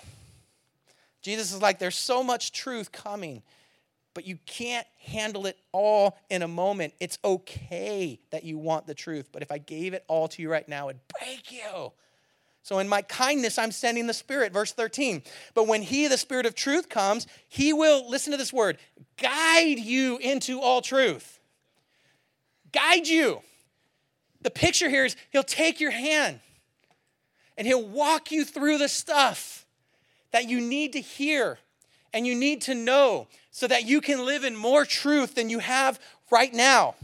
Jesus 1.23 1.53
is 1.53 1.63
like, 1.63 1.79
there's 1.79 1.97
so 1.97 2.23
much 2.23 2.53
truth 2.53 2.91
coming, 2.91 3.43
but 4.13 4.27
you 4.27 4.39
can't 4.45 4.87
handle 4.99 5.47
it 5.47 5.57
all 5.71 6.19
in 6.29 6.43
a 6.43 6.49
moment. 6.49 6.95
It's 7.01 7.19
okay 7.25 8.19
that 8.31 8.45
you 8.45 8.59
want 8.59 8.87
the 8.87 8.95
truth, 8.95 9.29
but 9.33 9.43
if 9.43 9.53
I 9.53 9.59
gave 9.59 9.95
it 9.95 10.05
all 10.09 10.29
to 10.29 10.43
you 10.43 10.51
right 10.51 10.69
now, 10.69 10.89
it'd 10.89 11.01
break 11.21 11.53
you. 11.53 11.93
So, 12.65 12.79
in 12.79 12.89
my 12.89 13.03
kindness, 13.03 13.59
I'm 13.59 13.73
sending 13.73 14.07
the 14.07 14.15
Spirit. 14.15 14.53
Verse 14.53 14.73
13. 14.73 15.23
But 15.55 15.67
when 15.67 15.83
He, 15.83 16.07
the 16.07 16.17
Spirit 16.17 16.47
of 16.47 16.55
truth, 16.55 16.89
comes, 16.89 17.27
He 17.49 17.73
will, 17.73 18.09
listen 18.09 18.31
to 18.31 18.37
this 18.37 18.53
word, 18.53 18.79
guide 19.21 19.81
you 19.81 20.19
into 20.19 20.61
all 20.61 20.81
truth. 20.81 21.41
Guide 22.73 23.09
you. 23.09 23.41
The 24.43 24.51
picture 24.51 24.89
here 24.89 25.05
is 25.05 25.17
He'll 25.31 25.43
take 25.43 25.81
your 25.81 25.91
hand 25.91 26.39
and 27.63 27.67
He'll 27.69 27.87
walk 27.87 28.33
you 28.33 28.45
through 28.45 28.79
the 28.79 28.89
stuff 28.89 29.67
that 30.33 30.49
you 30.49 30.61
need 30.61 30.95
to 30.95 31.01
hear 31.01 31.61
and 32.13 32.27
you 32.27 32.35
need 32.35 32.63
to 32.63 32.75
know 32.75 33.29
so 33.53 33.69
that 33.69 33.87
you 33.87 34.01
can 34.01 34.27
live 34.27 34.43
in 34.43 34.57
more 34.57 34.85
truth 34.85 35.37
than 35.37 35.49
you 35.49 35.61
have 35.61 36.01
right 36.29 36.53
now. 36.53 36.97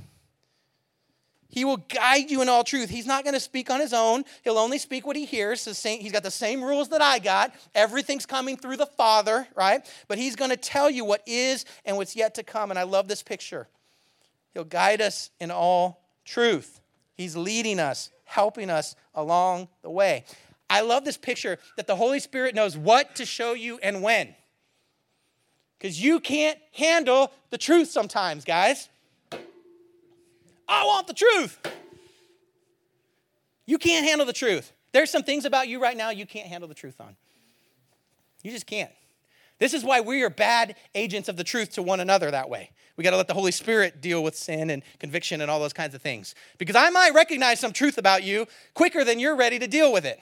He 1.49 1.65
will 1.65 1.77
guide 1.77 2.29
you 2.29 2.43
in 2.43 2.49
all 2.49 2.65
truth. 2.65 2.91
He's 2.91 3.07
not 3.07 3.23
going 3.23 3.35
to 3.35 3.41
speak 3.41 3.71
on 3.71 3.79
his 3.79 3.93
own. 3.93 4.25
He'll 4.43 4.59
only 4.59 4.79
speak 4.79 5.07
what 5.07 5.15
he 5.15 5.27
hears. 5.27 5.65
He's 5.65 6.11
got 6.11 6.25
the 6.25 6.31
same 6.33 6.61
rules 6.61 6.89
that 6.89 7.03
I 7.03 7.21
got. 7.21 7.55
Everything's 7.73 8.27
coming 8.27 8.57
through 8.57 8.79
the 8.79 8.87
Father, 8.87 9.47
right? 9.55 9.89
But 10.09 10.19
he's 10.19 10.35
going 10.35 10.51
to 10.51 10.57
tell 10.57 10.91
you 10.91 11.05
what 11.05 11.23
is 11.25 11.67
and 11.85 11.97
what's 11.97 12.17
yet 12.17 12.35
to 12.35 12.43
come. 12.43 12.71
And 12.71 12.81
I 12.81 12.83
love 12.83 13.07
this 13.07 13.23
picture. 13.23 13.69
He'll 14.55 14.65
guide 14.65 15.01
us 15.01 15.31
in 15.39 15.53
all 15.53 16.03
truth. 16.25 16.81
He's 17.15 17.37
leading 17.37 17.79
us, 17.79 18.11
helping 18.25 18.71
us 18.71 18.97
along 19.15 19.69
the 19.83 19.91
way. 19.91 20.25
I 20.71 20.83
love 20.83 21.05
this 21.05 21.17
picture 21.17 21.59
that 21.77 21.87
the 21.87 21.97
Holy 21.97 22.21
Spirit 22.21 22.55
knows 22.55 22.77
what 22.77 23.17
to 23.17 23.25
show 23.25 23.55
you 23.55 23.79
and 23.83 24.03
when. 24.03 24.35
Because 25.79 26.03
you 26.03 26.21
can't 26.21 26.59
handle 26.73 27.33
the 27.51 27.59
truth 27.59 27.91
sometimes, 27.91 28.45
guys. 28.45 28.89
I 30.69 30.85
want 30.85 31.07
the 31.07 31.15
truth. 31.15 31.59
You 33.65 33.79
can't 33.79 34.07
handle 34.07 34.27
the 34.27 34.33
truth. 34.33 34.73
There's 34.93 35.11
some 35.11 35.23
things 35.23 35.45
about 35.45 35.69
you 35.69 35.81
right 35.81 35.97
now 35.97 36.11
you 36.11 36.27
can't 36.27 36.49
handle 36.49 36.69
the 36.69 36.75
truth 36.75 37.01
on. 37.01 37.17
You 38.43 38.51
just 38.51 38.67
can't. 38.67 38.91
This 39.59 39.75
is 39.75 39.85
why 39.85 40.01
we 40.01 40.23
are 40.23 40.31
bad 40.31 40.77
agents 40.95 41.29
of 41.29 41.37
the 41.37 41.45
truth 41.45 41.73
to 41.73 41.83
one 41.83 42.01
another 42.01 42.31
that 42.31 42.49
way. 42.49 42.71
We 42.97 43.05
got 43.05 43.11
to 43.11 43.17
let 43.17 43.29
the 43.29 43.35
Holy 43.35 43.53
Spirit 43.53 44.01
deal 44.01 44.23
with 44.23 44.37
sin 44.37 44.71
and 44.71 44.83
conviction 44.99 45.41
and 45.41 45.51
all 45.51 45.61
those 45.61 45.73
kinds 45.73 45.95
of 45.95 46.03
things. 46.03 46.35
Because 46.59 46.77
I 46.77 46.91
might 46.91 47.15
recognize 47.15 47.61
some 47.61 47.73
truth 47.73 47.99
about 47.99 48.23
you 48.23 48.47
quicker 48.75 49.05
than 49.05 49.21
you're 49.21 49.37
ready 49.37 49.59
to 49.59 49.67
deal 49.67 49.93
with 49.93 50.05
it. 50.05 50.21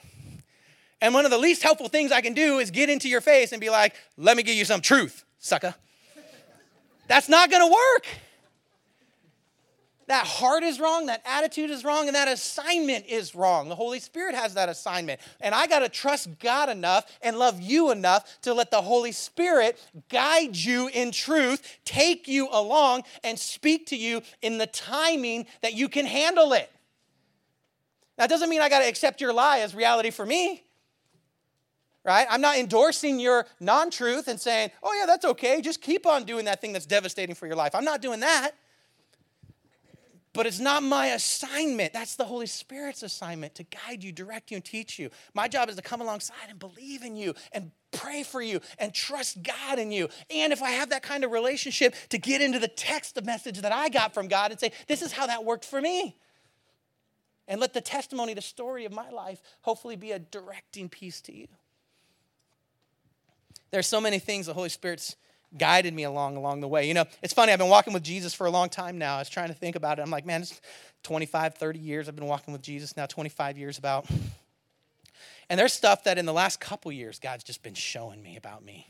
And 1.01 1.13
one 1.13 1.25
of 1.25 1.31
the 1.31 1.37
least 1.37 1.61
helpful 1.61 1.89
things 1.89 2.11
I 2.11 2.21
can 2.21 2.33
do 2.33 2.59
is 2.59 2.71
get 2.71 2.89
into 2.89 3.07
your 3.07 3.21
face 3.21 3.51
and 3.51 3.61
be 3.61 3.69
like, 3.69 3.93
let 4.17 4.35
me 4.35 4.43
give 4.43 4.55
you 4.55 4.65
some 4.65 4.81
truth, 4.81 5.25
sucker. 5.39 5.75
That's 7.07 7.29
not 7.29 7.51
gonna 7.51 7.67
work. 7.67 8.07
That 10.07 10.25
heart 10.25 10.63
is 10.63 10.79
wrong, 10.79 11.07
that 11.07 11.21
attitude 11.25 11.69
is 11.69 11.83
wrong, 11.83 12.07
and 12.07 12.15
that 12.15 12.29
assignment 12.29 13.05
is 13.07 13.35
wrong. 13.35 13.67
The 13.67 13.75
Holy 13.75 13.99
Spirit 13.99 14.35
has 14.35 14.53
that 14.53 14.69
assignment. 14.69 15.19
And 15.41 15.53
I 15.53 15.67
got 15.67 15.79
to 15.79 15.89
trust 15.89 16.39
God 16.39 16.69
enough 16.69 17.05
and 17.21 17.37
love 17.37 17.59
you 17.59 17.91
enough 17.91 18.39
to 18.43 18.53
let 18.53 18.71
the 18.71 18.81
Holy 18.81 19.11
Spirit 19.11 19.77
guide 20.07 20.55
you 20.55 20.87
in 20.93 21.11
truth, 21.11 21.79
take 21.83 22.25
you 22.25 22.47
along, 22.53 23.03
and 23.21 23.37
speak 23.37 23.87
to 23.87 23.97
you 23.97 24.21
in 24.41 24.57
the 24.57 24.67
timing 24.67 25.45
that 25.61 25.73
you 25.73 25.89
can 25.89 26.05
handle 26.05 26.53
it. 26.53 26.71
That 28.15 28.29
doesn't 28.29 28.49
mean 28.49 28.61
I 28.61 28.69
got 28.69 28.79
to 28.79 28.87
accept 28.87 29.19
your 29.19 29.33
lie 29.33 29.59
as 29.59 29.75
reality 29.75 30.09
for 30.09 30.25
me. 30.25 30.63
Right? 32.07 32.25
I'm 32.29 32.39
not 32.39 32.57
endorsing 32.57 33.19
your 33.19 33.45
non 33.59 33.91
truth 33.91 34.29
and 34.29 34.39
saying, 34.39 34.71
oh, 34.81 34.93
yeah, 34.97 35.05
that's 35.05 35.25
okay. 35.25 35.59
Just 35.59 35.81
keep 35.81 36.07
on 36.07 36.23
doing 36.23 36.45
that 36.45 36.61
thing 36.61 36.71
that's 36.71 36.85
devastating 36.85 37.35
for 37.35 37.47
your 37.47 37.57
life. 37.57 37.75
I'm 37.75 37.83
not 37.83 38.01
doing 38.01 38.21
that. 38.21 38.51
But 40.31 40.45
it's 40.45 40.59
not 40.59 40.83
my 40.83 41.07
assignment. 41.07 41.91
That's 41.91 42.15
the 42.15 42.23
Holy 42.23 42.45
Spirit's 42.45 43.03
assignment 43.03 43.55
to 43.55 43.63
guide 43.63 44.05
you, 44.05 44.13
direct 44.13 44.51
you, 44.51 44.55
and 44.55 44.63
teach 44.63 44.97
you. 44.97 45.09
My 45.33 45.49
job 45.49 45.67
is 45.67 45.75
to 45.75 45.81
come 45.81 45.99
alongside 45.99 46.47
and 46.49 46.57
believe 46.57 47.03
in 47.03 47.17
you 47.17 47.33
and 47.51 47.71
pray 47.91 48.23
for 48.23 48.41
you 48.41 48.61
and 48.79 48.93
trust 48.93 49.43
God 49.43 49.77
in 49.77 49.91
you. 49.91 50.07
And 50.29 50.53
if 50.53 50.63
I 50.63 50.69
have 50.69 50.91
that 50.91 51.03
kind 51.03 51.25
of 51.25 51.31
relationship, 51.31 51.93
to 52.09 52.17
get 52.17 52.39
into 52.39 52.59
the 52.59 52.69
text 52.69 53.17
of 53.17 53.25
message 53.25 53.59
that 53.61 53.73
I 53.73 53.89
got 53.89 54.13
from 54.13 54.29
God 54.29 54.51
and 54.51 54.59
say, 54.59 54.71
this 54.87 55.01
is 55.01 55.11
how 55.11 55.27
that 55.27 55.43
worked 55.43 55.65
for 55.65 55.81
me. 55.81 56.15
And 57.49 57.59
let 57.59 57.73
the 57.73 57.81
testimony, 57.81 58.33
the 58.33 58.41
story 58.41 58.85
of 58.85 58.93
my 58.93 59.09
life, 59.09 59.41
hopefully 59.61 59.97
be 59.97 60.11
a 60.11 60.19
directing 60.19 60.87
piece 60.87 61.19
to 61.21 61.35
you. 61.35 61.47
There's 63.71 63.87
so 63.87 63.99
many 63.99 64.19
things 64.19 64.45
the 64.45 64.53
Holy 64.53 64.69
Spirit's 64.69 65.15
guided 65.57 65.93
me 65.93 66.03
along 66.03 66.35
along 66.35 66.59
the 66.59 66.67
way. 66.67 66.87
You 66.87 66.93
know, 66.93 67.05
it's 67.21 67.33
funny, 67.33 67.53
I've 67.53 67.59
been 67.59 67.69
walking 67.69 67.93
with 67.93 68.03
Jesus 68.03 68.33
for 68.33 68.47
a 68.47 68.51
long 68.51 68.69
time 68.69 68.97
now. 68.97 69.15
I 69.15 69.19
was 69.19 69.29
trying 69.29 69.47
to 69.47 69.53
think 69.53 69.75
about 69.75 69.99
it. 69.99 70.01
I'm 70.01 70.11
like, 70.11 70.25
man, 70.25 70.41
it's 70.41 70.59
25, 71.03 71.55
30 71.55 71.79
years 71.79 72.09
I've 72.09 72.15
been 72.15 72.25
walking 72.25 72.51
with 72.51 72.61
Jesus 72.61 72.97
now, 72.97 73.05
25 73.05 73.57
years 73.57 73.77
about. 73.77 74.05
And 75.49 75.59
there's 75.59 75.73
stuff 75.73 76.03
that 76.03 76.17
in 76.17 76.25
the 76.25 76.33
last 76.33 76.59
couple 76.59 76.91
years 76.91 77.19
God's 77.19 77.43
just 77.43 77.63
been 77.63 77.73
showing 77.73 78.21
me 78.21 78.35
about 78.35 78.63
me 78.63 78.87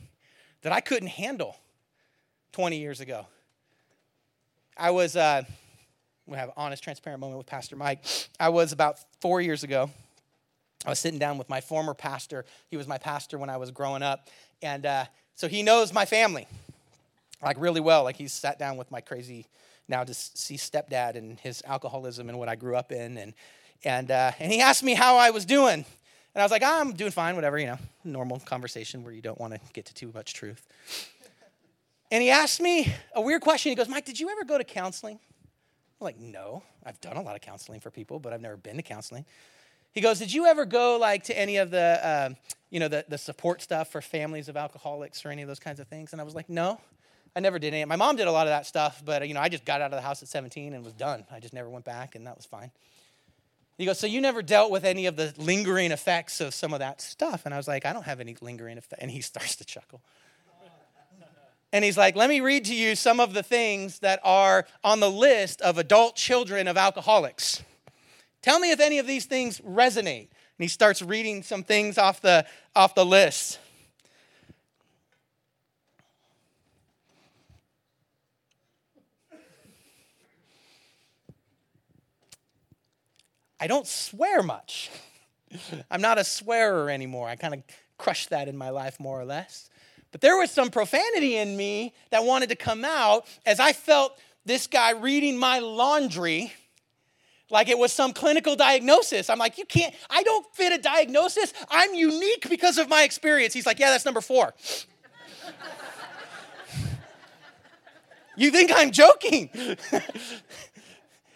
that 0.64 0.72
I 0.72 0.80
couldn't 0.80 1.10
handle 1.10 1.56
20 2.54 2.80
years 2.80 3.00
ago. 3.00 3.28
I 4.76 4.92
was 4.92 5.16
uh 5.16 5.44
we 6.26 6.36
have 6.36 6.50
an 6.50 6.56
honest, 6.58 6.84
transparent 6.84 7.22
moment 7.22 7.38
with 7.38 7.48
Pastor 7.48 7.78
Mike. 7.78 8.04
I 8.40 8.50
was 8.50 8.74
about 8.74 9.00
four 9.22 9.40
years 9.40 9.64
ago. 9.64 9.90
I 10.86 10.90
was 10.90 11.00
sitting 11.00 11.20
down 11.20 11.38
with 11.38 11.50
my 11.50 11.62
former 11.62 11.94
pastor. 11.94 12.46
He 12.70 12.78
was 12.78 12.88
my 12.88 12.98
pastor 12.98 13.38
when 13.38 13.50
I 13.50 13.58
was 13.58 13.72
growing 13.72 14.04
up. 14.04 14.30
And 14.62 14.86
uh, 14.86 15.06
so 15.36 15.48
he 15.48 15.64
knows 15.64 15.94
my 15.94 16.06
family, 16.06 16.48
like 17.44 17.58
really 17.60 17.82
well. 17.82 18.04
Like 18.04 18.16
he's 18.16 18.34
sat 18.34 18.60
down 18.60 18.78
with 18.78 18.92
my 18.92 19.02
crazy 19.02 19.48
now 19.88 20.04
see 20.06 20.56
stepdad 20.56 21.16
and 21.16 21.40
his 21.40 21.64
alcoholism 21.66 22.30
and 22.30 22.38
what 22.38 22.50
I 22.50 22.56
grew 22.56 22.76
up 22.76 22.92
in, 22.92 23.18
and 23.18 23.34
and 23.84 24.12
uh, 24.12 24.32
and 24.40 24.52
he 24.52 24.60
asked 24.60 24.84
me 24.84 24.94
how 24.94 25.18
I 25.18 25.30
was 25.30 25.46
doing, 25.46 25.74
and 25.76 25.86
I 26.36 26.44
was 26.44 26.52
like, 26.52 26.64
I'm 26.64 26.94
doing 26.94 27.12
fine, 27.12 27.36
whatever, 27.36 27.58
you 27.58 27.68
know, 27.68 27.80
normal 28.04 28.40
conversation 28.40 29.04
where 29.04 29.14
you 29.14 29.22
don't 29.22 29.40
want 29.40 29.54
to 29.54 29.60
get 29.74 29.86
to 29.86 29.94
too 29.94 30.12
much 30.14 30.34
truth. 30.34 30.68
And 32.10 32.24
he 32.24 32.30
asked 32.30 32.62
me 32.62 32.94
a 33.16 33.22
weird 33.22 33.42
question. 33.42 33.70
He 33.70 33.76
goes, 33.76 33.90
Mike, 33.90 34.06
did 34.06 34.20
you 34.20 34.30
ever 34.30 34.46
go 34.46 34.58
to 34.58 34.64
counseling? 34.64 35.20
I'm 36.00 36.06
like, 36.06 36.18
no, 36.18 36.64
I've 36.86 37.00
done 37.02 37.18
a 37.18 37.22
lot 37.22 37.36
of 37.36 37.42
counseling 37.42 37.82
for 37.82 37.92
people, 37.92 38.20
but 38.20 38.32
I've 38.32 38.42
never 38.42 38.56
been 38.56 38.78
to 38.78 38.84
counseling. 38.84 39.26
He 39.98 40.02
goes, 40.02 40.20
Did 40.20 40.32
you 40.32 40.46
ever 40.46 40.64
go 40.64 41.00
like 41.00 41.24
to 41.24 41.36
any 41.36 41.58
of 41.58 41.72
the, 41.72 42.00
uh, 42.06 42.30
you 42.70 42.80
know, 42.80 42.88
the, 42.88 43.04
the 43.10 43.18
support 43.18 43.64
stuff 43.64 43.92
for 43.92 44.00
families 44.00 44.48
of 44.48 44.56
alcoholics 44.56 45.26
or 45.26 45.30
any 45.30 45.42
of 45.42 45.48
those 45.48 45.60
kinds 45.60 45.80
of 45.80 45.88
things? 45.88 46.12
And 46.12 46.22
I 46.22 46.24
was 46.24 46.36
like, 46.36 46.50
No, 46.50 46.80
I 47.36 47.40
never 47.40 47.58
did 47.58 47.74
any. 47.74 47.84
My 47.86 47.96
mom 47.96 48.16
did 48.16 48.28
a 48.28 48.32
lot 48.32 48.46
of 48.46 48.52
that 48.52 48.68
stuff, 48.68 49.02
but 49.04 49.28
you 49.28 49.34
know, 49.34 49.40
I 49.40 49.50
just 49.50 49.66
got 49.66 49.82
out 49.82 49.92
of 49.92 49.98
the 49.98 50.02
house 50.04 50.22
at 50.22 50.28
17 50.28 50.76
and 50.76 50.86
was 50.86 50.94
done. 50.94 51.26
I 51.32 51.40
just 51.40 51.52
never 51.52 51.68
went 51.68 51.84
back, 51.84 52.14
and 52.14 52.28
that 52.28 52.38
was 52.38 52.46
fine. 52.46 52.70
He 53.80 53.86
goes, 53.86 53.98
So 53.98 54.06
you 54.06 54.22
never 54.22 54.44
dealt 54.44 54.70
with 54.70 54.84
any 54.84 55.08
of 55.08 55.16
the 55.16 55.34
lingering 55.36 55.92
effects 55.92 56.42
of 56.42 56.54
some 56.54 56.74
of 56.74 56.80
that 56.80 57.02
stuff? 57.02 57.42
And 57.46 57.54
I 57.56 57.58
was 57.58 57.68
like, 57.68 57.84
I 57.84 57.92
don't 57.92 58.06
have 58.06 58.20
any 58.20 58.38
lingering 58.40 58.78
effects. 58.78 59.02
And 59.02 59.10
he 59.10 59.22
starts 59.22 59.56
to 59.56 59.66
chuckle. 59.66 60.04
And 61.74 61.84
he's 61.84 61.98
like, 61.98 62.16
Let 62.16 62.30
me 62.30 62.42
read 62.42 62.66
to 62.66 62.76
you 62.76 62.96
some 62.96 63.20
of 63.20 63.34
the 63.34 63.42
things 63.42 63.98
that 64.02 64.20
are 64.24 64.68
on 64.84 65.00
the 65.00 65.10
list 65.10 65.60
of 65.62 65.80
adult 65.80 66.16
children 66.16 66.68
of 66.68 66.78
alcoholics. 66.78 67.64
Tell 68.48 68.60
me 68.62 68.72
if 68.72 68.80
any 68.80 68.98
of 68.98 69.06
these 69.06 69.26
things 69.26 69.60
resonate. 69.60 70.30
And 70.30 70.60
he 70.60 70.70
starts 70.70 71.02
reading 71.02 71.44
some 71.44 71.64
things 71.64 71.98
off 71.98 72.22
the, 72.22 72.46
off 72.74 72.96
the 72.96 73.06
list. 73.06 73.60
I 83.60 83.68
don't 83.68 83.86
swear 83.86 84.42
much. 84.42 84.92
I'm 85.92 86.00
not 86.00 86.18
a 86.18 86.24
swearer 86.24 86.90
anymore. 86.90 87.28
I 87.28 87.36
kind 87.36 87.54
of 87.54 87.64
crushed 87.98 88.30
that 88.30 88.48
in 88.48 88.56
my 88.56 88.70
life 88.70 88.98
more 88.98 89.20
or 89.20 89.26
less. 89.26 89.70
But 90.14 90.22
there 90.22 90.38
was 90.38 90.52
some 90.52 90.70
profanity 90.70 91.36
in 91.36 91.58
me 91.58 91.94
that 92.12 92.24
wanted 92.24 92.48
to 92.48 92.56
come 92.56 92.86
out 92.86 93.26
as 93.46 93.60
I 93.60 93.74
felt 93.74 94.18
this 94.46 94.68
guy 94.68 94.92
reading 94.92 95.38
my 95.38 95.60
laundry 95.60 96.54
like 97.50 97.70
it 97.70 97.78
was 97.78 97.94
some 97.94 98.14
clinical 98.14 98.56
diagnosis. 98.56 99.30
I'm 99.30 99.40
like, 99.40 99.58
you 99.58 99.66
can't, 99.66 99.94
I 100.10 100.24
don't 100.24 100.46
fit 100.54 100.74
a 100.74 100.78
diagnosis. 100.78 101.54
I'm 101.70 101.94
unique 101.94 102.48
because 102.50 102.78
of 102.78 102.90
my 102.90 103.04
experience. 103.04 103.54
He's 103.54 103.66
like, 103.66 103.80
yeah, 103.80 103.92
that's 103.92 104.06
number 104.06 104.22
four. 104.22 104.54
you 108.36 108.52
think 108.52 108.72
I'm 108.74 108.92
joking? 108.92 109.50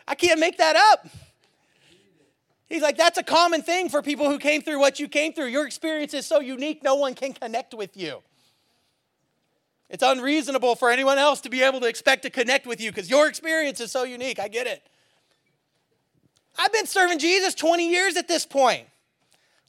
I 0.07 0.15
can't 0.15 0.39
make 0.39 0.57
that 0.57 0.75
up. 0.75 1.07
He's 2.67 2.81
like, 2.81 2.97
that's 2.97 3.17
a 3.17 3.23
common 3.23 3.61
thing 3.61 3.89
for 3.89 4.01
people 4.01 4.29
who 4.29 4.39
came 4.39 4.61
through 4.61 4.79
what 4.79 4.99
you 4.99 5.09
came 5.09 5.33
through. 5.33 5.47
Your 5.47 5.65
experience 5.65 6.13
is 6.13 6.25
so 6.25 6.39
unique, 6.39 6.83
no 6.83 6.95
one 6.95 7.15
can 7.15 7.33
connect 7.33 7.73
with 7.73 7.97
you. 7.97 8.21
It's 9.89 10.03
unreasonable 10.03 10.75
for 10.75 10.89
anyone 10.89 11.17
else 11.17 11.41
to 11.41 11.49
be 11.49 11.63
able 11.63 11.81
to 11.81 11.87
expect 11.87 12.23
to 12.23 12.29
connect 12.29 12.65
with 12.65 12.79
you 12.79 12.91
because 12.91 13.09
your 13.09 13.27
experience 13.27 13.81
is 13.81 13.91
so 13.91 14.03
unique. 14.03 14.39
I 14.39 14.47
get 14.47 14.67
it. 14.67 14.83
I've 16.61 16.71
been 16.71 16.85
serving 16.85 17.17
Jesus 17.17 17.55
20 17.55 17.89
years 17.89 18.17
at 18.17 18.27
this 18.27 18.45
point. 18.45 18.85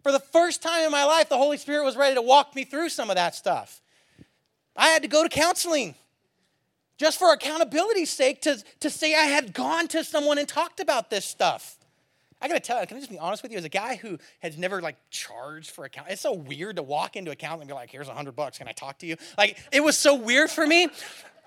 For 0.02 0.12
the 0.12 0.20
first 0.20 0.60
time 0.60 0.84
in 0.84 0.90
my 0.90 1.04
life, 1.04 1.30
the 1.30 1.38
Holy 1.38 1.56
Spirit 1.56 1.84
was 1.84 1.96
ready 1.96 2.14
to 2.16 2.22
walk 2.22 2.54
me 2.54 2.64
through 2.64 2.90
some 2.90 3.08
of 3.08 3.16
that 3.16 3.34
stuff. 3.34 3.80
I 4.76 4.88
had 4.88 5.00
to 5.00 5.08
go 5.08 5.22
to 5.22 5.28
counseling 5.30 5.94
just 6.98 7.18
for 7.18 7.32
accountability's 7.32 8.10
sake 8.10 8.42
to, 8.42 8.62
to 8.80 8.90
say 8.90 9.14
I 9.14 9.24
had 9.24 9.54
gone 9.54 9.88
to 9.88 10.04
someone 10.04 10.36
and 10.36 10.46
talked 10.46 10.80
about 10.80 11.08
this 11.08 11.24
stuff. 11.24 11.78
I 12.42 12.48
gotta 12.48 12.60
tell 12.60 12.78
you, 12.80 12.86
can 12.86 12.96
I 12.98 13.00
just 13.00 13.10
be 13.10 13.18
honest 13.18 13.42
with 13.42 13.52
you? 13.52 13.58
As 13.58 13.64
a 13.64 13.70
guy 13.70 13.96
who 13.96 14.18
has 14.40 14.58
never 14.58 14.82
like 14.82 14.96
charged 15.10 15.70
for 15.70 15.84
account, 15.84 16.08
it's 16.10 16.20
so 16.20 16.34
weird 16.34 16.76
to 16.76 16.82
walk 16.82 17.16
into 17.16 17.30
a 17.30 17.34
account 17.34 17.60
and 17.60 17.68
be 17.68 17.74
like, 17.74 17.88
"Here's 17.88 18.08
a 18.08 18.14
hundred 18.14 18.34
bucks. 18.34 18.58
Can 18.58 18.66
I 18.66 18.72
talk 18.72 18.98
to 18.98 19.06
you?" 19.06 19.16
Like 19.38 19.56
it 19.70 19.80
was 19.80 19.96
so 19.96 20.16
weird 20.16 20.50
for 20.50 20.66
me 20.66 20.88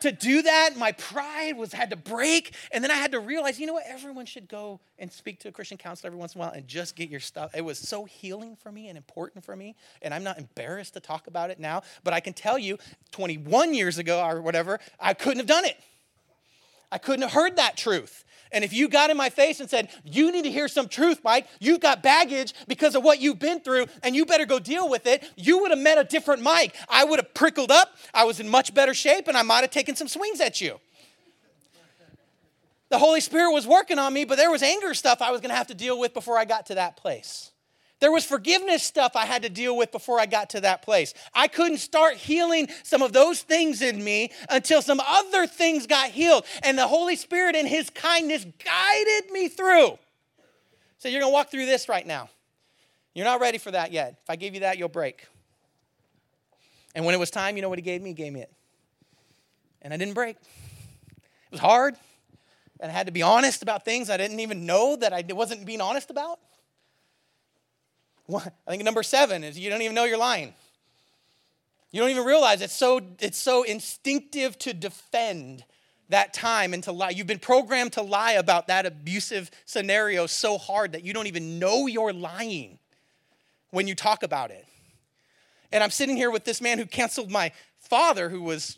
to 0.02 0.12
do 0.12 0.42
that, 0.42 0.78
my 0.78 0.92
pride 0.94 1.58
was 1.58 1.74
had 1.74 1.90
to 1.92 1.96
break. 1.96 2.54
And 2.72 2.84
then 2.84 2.92
I 2.92 2.96
had 2.96 3.12
to 3.14 3.20
realize, 3.20 3.60
you 3.60 3.68
know 3.68 3.74
what? 3.74 3.86
Everyone 3.88 4.26
should 4.26 4.48
go 4.48 4.80
and 5.00 5.12
speak 5.12 5.40
to 5.42 5.48
a 5.48 5.52
Christian 5.52 5.78
counselor 5.78 6.10
every 6.10 6.20
once 6.20 6.36
in 6.36 6.42
a 6.42 6.44
while 6.44 6.52
and 6.52 6.68
just 6.68 6.96
get 6.96 7.10
your 7.10 7.20
stuff. 7.20 7.56
It 7.56 7.64
was 7.64 7.80
so 7.80 8.06
healing 8.06 8.56
for 8.56 8.72
me 8.72 8.90
and 8.90 8.98
important 8.98 9.46
for 9.46 9.56
me. 9.56 9.76
And 10.02 10.14
I'm 10.14 10.24
not 10.24 10.38
embarrassed 10.38 10.94
to 10.96 11.00
talk 11.00 11.28
about 11.28 11.50
it 11.50 11.60
now. 11.60 11.84
But 12.04 12.14
I 12.14 12.20
can 12.20 12.34
tell 12.34 12.58
you, 12.58 12.78
21 13.12 13.74
years 13.74 13.98
ago 13.98 14.24
or 14.26 14.42
whatever, 14.42 14.80
I 15.00 15.14
couldn't 15.14 15.38
have 15.38 15.48
done 15.48 15.66
it. 15.66 15.78
I 16.92 16.98
couldn't 16.98 17.24
have 17.24 17.34
heard 17.34 17.56
that 17.56 17.78
truth. 17.78 18.24
And 18.56 18.64
if 18.64 18.72
you 18.72 18.88
got 18.88 19.10
in 19.10 19.18
my 19.18 19.30
face 19.30 19.60
and 19.60 19.70
said, 19.70 19.90
You 20.06 20.32
need 20.32 20.44
to 20.44 20.52
hear 20.52 20.70
some 20.70 20.88
truth, 20.88 21.20
Mike, 21.26 21.46
you've 21.60 21.82
got 21.82 22.02
baggage 22.02 22.54
because 22.70 22.96
of 22.96 23.04
what 23.04 23.20
you've 23.20 23.38
been 23.38 23.60
through, 23.60 23.88
and 24.02 24.16
you 24.16 24.26
better 24.26 24.46
go 24.46 24.60
deal 24.60 24.90
with 24.90 25.06
it, 25.08 25.30
you 25.36 25.60
would 25.60 25.72
have 25.72 25.80
met 25.80 25.98
a 25.98 26.06
different 26.06 26.42
Mike. 26.42 26.74
I 26.88 27.04
would 27.04 27.20
have 27.20 27.34
prickled 27.34 27.70
up, 27.70 27.98
I 28.14 28.24
was 28.24 28.40
in 28.40 28.48
much 28.48 28.74
better 28.74 28.94
shape, 28.94 29.28
and 29.28 29.36
I 29.36 29.42
might 29.42 29.62
have 29.62 29.72
taken 29.72 29.98
some 29.98 30.08
swings 30.08 30.40
at 30.40 30.62
you. 30.62 30.80
The 32.88 32.98
Holy 32.98 33.20
Spirit 33.20 33.52
was 33.52 33.68
working 33.68 34.00
on 34.00 34.14
me, 34.14 34.24
but 34.24 34.38
there 34.38 34.50
was 34.50 34.64
anger 34.64 34.94
stuff 34.94 35.22
I 35.22 35.32
was 35.32 35.42
going 35.42 35.50
to 35.50 35.56
have 35.56 35.68
to 35.68 35.76
deal 35.76 36.00
with 36.00 36.14
before 36.14 36.38
I 36.38 36.46
got 36.46 36.68
to 36.68 36.76
that 36.76 36.96
place. 36.96 37.52
There 38.02 38.12
was 38.12 38.26
forgiveness 38.26 38.84
stuff 38.84 39.14
I 39.16 39.26
had 39.26 39.44
to 39.44 39.50
deal 39.50 39.76
with 39.78 39.92
before 39.92 40.20
I 40.20 40.26
got 40.26 40.50
to 40.52 40.62
that 40.62 40.82
place. 40.82 41.14
I 41.34 41.48
couldn't 41.48 41.78
start 41.78 42.16
healing 42.16 42.68
some 42.84 43.02
of 43.02 43.14
those 43.14 43.42
things 43.42 43.82
in 43.82 44.04
me 44.04 44.32
until 44.50 44.82
some 44.82 45.00
other 45.00 45.48
things 45.48 45.88
got 45.88 46.10
healed. 46.10 46.46
And 46.64 46.78
the 46.78 46.88
Holy 46.88 47.16
Spirit, 47.16 47.56
in 47.56 47.66
His 47.66 47.90
kindness, 47.90 48.46
guided 48.64 49.32
me 49.32 49.48
through. 49.48 49.98
So 50.98 51.08
you're 51.08 51.22
going 51.22 51.32
to 51.32 51.34
walk 51.34 51.52
through 51.52 51.68
this 51.68 51.88
right 51.88 52.06
now. 52.06 52.30
You're 53.14 53.26
not 53.26 53.40
ready 53.40 53.58
for 53.58 53.72
that 53.72 53.94
yet. 53.94 54.20
If 54.24 54.30
I 54.30 54.36
give 54.36 54.54
you 54.54 54.60
that, 54.62 54.78
you'll 54.78 54.90
break. 54.90 55.26
And 56.96 57.06
when 57.06 57.16
it 57.16 57.20
was 57.20 57.32
time, 57.32 57.56
you 57.56 57.62
know 57.62 57.70
what 57.70 57.78
He 57.80 57.84
gave 57.84 58.02
me? 58.02 58.10
He 58.10 58.14
gave 58.14 58.34
me 58.34 58.42
it. 58.42 58.52
And 59.82 59.94
I 59.94 59.98
didn't 59.98 60.16
break. 60.16 60.36
It 60.36 61.52
was 61.52 61.62
hard. 61.62 61.96
And 62.82 62.92
I 62.92 62.94
had 62.94 63.06
to 63.06 63.14
be 63.14 63.22
honest 63.22 63.62
about 63.62 63.86
things 63.86 64.10
I 64.10 64.18
didn't 64.18 64.42
even 64.42 64.66
know 64.66 64.98
that 64.98 65.14
I 65.14 65.24
wasn't 65.30 65.66
being 65.66 65.80
honest 65.80 66.10
about. 66.10 66.40
I 68.34 68.52
think 68.68 68.84
number 68.84 69.04
seven 69.04 69.44
is 69.44 69.58
you 69.58 69.70
don't 69.70 69.82
even 69.82 69.96
know 69.96 70.06
you're 70.06 70.18
lying. 70.18 70.54
You 71.92 72.02
don't 72.02 72.10
even 72.10 72.26
realize 72.26 72.62
it's 72.62 72.74
so, 72.74 73.00
it's 73.20 73.38
so 73.38 73.64
instinctive 73.64 74.58
to 74.60 74.74
defend 74.74 75.64
that 76.10 76.34
time 76.34 76.74
and 76.74 76.84
to 76.84 76.92
lie. 76.92 77.12
You've 77.12 77.28
been 77.28 77.40
programmed 77.40 77.94
to 77.94 78.02
lie 78.02 78.34
about 78.34 78.68
that 78.68 78.86
abusive 78.86 79.50
scenario 79.66 80.28
so 80.28 80.58
hard 80.58 80.92
that 80.92 81.04
you 81.04 81.14
don't 81.14 81.28
even 81.28 81.58
know 81.58 81.88
you're 81.88 82.14
lying 82.14 82.80
when 83.72 83.88
you 83.88 83.96
talk 83.96 84.24
about 84.24 84.52
it. 84.52 84.66
And 85.72 85.84
I'm 85.84 85.90
sitting 85.90 86.16
here 86.16 86.32
with 86.32 86.46
this 86.46 86.62
man 86.62 86.78
who 86.78 86.86
canceled 86.86 87.32
my 87.32 87.52
father, 87.80 88.30
who 88.30 88.42
was 88.42 88.78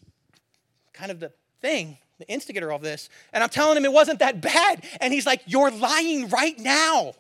kind 0.93 1.11
of 1.11 1.19
the 1.19 1.31
thing, 1.61 1.97
the 2.17 2.27
instigator 2.27 2.71
of 2.71 2.81
this. 2.81 3.09
And 3.33 3.43
I'm 3.43 3.49
telling 3.49 3.77
him 3.77 3.85
it 3.85 3.93
wasn't 3.93 4.19
that 4.19 4.41
bad. 4.41 4.85
And 4.99 5.13
he's 5.13 5.25
like, 5.25 5.41
You're 5.45 5.71
lying 5.71 6.29
right 6.29 6.57
now. 6.57 7.13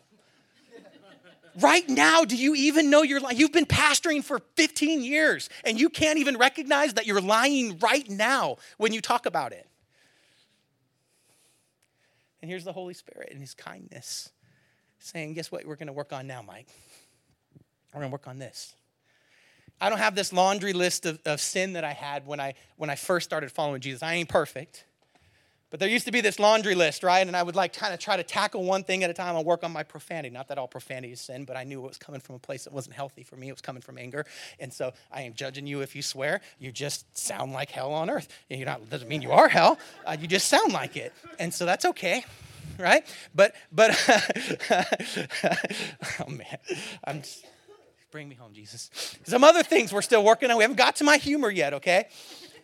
Right 1.59 1.87
now, 1.87 2.23
do 2.23 2.35
you 2.35 2.55
even 2.55 2.89
know 2.89 3.01
you're 3.03 3.19
lying? 3.19 3.37
You've 3.37 3.51
been 3.51 3.65
pastoring 3.65 4.23
for 4.23 4.39
15 4.55 5.03
years 5.03 5.49
and 5.63 5.79
you 5.79 5.89
can't 5.89 6.19
even 6.19 6.37
recognize 6.37 6.93
that 6.95 7.05
you're 7.05 7.21
lying 7.21 7.77
right 7.79 8.09
now 8.09 8.57
when 8.77 8.93
you 8.93 9.01
talk 9.01 9.25
about 9.25 9.51
it. 9.51 9.67
And 12.41 12.51
here's 12.51 12.63
the 12.63 12.73
Holy 12.73 12.93
Spirit 12.93 13.29
and 13.31 13.41
His 13.41 13.53
kindness 13.53 14.29
saying, 14.99 15.33
Guess 15.33 15.51
what? 15.51 15.65
We're 15.65 15.75
going 15.75 15.87
to 15.87 15.93
work 15.93 16.13
on 16.13 16.27
now, 16.27 16.41
Mike. 16.41 16.67
We're 17.93 18.01
going 18.01 18.11
to 18.11 18.13
work 18.13 18.27
on 18.27 18.37
this. 18.37 18.75
I 19.79 19.89
don't 19.89 19.99
have 19.99 20.15
this 20.15 20.33
laundry 20.33 20.73
list 20.73 21.05
of, 21.05 21.19
of 21.25 21.39
sin 21.39 21.73
that 21.73 21.83
I 21.83 21.93
had 21.93 22.25
when 22.25 22.39
I, 22.39 22.55
when 22.77 22.89
I 22.89 22.95
first 22.95 23.25
started 23.25 23.51
following 23.51 23.81
Jesus. 23.81 24.01
I 24.01 24.13
ain't 24.13 24.29
perfect. 24.29 24.85
But 25.69 25.81
there 25.81 25.89
used 25.89 26.05
to 26.05 26.11
be 26.11 26.21
this 26.21 26.39
laundry 26.39 26.75
list, 26.75 27.03
right? 27.03 27.27
And 27.27 27.35
I 27.35 27.43
would 27.43 27.55
like 27.55 27.73
kind 27.73 27.93
of 27.93 27.99
try 27.99 28.15
to 28.15 28.23
tackle 28.23 28.63
one 28.63 28.83
thing 28.83 29.03
at 29.03 29.09
a 29.09 29.13
time 29.13 29.35
and 29.35 29.45
work 29.45 29.65
on 29.65 29.71
my 29.71 29.83
profanity. 29.83 30.33
Not 30.33 30.47
that 30.47 30.57
all 30.57 30.67
profanity 30.67 31.11
is 31.11 31.19
sin, 31.19 31.43
but 31.43 31.57
I 31.57 31.65
knew 31.65 31.83
it 31.83 31.87
was 31.87 31.97
coming 31.97 32.21
from 32.21 32.35
a 32.35 32.39
place 32.39 32.63
that 32.63 32.71
wasn't 32.71 32.95
healthy 32.95 33.23
for 33.23 33.35
me. 33.35 33.49
It 33.49 33.51
was 33.51 33.61
coming 33.61 33.81
from 33.81 33.97
anger. 33.97 34.25
And 34.59 34.71
so 34.71 34.93
I 35.11 35.23
am 35.23 35.33
judging 35.33 35.67
you 35.67 35.81
if 35.81 35.93
you 35.93 36.01
swear. 36.01 36.39
You 36.57 36.71
just 36.71 37.17
sound 37.17 37.51
like 37.51 37.69
hell 37.69 37.93
on 37.93 38.09
earth. 38.09 38.29
You're 38.49 38.65
not, 38.65 38.89
doesn't 38.89 39.09
mean 39.09 39.21
you 39.21 39.33
are 39.33 39.49
hell. 39.49 39.77
Uh, 40.05 40.15
you 40.19 40.27
just 40.27 40.47
sound 40.47 40.71
like 40.71 40.95
it. 40.95 41.13
And 41.37 41.53
so 41.53 41.65
that's 41.65 41.83
okay, 41.83 42.23
right? 42.79 43.03
But, 43.35 43.53
but, 43.69 43.91
oh 46.25 46.29
man, 46.29 46.57
I'm 47.03 47.21
just, 47.21 47.45
bring 48.09 48.29
me 48.29 48.35
home, 48.35 48.53
Jesus. 48.53 48.89
Some 49.25 49.43
other 49.43 49.63
things 49.63 49.91
we're 49.91 50.01
still 50.01 50.23
working 50.23 50.49
on. 50.49 50.57
We 50.57 50.63
haven't 50.63 50.77
got 50.77 50.95
to 50.97 51.03
my 51.03 51.17
humor 51.17 51.51
yet, 51.51 51.73
okay? 51.73 52.07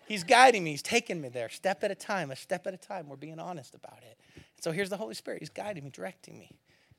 He's 0.07 0.23
guiding 0.23 0.63
me. 0.63 0.71
He's 0.71 0.81
taking 0.81 1.21
me 1.21 1.29
there, 1.29 1.49
step 1.49 1.83
at 1.83 1.91
a 1.91 1.95
time, 1.95 2.31
a 2.31 2.35
step 2.35 2.67
at 2.67 2.73
a 2.73 2.77
time. 2.77 3.07
We're 3.07 3.15
being 3.15 3.39
honest 3.39 3.75
about 3.75 3.99
it. 4.03 4.17
So 4.59 4.71
here's 4.71 4.89
the 4.89 4.97
Holy 4.97 5.15
Spirit. 5.15 5.39
He's 5.39 5.49
guiding 5.49 5.83
me, 5.83 5.89
directing 5.89 6.37
me. 6.37 6.51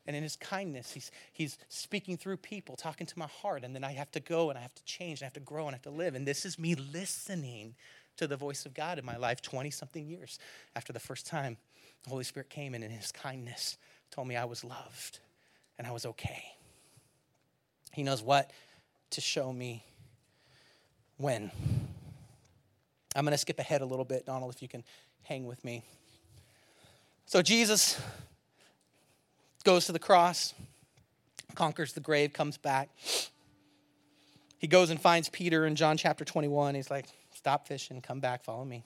And 0.06 0.14
in 0.14 0.22
his 0.22 0.36
kindness, 0.36 0.92
he's, 0.92 1.10
he's 1.32 1.56
speaking 1.68 2.16
through 2.16 2.36
people, 2.38 2.76
talking 2.76 3.06
to 3.06 3.18
my 3.18 3.26
heart. 3.26 3.64
And 3.64 3.74
then 3.74 3.84
I 3.84 3.92
have 3.92 4.10
to 4.12 4.20
go 4.20 4.50
and 4.50 4.58
I 4.58 4.62
have 4.62 4.74
to 4.74 4.84
change, 4.84 5.20
and 5.20 5.24
I 5.24 5.26
have 5.26 5.34
to 5.34 5.40
grow 5.40 5.66
and 5.66 5.70
I 5.70 5.76
have 5.76 5.82
to 5.82 5.90
live. 5.90 6.14
And 6.14 6.26
this 6.26 6.44
is 6.44 6.58
me 6.58 6.74
listening 6.74 7.74
to 8.16 8.26
the 8.26 8.36
voice 8.36 8.66
of 8.66 8.74
God 8.74 8.98
in 8.98 9.04
my 9.04 9.16
life 9.16 9.40
20 9.42 9.70
something 9.70 10.06
years 10.06 10.38
after 10.76 10.92
the 10.92 11.00
first 11.00 11.26
time 11.26 11.56
the 12.04 12.10
Holy 12.10 12.24
Spirit 12.24 12.50
came 12.50 12.74
in 12.74 12.82
and 12.82 12.92
in 12.92 12.98
his 12.98 13.10
kindness 13.10 13.78
told 14.10 14.28
me 14.28 14.36
I 14.36 14.44
was 14.44 14.62
loved 14.62 15.18
and 15.78 15.86
I 15.86 15.90
was 15.90 16.06
okay. 16.06 16.44
He 17.92 18.02
knows 18.02 18.22
what 18.22 18.50
to 19.10 19.20
show 19.20 19.52
me 19.52 19.84
when. 21.16 21.50
I'm 23.14 23.24
going 23.24 23.32
to 23.32 23.38
skip 23.38 23.58
ahead 23.58 23.80
a 23.80 23.86
little 23.86 24.04
bit, 24.04 24.26
Donald, 24.26 24.54
if 24.54 24.62
you 24.62 24.68
can 24.68 24.84
hang 25.22 25.46
with 25.46 25.64
me. 25.64 25.82
So 27.26 27.42
Jesus 27.42 28.00
goes 29.64 29.86
to 29.86 29.92
the 29.92 29.98
cross, 29.98 30.52
conquers 31.54 31.92
the 31.92 32.00
grave, 32.00 32.32
comes 32.32 32.58
back. 32.58 32.90
He 34.58 34.66
goes 34.66 34.90
and 34.90 35.00
finds 35.00 35.28
Peter 35.28 35.66
in 35.66 35.76
John 35.76 35.96
chapter 35.96 36.24
21. 36.24 36.74
He's 36.74 36.90
like, 36.90 37.06
Stop 37.34 37.66
fishing, 37.66 38.00
come 38.00 38.20
back, 38.20 38.44
follow 38.44 38.64
me. 38.64 38.84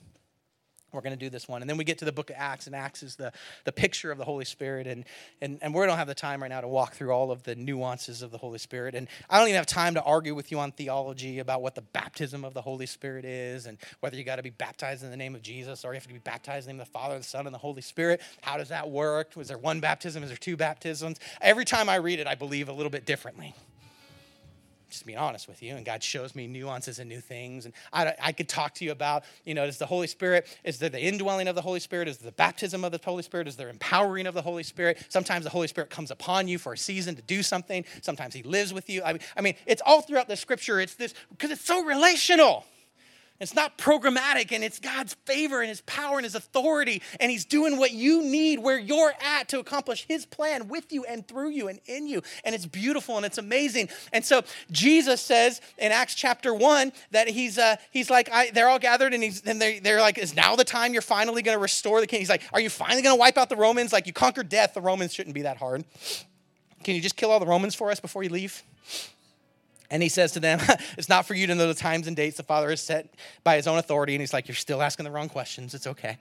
We're 0.93 1.03
going 1.03 1.17
to 1.17 1.19
do 1.19 1.29
this 1.29 1.47
one. 1.47 1.61
And 1.61 1.69
then 1.69 1.77
we 1.77 1.85
get 1.85 1.99
to 1.99 2.05
the 2.05 2.13
book 2.13 2.31
of 2.31 2.37
Acts, 2.39 2.67
and 2.67 2.75
Acts 2.75 3.03
is 3.03 3.17
the, 3.17 3.33
the 3.65 3.73
picture 3.73 4.11
of 4.11 4.19
the 4.19 4.25
Holy 4.25 4.45
Spirit. 4.45 4.87
And, 4.87 5.05
and, 5.41 5.59
and 5.61 5.75
we 5.75 5.85
don't 5.85 5.99
have 5.99 6.09
the 6.09 6.15
time 6.15 6.43
right 6.43 6.49
now 6.49 6.61
to 6.61 6.69
walk 6.69 6.95
through 6.95 7.11
all 7.11 7.31
of 7.31 7.43
the 7.43 7.55
nuances 7.55 8.23
of 8.23 8.31
the 8.31 8.39
Holy 8.39 8.59
Spirit. 8.59 8.95
And 8.95 9.07
I 9.29 9.39
don't 9.39 9.49
even 9.49 9.57
have 9.57 9.67
time 9.67 9.95
to 9.95 10.03
argue 10.03 10.35
with 10.35 10.51
you 10.51 10.59
on 10.59 10.73
theology 10.73 11.41
about 11.41 11.61
what 11.61 11.75
the 11.75 11.83
baptism 11.83 12.45
of 12.45 12.55
the 12.55 12.63
Holy 12.63 12.87
Spirit 12.87 13.25
is 13.25 13.67
and 13.67 13.77
whether 14.01 14.17
you 14.17 14.25
got 14.25 14.37
to 14.37 14.43
be 14.43 14.51
baptized 14.51 15.05
in 15.05 15.11
the 15.11 15.17
name 15.17 15.35
of 15.35 15.43
Jesus 15.43 15.85
or 15.85 15.93
you 15.93 15.95
have 15.97 16.07
to 16.07 16.13
be 16.13 16.19
baptized 16.19 16.69
in 16.69 16.77
the 16.77 16.81
name 16.81 16.81
of 16.81 16.87
the 16.87 16.93
Father, 16.93 17.19
the 17.19 17.25
Son, 17.25 17.47
and 17.47 17.55
the 17.55 17.59
Holy 17.59 17.83
Spirit. 17.83 18.23
How 18.41 18.57
does 18.57 18.69
that 18.71 18.89
work? 18.91 19.33
Was 19.37 19.49
there 19.49 19.59
one 19.59 19.81
baptism? 19.81 20.23
Is 20.23 20.31
there 20.31 20.39
two 20.39 20.57
baptisms? 20.57 21.19
Every 21.41 21.65
time 21.65 21.89
I 21.89 21.97
read 21.97 22.19
it, 22.19 22.27
I 22.27 22.35
believe 22.35 22.69
a 22.69 22.73
little 22.73 22.91
bit 22.91 23.05
differently 23.05 23.55
just 24.89 25.07
being 25.07 25.19
honest 25.19 25.49
with 25.49 25.63
you 25.63 25.75
and 25.75 25.85
god 25.85 26.03
shows 26.03 26.35
me 26.35 26.47
nuances 26.47 26.99
and 26.99 27.09
new 27.09 27.21
things 27.21 27.65
and 27.65 27.75
I, 27.93 28.15
I 28.23 28.33
could 28.33 28.49
talk 28.49 28.75
to 28.75 28.85
you 28.85 28.93
about 28.93 29.25
you 29.45 29.55
know 29.55 29.65
is 29.65 29.79
the 29.79 29.87
holy 29.87 30.07
spirit 30.07 30.47
is 30.65 30.79
there 30.79 30.89
the 30.89 31.01
indwelling 31.01 31.49
of 31.49 31.55
the 31.55 31.63
holy 31.63 31.81
spirit? 31.81 32.09
Is 32.09 32.19
the 32.19 32.33
baptism 32.33 32.85
of 32.85 32.93
the 32.93 33.01
holy 33.03 33.23
spirit? 33.23 33.49
Is 33.49 33.57
there 33.57 33.69
empowering 33.69 34.27
of 34.27 34.35
the 34.35 34.43
holy 34.43 34.63
spirit? 34.63 35.05
Sometimes 35.09 35.45
the 35.45 35.51
holy 35.51 35.69
spirit 35.69 35.91
comes 35.91 36.11
upon 36.11 36.49
you 36.49 36.59
for 36.59 36.73
a 36.73 36.79
season 36.79 37.15
to 37.17 37.23
do 37.23 37.43
something. 37.43 37.85
Sometimes 38.03 38.35
he 38.35 38.43
lives 38.43 38.73
with 38.73 38.91
you. 38.91 39.03
I 39.03 39.13
mean, 39.13 39.23
I 39.37 39.41
mean 39.41 39.55
it's 39.67 39.83
all 39.85 40.01
throughout 40.01 40.29
the 40.29 40.37
scripture. 40.37 40.81
It's 40.81 40.95
this 40.95 41.15
because 41.31 41.51
it's 41.51 41.65
so 41.65 41.85
relational 41.85 42.65
it's 43.41 43.55
not 43.55 43.79
programmatic 43.79 44.51
and 44.51 44.65
it's 44.65 44.81
God's 44.81 45.15
favor 45.25 45.61
and 45.61 45.69
His 45.69 45.81
power 45.83 46.17
and 46.17 46.25
His 46.25 46.35
authority. 46.35 47.03
And 47.21 47.31
He's 47.31 47.45
doing 47.45 47.79
what 47.79 47.93
you 47.93 48.23
need 48.23 48.59
where 48.59 48.79
you're 48.79 49.13
at 49.23 49.49
to 49.51 49.61
accomplish 49.61 50.05
His 50.09 50.27
plan 50.27 50.69
with 50.69 50.93
you 50.93 51.05
and 51.05 51.27
through 51.27 51.51
you 51.51 51.69
and 51.69 51.79
in 51.87 52.09
you. 52.09 52.23
And 52.45 52.55
it's 52.55 52.67
beautiful 52.67 53.17
and 53.17 53.25
it's 53.25 53.39
amazing. 53.39 53.91
And 54.13 54.25
so 54.25 54.43
Jesus 54.73 55.21
says 55.21 55.61
in 55.79 55.93
Acts 55.93 56.15
chapter 56.15 56.53
1 56.53 56.93
that 57.13 57.29
He's, 57.29 57.59
uh, 57.59 57.77
he's 57.93 58.11
like, 58.11 58.29
I, 58.33 58.51
they're 58.51 58.69
all 58.69 58.81
gathered 58.81 59.15
and, 59.15 59.23
he's, 59.23 59.43
and 59.43 59.61
they're, 59.63 59.81
they're 59.81 60.01
like, 60.01 60.19
is 60.19 60.35
now 60.35 60.57
the 60.57 60.65
time 60.65 60.93
you're 60.93 61.03
finally 61.03 61.43
going 61.43 61.57
to 61.57 61.63
restore 61.63 62.01
the 62.01 62.07
king? 62.07 62.19
He's 62.19 62.31
like, 62.31 62.43
are 62.53 62.61
you 62.61 62.71
finally 62.71 63.03
going 63.03 63.15
to 63.15 63.21
wipe 63.21 63.39
out 63.39 63.49
the 63.49 63.57
Romans? 63.57 63.93
Like, 63.93 64.07
you 64.07 64.13
conquered 64.13 64.49
death. 64.49 64.75
The 64.75 64.81
Romans 64.81 65.15
shouldn't 65.15 65.35
be 65.35 65.43
that 65.43 65.59
hard. 65.59 65.85
Can 66.83 66.95
you 66.95 67.01
just 67.01 67.17
kill 67.17 67.31
all 67.31 67.41
the 67.41 67.47
Romans 67.47 67.75
for 67.75 67.91
us 67.91 68.01
before 68.01 68.23
you 68.23 68.31
leave? 68.31 68.63
And 69.91 70.03
he 70.03 70.09
says 70.09 70.33
to 70.33 70.41
them, 70.41 70.61
It's 70.99 71.09
not 71.09 71.27
for 71.27 71.35
you 71.35 71.47
to 71.47 71.55
know 71.55 71.69
the 71.69 71.75
times 71.75 72.07
and 72.07 72.17
dates 72.17 72.37
the 72.37 72.43
Father 72.43 72.71
has 72.71 72.81
set 72.81 73.15
by 73.45 73.57
his 73.57 73.67
own 73.67 73.79
authority. 73.79 74.15
And 74.15 74.21
he's 74.21 74.33
like, 74.33 74.49
You're 74.49 74.55
still 74.55 74.83
asking 74.83 75.05
the 75.05 75.11
wrong 75.11 75.29
questions. 75.29 75.75
It's 75.75 75.87
okay. 75.87 76.19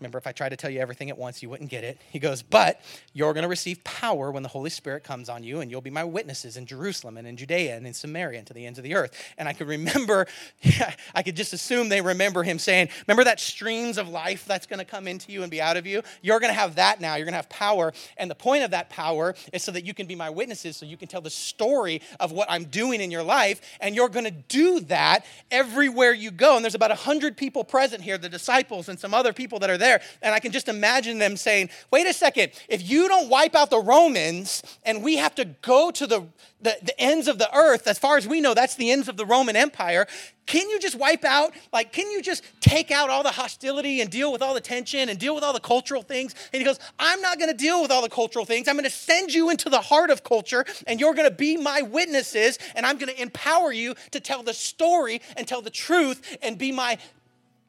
Remember, 0.00 0.18
if 0.18 0.26
I 0.26 0.32
tried 0.32 0.50
to 0.50 0.56
tell 0.56 0.68
you 0.68 0.78
everything 0.78 1.08
at 1.08 1.16
once, 1.16 1.42
you 1.42 1.48
wouldn't 1.48 1.70
get 1.70 1.82
it. 1.82 1.98
He 2.10 2.18
goes, 2.18 2.42
But 2.42 2.82
you're 3.14 3.32
going 3.32 3.44
to 3.44 3.48
receive 3.48 3.82
power 3.82 4.30
when 4.30 4.42
the 4.42 4.48
Holy 4.48 4.68
Spirit 4.68 5.04
comes 5.04 5.30
on 5.30 5.42
you, 5.42 5.60
and 5.60 5.70
you'll 5.70 5.80
be 5.80 5.90
my 5.90 6.04
witnesses 6.04 6.58
in 6.58 6.66
Jerusalem 6.66 7.16
and 7.16 7.26
in 7.26 7.38
Judea 7.38 7.76
and 7.76 7.86
in 7.86 7.94
Samaria 7.94 8.38
and 8.38 8.46
to 8.46 8.52
the 8.52 8.66
ends 8.66 8.78
of 8.78 8.82
the 8.82 8.94
earth. 8.94 9.12
And 9.38 9.48
I 9.48 9.54
could 9.54 9.68
remember, 9.68 10.26
I 11.14 11.22
could 11.22 11.34
just 11.34 11.54
assume 11.54 11.88
they 11.88 12.02
remember 12.02 12.42
him 12.42 12.58
saying, 12.58 12.90
Remember 13.06 13.24
that 13.24 13.40
streams 13.40 13.96
of 13.96 14.08
life 14.08 14.44
that's 14.44 14.66
going 14.66 14.80
to 14.80 14.84
come 14.84 15.08
into 15.08 15.32
you 15.32 15.40
and 15.40 15.50
be 15.50 15.62
out 15.62 15.78
of 15.78 15.86
you? 15.86 16.02
You're 16.20 16.40
going 16.40 16.52
to 16.52 16.60
have 16.60 16.74
that 16.74 17.00
now. 17.00 17.14
You're 17.14 17.24
going 17.24 17.32
to 17.32 17.36
have 17.36 17.48
power. 17.48 17.94
And 18.18 18.30
the 18.30 18.34
point 18.34 18.64
of 18.64 18.72
that 18.72 18.90
power 18.90 19.34
is 19.54 19.62
so 19.62 19.72
that 19.72 19.86
you 19.86 19.94
can 19.94 20.06
be 20.06 20.14
my 20.14 20.28
witnesses, 20.28 20.76
so 20.76 20.84
you 20.84 20.98
can 20.98 21.08
tell 21.08 21.22
the 21.22 21.30
story 21.30 22.02
of 22.20 22.32
what 22.32 22.50
I'm 22.50 22.64
doing 22.64 23.00
in 23.00 23.10
your 23.10 23.22
life. 23.22 23.62
And 23.80 23.94
you're 23.94 24.10
going 24.10 24.26
to 24.26 24.30
do 24.30 24.80
that 24.80 25.24
everywhere 25.50 26.12
you 26.12 26.30
go. 26.30 26.56
And 26.56 26.64
there's 26.64 26.74
about 26.74 26.90
100 26.90 27.38
people 27.38 27.64
present 27.64 28.02
here, 28.02 28.18
the 28.18 28.28
disciples 28.28 28.90
and 28.90 29.00
some 29.00 29.14
other 29.14 29.32
people 29.32 29.58
that 29.60 29.70
are 29.70 29.78
there 29.78 29.85
there. 29.86 30.00
And 30.22 30.34
I 30.34 30.40
can 30.40 30.52
just 30.52 30.68
imagine 30.68 31.18
them 31.18 31.36
saying, 31.36 31.70
wait 31.90 32.06
a 32.06 32.12
second, 32.12 32.52
if 32.68 32.88
you 32.88 33.08
don't 33.08 33.28
wipe 33.28 33.54
out 33.54 33.70
the 33.70 33.80
Romans 33.80 34.62
and 34.84 35.02
we 35.02 35.16
have 35.16 35.34
to 35.36 35.44
go 35.44 35.90
to 35.92 36.06
the, 36.06 36.26
the, 36.60 36.76
the 36.82 37.00
ends 37.00 37.28
of 37.28 37.38
the 37.38 37.54
earth, 37.56 37.86
as 37.86 37.98
far 37.98 38.16
as 38.16 38.26
we 38.26 38.40
know, 38.40 38.54
that's 38.54 38.74
the 38.74 38.90
ends 38.90 39.08
of 39.08 39.16
the 39.16 39.26
Roman 39.26 39.56
Empire. 39.56 40.06
Can 40.46 40.68
you 40.70 40.78
just 40.78 40.94
wipe 40.94 41.24
out, 41.24 41.52
like, 41.72 41.92
can 41.92 42.08
you 42.10 42.22
just 42.22 42.44
take 42.60 42.90
out 42.92 43.10
all 43.10 43.24
the 43.24 43.32
hostility 43.32 44.00
and 44.00 44.08
deal 44.10 44.30
with 44.30 44.42
all 44.42 44.54
the 44.54 44.60
tension 44.60 45.08
and 45.08 45.18
deal 45.18 45.34
with 45.34 45.42
all 45.42 45.52
the 45.52 45.60
cultural 45.60 46.02
things? 46.02 46.34
And 46.52 46.60
he 46.60 46.64
goes, 46.64 46.78
I'm 46.98 47.20
not 47.20 47.38
going 47.38 47.50
to 47.50 47.56
deal 47.56 47.82
with 47.82 47.90
all 47.90 48.02
the 48.02 48.08
cultural 48.08 48.44
things. 48.44 48.68
I'm 48.68 48.76
going 48.76 48.84
to 48.84 48.90
send 48.90 49.34
you 49.34 49.50
into 49.50 49.68
the 49.68 49.80
heart 49.80 50.10
of 50.10 50.22
culture 50.22 50.64
and 50.86 51.00
you're 51.00 51.14
going 51.14 51.28
to 51.28 51.34
be 51.34 51.56
my 51.56 51.82
witnesses 51.82 52.58
and 52.76 52.86
I'm 52.86 52.96
going 52.96 53.12
to 53.12 53.20
empower 53.20 53.72
you 53.72 53.94
to 54.12 54.20
tell 54.20 54.42
the 54.42 54.54
story 54.54 55.20
and 55.36 55.48
tell 55.48 55.62
the 55.62 55.70
truth 55.70 56.38
and 56.42 56.56
be 56.56 56.70
my 56.70 56.98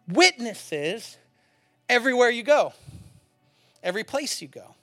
witnesses 0.08 1.18
everywhere 1.90 2.30
you 2.30 2.44
go, 2.44 2.74
every 3.84 4.04
place 4.04 4.42
you 4.42 4.48
go. 4.48 4.76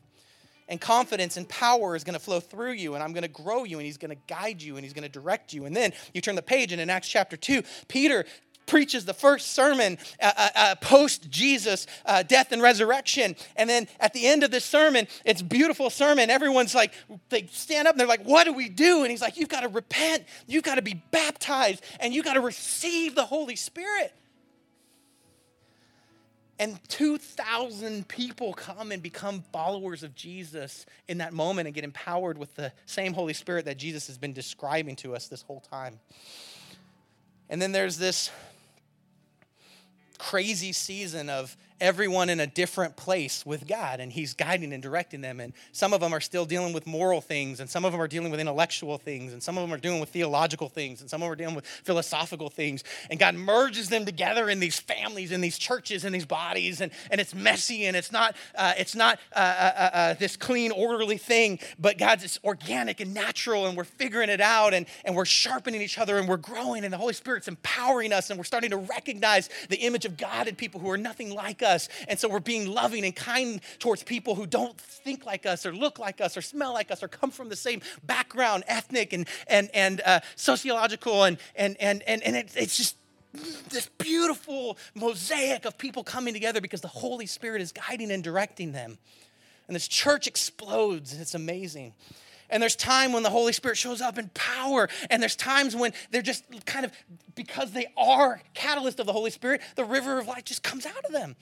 And 0.66 0.80
confidence 0.80 1.36
and 1.36 1.46
power 1.46 1.94
is 1.94 2.05
going 2.05 2.14
to 2.14 2.18
flow 2.18 2.40
through 2.40 2.72
you, 2.72 2.94
and 2.94 3.02
I'm 3.02 3.12
going 3.12 3.22
to 3.22 3.28
grow 3.28 3.64
you, 3.64 3.78
and 3.78 3.84
He's 3.84 3.98
going 3.98 4.16
to 4.16 4.22
guide 4.26 4.62
you, 4.62 4.76
and 4.76 4.84
He's 4.84 4.94
going 4.94 5.02
to 5.02 5.11
direct 5.11 5.52
you. 5.52 5.66
And 5.66 5.76
then 5.76 5.92
you 6.14 6.22
turn 6.22 6.36
the 6.36 6.42
page, 6.42 6.72
and 6.72 6.80
in 6.80 6.88
Acts 6.88 7.09
chapter 7.09 7.36
2, 7.36 7.62
Peter 7.86 8.24
preaches 8.66 9.05
the 9.05 9.14
first 9.14 9.52
sermon 9.52 9.98
uh, 10.20 10.32
uh, 10.36 10.48
uh, 10.55 10.74
post 10.76 11.30
Jesus' 11.30 11.86
uh, 12.07 12.22
death 12.22 12.52
and 12.52 12.62
resurrection. 12.62 13.36
And 13.57 13.68
then 13.68 13.88
at 14.00 14.12
the 14.12 14.26
end 14.26 14.42
of 14.42 14.50
this 14.50 14.64
sermon, 14.64 15.07
it's 15.24 15.42
beautiful 15.42 15.90
sermon. 15.90 16.30
Everyone's 16.30 16.74
like, 16.74 16.92
they 17.28 17.46
stand 17.52 17.88
up 17.88 17.92
and 17.92 18.00
they're 18.00 18.07
like, 18.07 18.24
what 18.24 18.44
do 18.44 18.52
we 18.52 18.68
do? 18.68 19.02
And 19.02 19.11
he's 19.11 19.20
like, 19.20 19.36
you've 19.36 19.48
got 19.48 19.61
to 19.61 19.68
repent, 19.68 20.24
you've 20.46 20.64
got 20.64 20.76
to 20.76 20.82
be 20.82 21.02
baptized, 21.11 21.84
and 22.00 22.14
you've 22.14 22.24
got 22.24 22.34
to 22.34 22.40
receive 22.40 23.14
the 23.14 23.26
Holy 23.26 23.57
Spirit. 23.57 24.12
And 26.59 26.78
2,000 26.88 28.07
people 28.07 28.52
come 28.52 28.92
and 28.92 29.02
become 29.02 29.42
followers 29.52 30.05
of 30.05 30.14
Jesus 30.14 30.86
in 31.09 31.18
that 31.18 31.32
moment 31.32 31.66
and 31.66 31.74
get 31.74 31.82
empowered 31.82 32.38
with 32.38 32.55
the 32.55 32.72
same 32.86 33.12
Holy 33.12 33.34
Spirit 33.34 33.64
that 33.64 33.76
Jesus 33.76 34.07
has 34.07 34.18
been 34.18 34.32
describing 34.32 34.94
to 34.96 35.16
us 35.16 35.26
this 35.26 35.42
whole 35.42 35.61
time. 35.61 35.98
And 37.50 37.61
then 37.61 37.72
there's 37.72 37.98
this 37.98 38.30
crazy 40.18 40.72
season 40.72 41.28
of 41.28 41.57
everyone 41.81 42.31
in 42.31 42.41
a 42.41 42.47
different 42.47 42.97
place 42.97 43.45
with 43.45 43.66
God, 43.66 44.01
and 44.01 44.12
He's 44.12 44.35
guiding 44.35 44.72
and 44.72 44.83
directing 44.83 45.20
them. 45.20 45.41
And 45.41 45.53
some 45.72 45.93
of 45.93 46.01
them 46.01 46.12
are 46.12 46.20
still 46.20 46.45
dealing 46.45 46.72
with 46.72 46.87
moral 46.87 47.20
things, 47.20 47.61
and 47.61 47.68
some 47.68 47.85
of 47.85 47.93
them 47.93 48.01
are 48.01 48.09
dealing 48.09 48.31
with 48.31 48.41
intellectual 48.41 48.99
things, 48.99 49.33
and 49.33 49.43
some 49.43 49.59
of 49.59 49.62
them 49.62 49.72
are 49.72 49.81
dealing 49.81 50.01
with 50.01 50.11
theological 50.11 50.68
things, 50.68 51.01
and 51.01 51.11
some 51.11 51.22
of 51.22 51.27
them 51.27 51.33
are 51.33 51.37
dealing 51.37 51.55
with 51.55 51.66
philosophical 51.66 52.51
things. 52.51 52.85
And 53.11 53.18
God 53.18 53.35
merges 53.35 53.89
them 53.89 54.05
together 54.05 54.49
in 54.49 54.61
these 54.61 54.79
families, 54.79 55.33
in 55.33 55.41
these 55.41 55.59
churches, 55.59 56.05
in 56.05 56.12
these 56.12 56.27
bodies, 56.27 56.81
and, 56.81 56.93
and 57.11 57.20
it's 57.20 57.35
messy, 57.35 57.87
and 57.87 57.97
it's 57.97 58.12
not 58.12 58.37
uh, 58.57 58.75
it's 58.79 58.95
not 58.95 59.18
uh, 59.35 59.39
uh, 59.39 59.72
uh, 59.77 59.97
uh 59.97 60.14
this 60.14 60.37
clean, 60.37 60.70
orderly 60.70 61.18
thing, 61.18 61.59
but 61.79 61.99
God's 61.99 62.25
it's 62.25 62.39
organic 62.45 63.01
and 63.01 63.12
natural, 63.12 63.66
and 63.66 63.77
we're 63.77 63.85
figuring 63.85 64.31
it 64.31 64.41
out, 64.41 64.75
and, 64.75 64.87
and 65.05 65.14
we're 65.14 65.25
sharpening 65.25 65.83
each 65.83 65.99
other, 65.99 66.18
and 66.18 66.29
we're 66.29 66.37
growing, 66.37 66.85
and 66.85 66.93
the 66.93 66.99
Holy 66.99 67.12
Spirit's 67.12 67.49
empowering 67.49 68.12
us, 68.12 68.31
and 68.31 68.39
we're 68.39 68.45
starting 68.45 68.70
to 68.70 68.77
recognize 68.77 69.51
the 69.68 69.77
image 69.79 70.05
of 70.05 70.16
God 70.16 70.49
in 70.49 70.55
people 70.55 70.81
who 70.81 70.91
are 70.91 70.99
nothing 70.99 71.35
like 71.35 71.62
us. 71.64 71.88
And 72.06 72.18
so 72.18 72.28
we're 72.28 72.40
being 72.40 72.68
loving 72.68 73.04
and 73.04 73.16
kind 73.16 73.60
towards 73.78 74.02
people 74.02 74.34
who 74.34 74.46
don't 74.46 74.78
think 74.80 75.26
like 75.26 75.46
us 75.46 75.66
or 75.66 75.74
look 75.74 75.98
like 75.98 76.20
us 76.20 76.36
or 76.36 76.42
smell 76.42 76.72
like 76.72 76.90
us 76.90 77.02
or 77.02 77.08
come 77.08 77.30
from 77.30 77.48
the 77.48 77.56
same 77.56 77.80
background, 78.04 78.64
ethnic 78.68 79.12
and, 79.12 79.26
and, 79.48 79.70
and 79.74 80.00
uh, 80.04 80.20
sociological. 80.36 81.24
And, 81.24 81.38
and, 81.56 81.76
and, 81.80 82.02
and, 82.06 82.22
and 82.22 82.36
it, 82.36 82.52
it's 82.54 82.76
just 82.76 82.96
this 83.70 83.88
beautiful 83.98 84.78
mosaic 84.94 85.64
of 85.64 85.76
people 85.76 86.04
coming 86.04 86.34
together 86.34 86.60
because 86.60 86.80
the 86.80 86.88
Holy 86.88 87.26
Spirit 87.26 87.60
is 87.60 87.72
guiding 87.72 88.10
and 88.10 88.22
directing 88.22 88.72
them. 88.72 88.98
And 89.66 89.74
this 89.74 89.88
church 89.88 90.26
explodes, 90.26 91.12
and 91.12 91.22
it's 91.22 91.34
amazing. 91.34 91.94
And 92.50 92.62
there's 92.62 92.76
time 92.76 93.12
when 93.12 93.22
the 93.22 93.30
Holy 93.30 93.52
Spirit 93.52 93.76
shows 93.78 94.00
up 94.00 94.18
in 94.18 94.30
power. 94.34 94.88
And 95.10 95.20
there's 95.20 95.36
times 95.36 95.74
when 95.74 95.92
they're 96.10 96.22
just 96.22 96.44
kind 96.66 96.84
of, 96.84 96.92
because 97.34 97.72
they 97.72 97.86
are 97.96 98.40
catalyst 98.52 99.00
of 99.00 99.06
the 99.06 99.12
Holy 99.12 99.30
Spirit, 99.30 99.62
the 99.76 99.84
river 99.84 100.18
of 100.18 100.26
life 100.26 100.44
just 100.44 100.62
comes 100.62 100.86
out 100.86 101.04
of 101.04 101.12
them. 101.12 101.36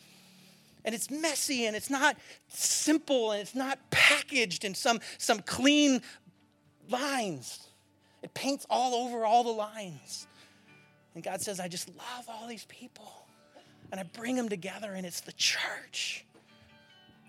And 0.85 0.95
it's 0.95 1.11
messy 1.11 1.67
and 1.67 1.77
it's 1.77 1.91
not 1.91 2.17
simple 2.49 3.33
and 3.33 3.41
it's 3.41 3.55
not 3.55 3.79
packaged 3.91 4.65
in 4.65 4.75
some, 4.75 5.01
some 5.19 5.41
clean 5.41 6.03
lines. 6.89 7.67
It 8.23 8.35
paints 8.35 8.67
all 8.69 9.07
over 9.07 9.25
all 9.25 9.45
the 9.45 9.51
lines. 9.51 10.27
And 11.15 11.23
God 11.23 11.41
says, 11.41 11.61
I 11.61 11.69
just 11.69 11.89
love 11.89 12.25
all 12.29 12.49
these 12.49 12.65
people. 12.67 13.27
And 13.91 14.01
I 14.01 14.05
bring 14.05 14.37
them 14.37 14.49
together, 14.49 14.95
and 14.95 15.05
it's 15.05 15.21
the 15.21 15.33
church. 15.33 16.25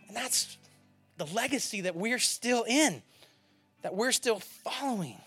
And 0.08 0.16
that's 0.16 0.58
the 1.18 1.26
legacy 1.26 1.82
that 1.82 1.96
we're 1.96 2.20
still 2.20 2.64
in 2.64 3.02
that 3.84 3.94
we're 3.94 4.12
still 4.12 4.40
following. 4.40 5.18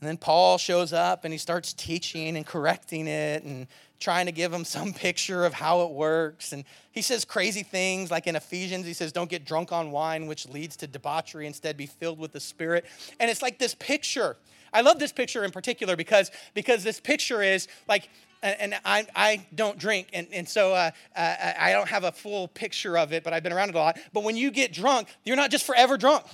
And 0.00 0.08
then 0.08 0.16
Paul 0.16 0.58
shows 0.58 0.92
up 0.92 1.24
and 1.24 1.32
he 1.32 1.38
starts 1.38 1.72
teaching 1.72 2.36
and 2.36 2.44
correcting 2.44 3.06
it 3.06 3.44
and 3.44 3.66
trying 4.02 4.26
to 4.26 4.32
give 4.32 4.52
him 4.52 4.64
some 4.76 4.92
picture 4.92 5.44
of 5.46 5.54
how 5.54 5.82
it 5.82 5.90
works. 5.90 6.52
And 6.52 6.64
he 6.90 7.00
says 7.02 7.24
crazy 7.24 7.62
things 7.62 8.10
like 8.10 8.26
in 8.26 8.36
Ephesians, 8.36 8.86
he 8.86 8.92
says, 8.92 9.12
Don't 9.12 9.30
get 9.30 9.44
drunk 9.44 9.72
on 9.72 9.90
wine, 9.90 10.26
which 10.26 10.48
leads 10.48 10.76
to 10.78 10.86
debauchery. 10.86 11.46
Instead, 11.46 11.76
be 11.76 11.86
filled 11.86 12.18
with 12.18 12.32
the 12.32 12.40
Spirit. 12.40 12.84
And 13.18 13.30
it's 13.30 13.42
like 13.42 13.58
this 13.58 13.74
picture. 13.74 14.36
I 14.74 14.80
love 14.80 14.98
this 14.98 15.12
picture 15.12 15.44
in 15.44 15.50
particular 15.50 15.96
because, 15.96 16.30
because 16.54 16.82
this 16.82 16.98
picture 16.98 17.42
is 17.42 17.68
like 17.88 18.08
and, 18.42 18.74
I, 18.84 19.06
I 19.14 19.46
don't 19.54 19.78
drink, 19.78 20.08
and, 20.12 20.26
and 20.32 20.48
so 20.48 20.72
uh, 20.72 20.90
uh, 21.14 21.52
I 21.60 21.70
don't 21.70 21.88
have 21.88 22.02
a 22.02 22.10
full 22.10 22.48
picture 22.48 22.98
of 22.98 23.12
it, 23.12 23.22
but 23.22 23.32
I've 23.32 23.44
been 23.44 23.52
around 23.52 23.68
it 23.68 23.76
a 23.76 23.78
lot. 23.78 24.00
But 24.12 24.24
when 24.24 24.36
you 24.36 24.50
get 24.50 24.72
drunk, 24.72 25.06
you're 25.24 25.36
not 25.36 25.52
just 25.52 25.64
forever 25.64 25.96
drunk 25.96 26.24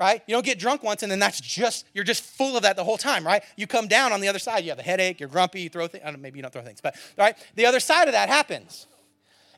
right? 0.00 0.22
You 0.26 0.34
don't 0.34 0.46
get 0.46 0.58
drunk 0.58 0.82
once 0.82 1.02
and 1.02 1.12
then 1.12 1.18
that's 1.18 1.40
just, 1.40 1.86
you're 1.92 2.04
just 2.04 2.24
full 2.24 2.56
of 2.56 2.62
that 2.62 2.74
the 2.74 2.82
whole 2.82 2.96
time, 2.96 3.24
right? 3.24 3.44
You 3.56 3.66
come 3.66 3.86
down 3.86 4.12
on 4.12 4.22
the 4.22 4.28
other 4.28 4.38
side, 4.38 4.64
you 4.64 4.70
have 4.70 4.78
a 4.78 4.82
headache, 4.82 5.20
you're 5.20 5.28
grumpy, 5.28 5.60
you 5.60 5.68
throw 5.68 5.86
things, 5.86 6.02
maybe 6.18 6.38
you 6.38 6.42
don't 6.42 6.52
throw 6.52 6.62
things, 6.62 6.80
but, 6.80 6.96
right? 7.18 7.36
The 7.54 7.66
other 7.66 7.80
side 7.80 8.08
of 8.08 8.12
that 8.12 8.30
happens. 8.30 8.86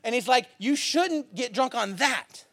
And 0.03 0.13
he's 0.13 0.27
like, 0.27 0.47
you 0.59 0.75
shouldn't 0.75 1.33
get 1.33 1.53
drunk 1.53 1.73
on 1.73 1.95
that, 1.95 2.43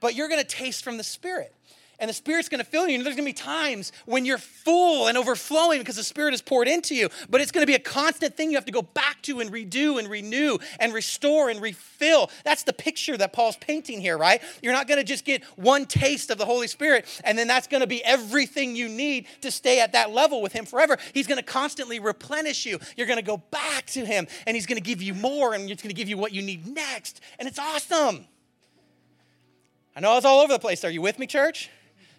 but 0.00 0.14
you're 0.14 0.28
gonna 0.28 0.44
taste 0.44 0.84
from 0.84 0.98
the 0.98 1.02
Spirit 1.02 1.54
and 2.02 2.08
the 2.08 2.14
Spirit's 2.14 2.48
gonna 2.48 2.64
fill 2.64 2.88
you. 2.88 2.96
And 2.96 3.06
there's 3.06 3.14
gonna 3.14 3.24
be 3.24 3.32
times 3.32 3.92
when 4.06 4.24
you're 4.24 4.36
full 4.36 5.06
and 5.06 5.16
overflowing 5.16 5.78
because 5.78 5.94
the 5.94 6.02
Spirit 6.02 6.34
is 6.34 6.42
poured 6.42 6.66
into 6.66 6.96
you, 6.96 7.08
but 7.30 7.40
it's 7.40 7.52
gonna 7.52 7.64
be 7.64 7.76
a 7.76 7.78
constant 7.78 8.36
thing 8.36 8.50
you 8.50 8.56
have 8.56 8.64
to 8.64 8.72
go 8.72 8.82
back 8.82 9.22
to 9.22 9.38
and 9.38 9.52
redo 9.52 10.00
and 10.00 10.08
renew 10.08 10.58
and 10.80 10.92
restore 10.92 11.48
and 11.48 11.62
refill. 11.62 12.28
That's 12.44 12.64
the 12.64 12.72
picture 12.72 13.16
that 13.16 13.32
Paul's 13.32 13.56
painting 13.56 14.00
here, 14.00 14.18
right? 14.18 14.42
You're 14.60 14.72
not 14.72 14.88
gonna 14.88 15.04
just 15.04 15.24
get 15.24 15.44
one 15.56 15.86
taste 15.86 16.30
of 16.30 16.38
the 16.38 16.44
Holy 16.44 16.66
Spirit 16.66 17.06
and 17.22 17.38
then 17.38 17.46
that's 17.46 17.68
gonna 17.68 17.86
be 17.86 18.04
everything 18.04 18.74
you 18.74 18.88
need 18.88 19.26
to 19.42 19.52
stay 19.52 19.80
at 19.80 19.92
that 19.92 20.10
level 20.10 20.42
with 20.42 20.52
Him 20.52 20.64
forever. 20.64 20.98
He's 21.14 21.28
gonna 21.28 21.44
constantly 21.44 22.00
replenish 22.00 22.66
you. 22.66 22.80
You're 22.96 23.06
gonna 23.06 23.22
go 23.22 23.36
back 23.36 23.86
to 23.86 24.04
Him 24.04 24.26
and 24.44 24.56
He's 24.56 24.66
gonna 24.66 24.80
give 24.80 25.00
you 25.00 25.14
more 25.14 25.54
and 25.54 25.68
He's 25.68 25.80
gonna 25.80 25.94
give 25.94 26.08
you 26.08 26.18
what 26.18 26.32
you 26.32 26.42
need 26.42 26.66
next. 26.66 27.20
And 27.38 27.46
it's 27.46 27.60
awesome. 27.60 28.26
I 29.94 30.00
know 30.00 30.16
it's 30.16 30.26
all 30.26 30.40
over 30.40 30.52
the 30.52 30.58
place. 30.58 30.84
Are 30.84 30.90
you 30.90 31.00
with 31.00 31.20
me, 31.20 31.28
church? 31.28 31.70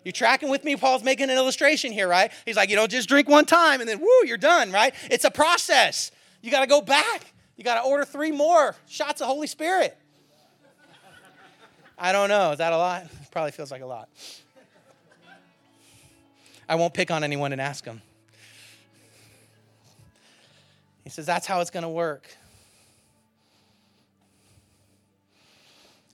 You 0.03 0.11
tracking 0.11 0.49
with 0.49 0.63
me? 0.63 0.75
Paul's 0.75 1.03
making 1.03 1.29
an 1.29 1.37
illustration 1.37 1.91
here, 1.91 2.07
right? 2.07 2.31
He's 2.45 2.55
like, 2.55 2.69
you 2.69 2.75
don't 2.75 2.91
just 2.91 3.07
drink 3.07 3.29
one 3.29 3.45
time 3.45 3.79
and 3.79 3.89
then 3.89 3.99
woo, 3.99 4.25
you're 4.25 4.37
done, 4.37 4.71
right? 4.71 4.93
It's 5.09 5.23
a 5.23 5.31
process. 5.31 6.11
You 6.41 6.51
got 6.51 6.61
to 6.61 6.67
go 6.67 6.81
back. 6.81 7.33
You 7.55 7.63
got 7.63 7.81
to 7.81 7.87
order 7.87 8.03
three 8.03 8.31
more 8.31 8.75
shots 8.87 9.21
of 9.21 9.27
Holy 9.27 9.47
Spirit. 9.47 9.97
I 11.97 12.11
don't 12.11 12.27
know. 12.27 12.51
Is 12.51 12.57
that 12.57 12.73
a 12.73 12.77
lot? 12.77 13.07
Probably 13.31 13.51
feels 13.51 13.71
like 13.71 13.81
a 13.81 13.85
lot. 13.85 14.09
I 16.67 16.75
won't 16.75 16.93
pick 16.93 17.11
on 17.11 17.23
anyone 17.23 17.51
and 17.51 17.61
ask 17.61 17.83
them. 17.83 18.01
He 21.03 21.09
says, 21.09 21.25
that's 21.25 21.45
how 21.45 21.59
it's 21.61 21.69
going 21.69 21.83
to 21.83 21.89
work. 21.89 22.35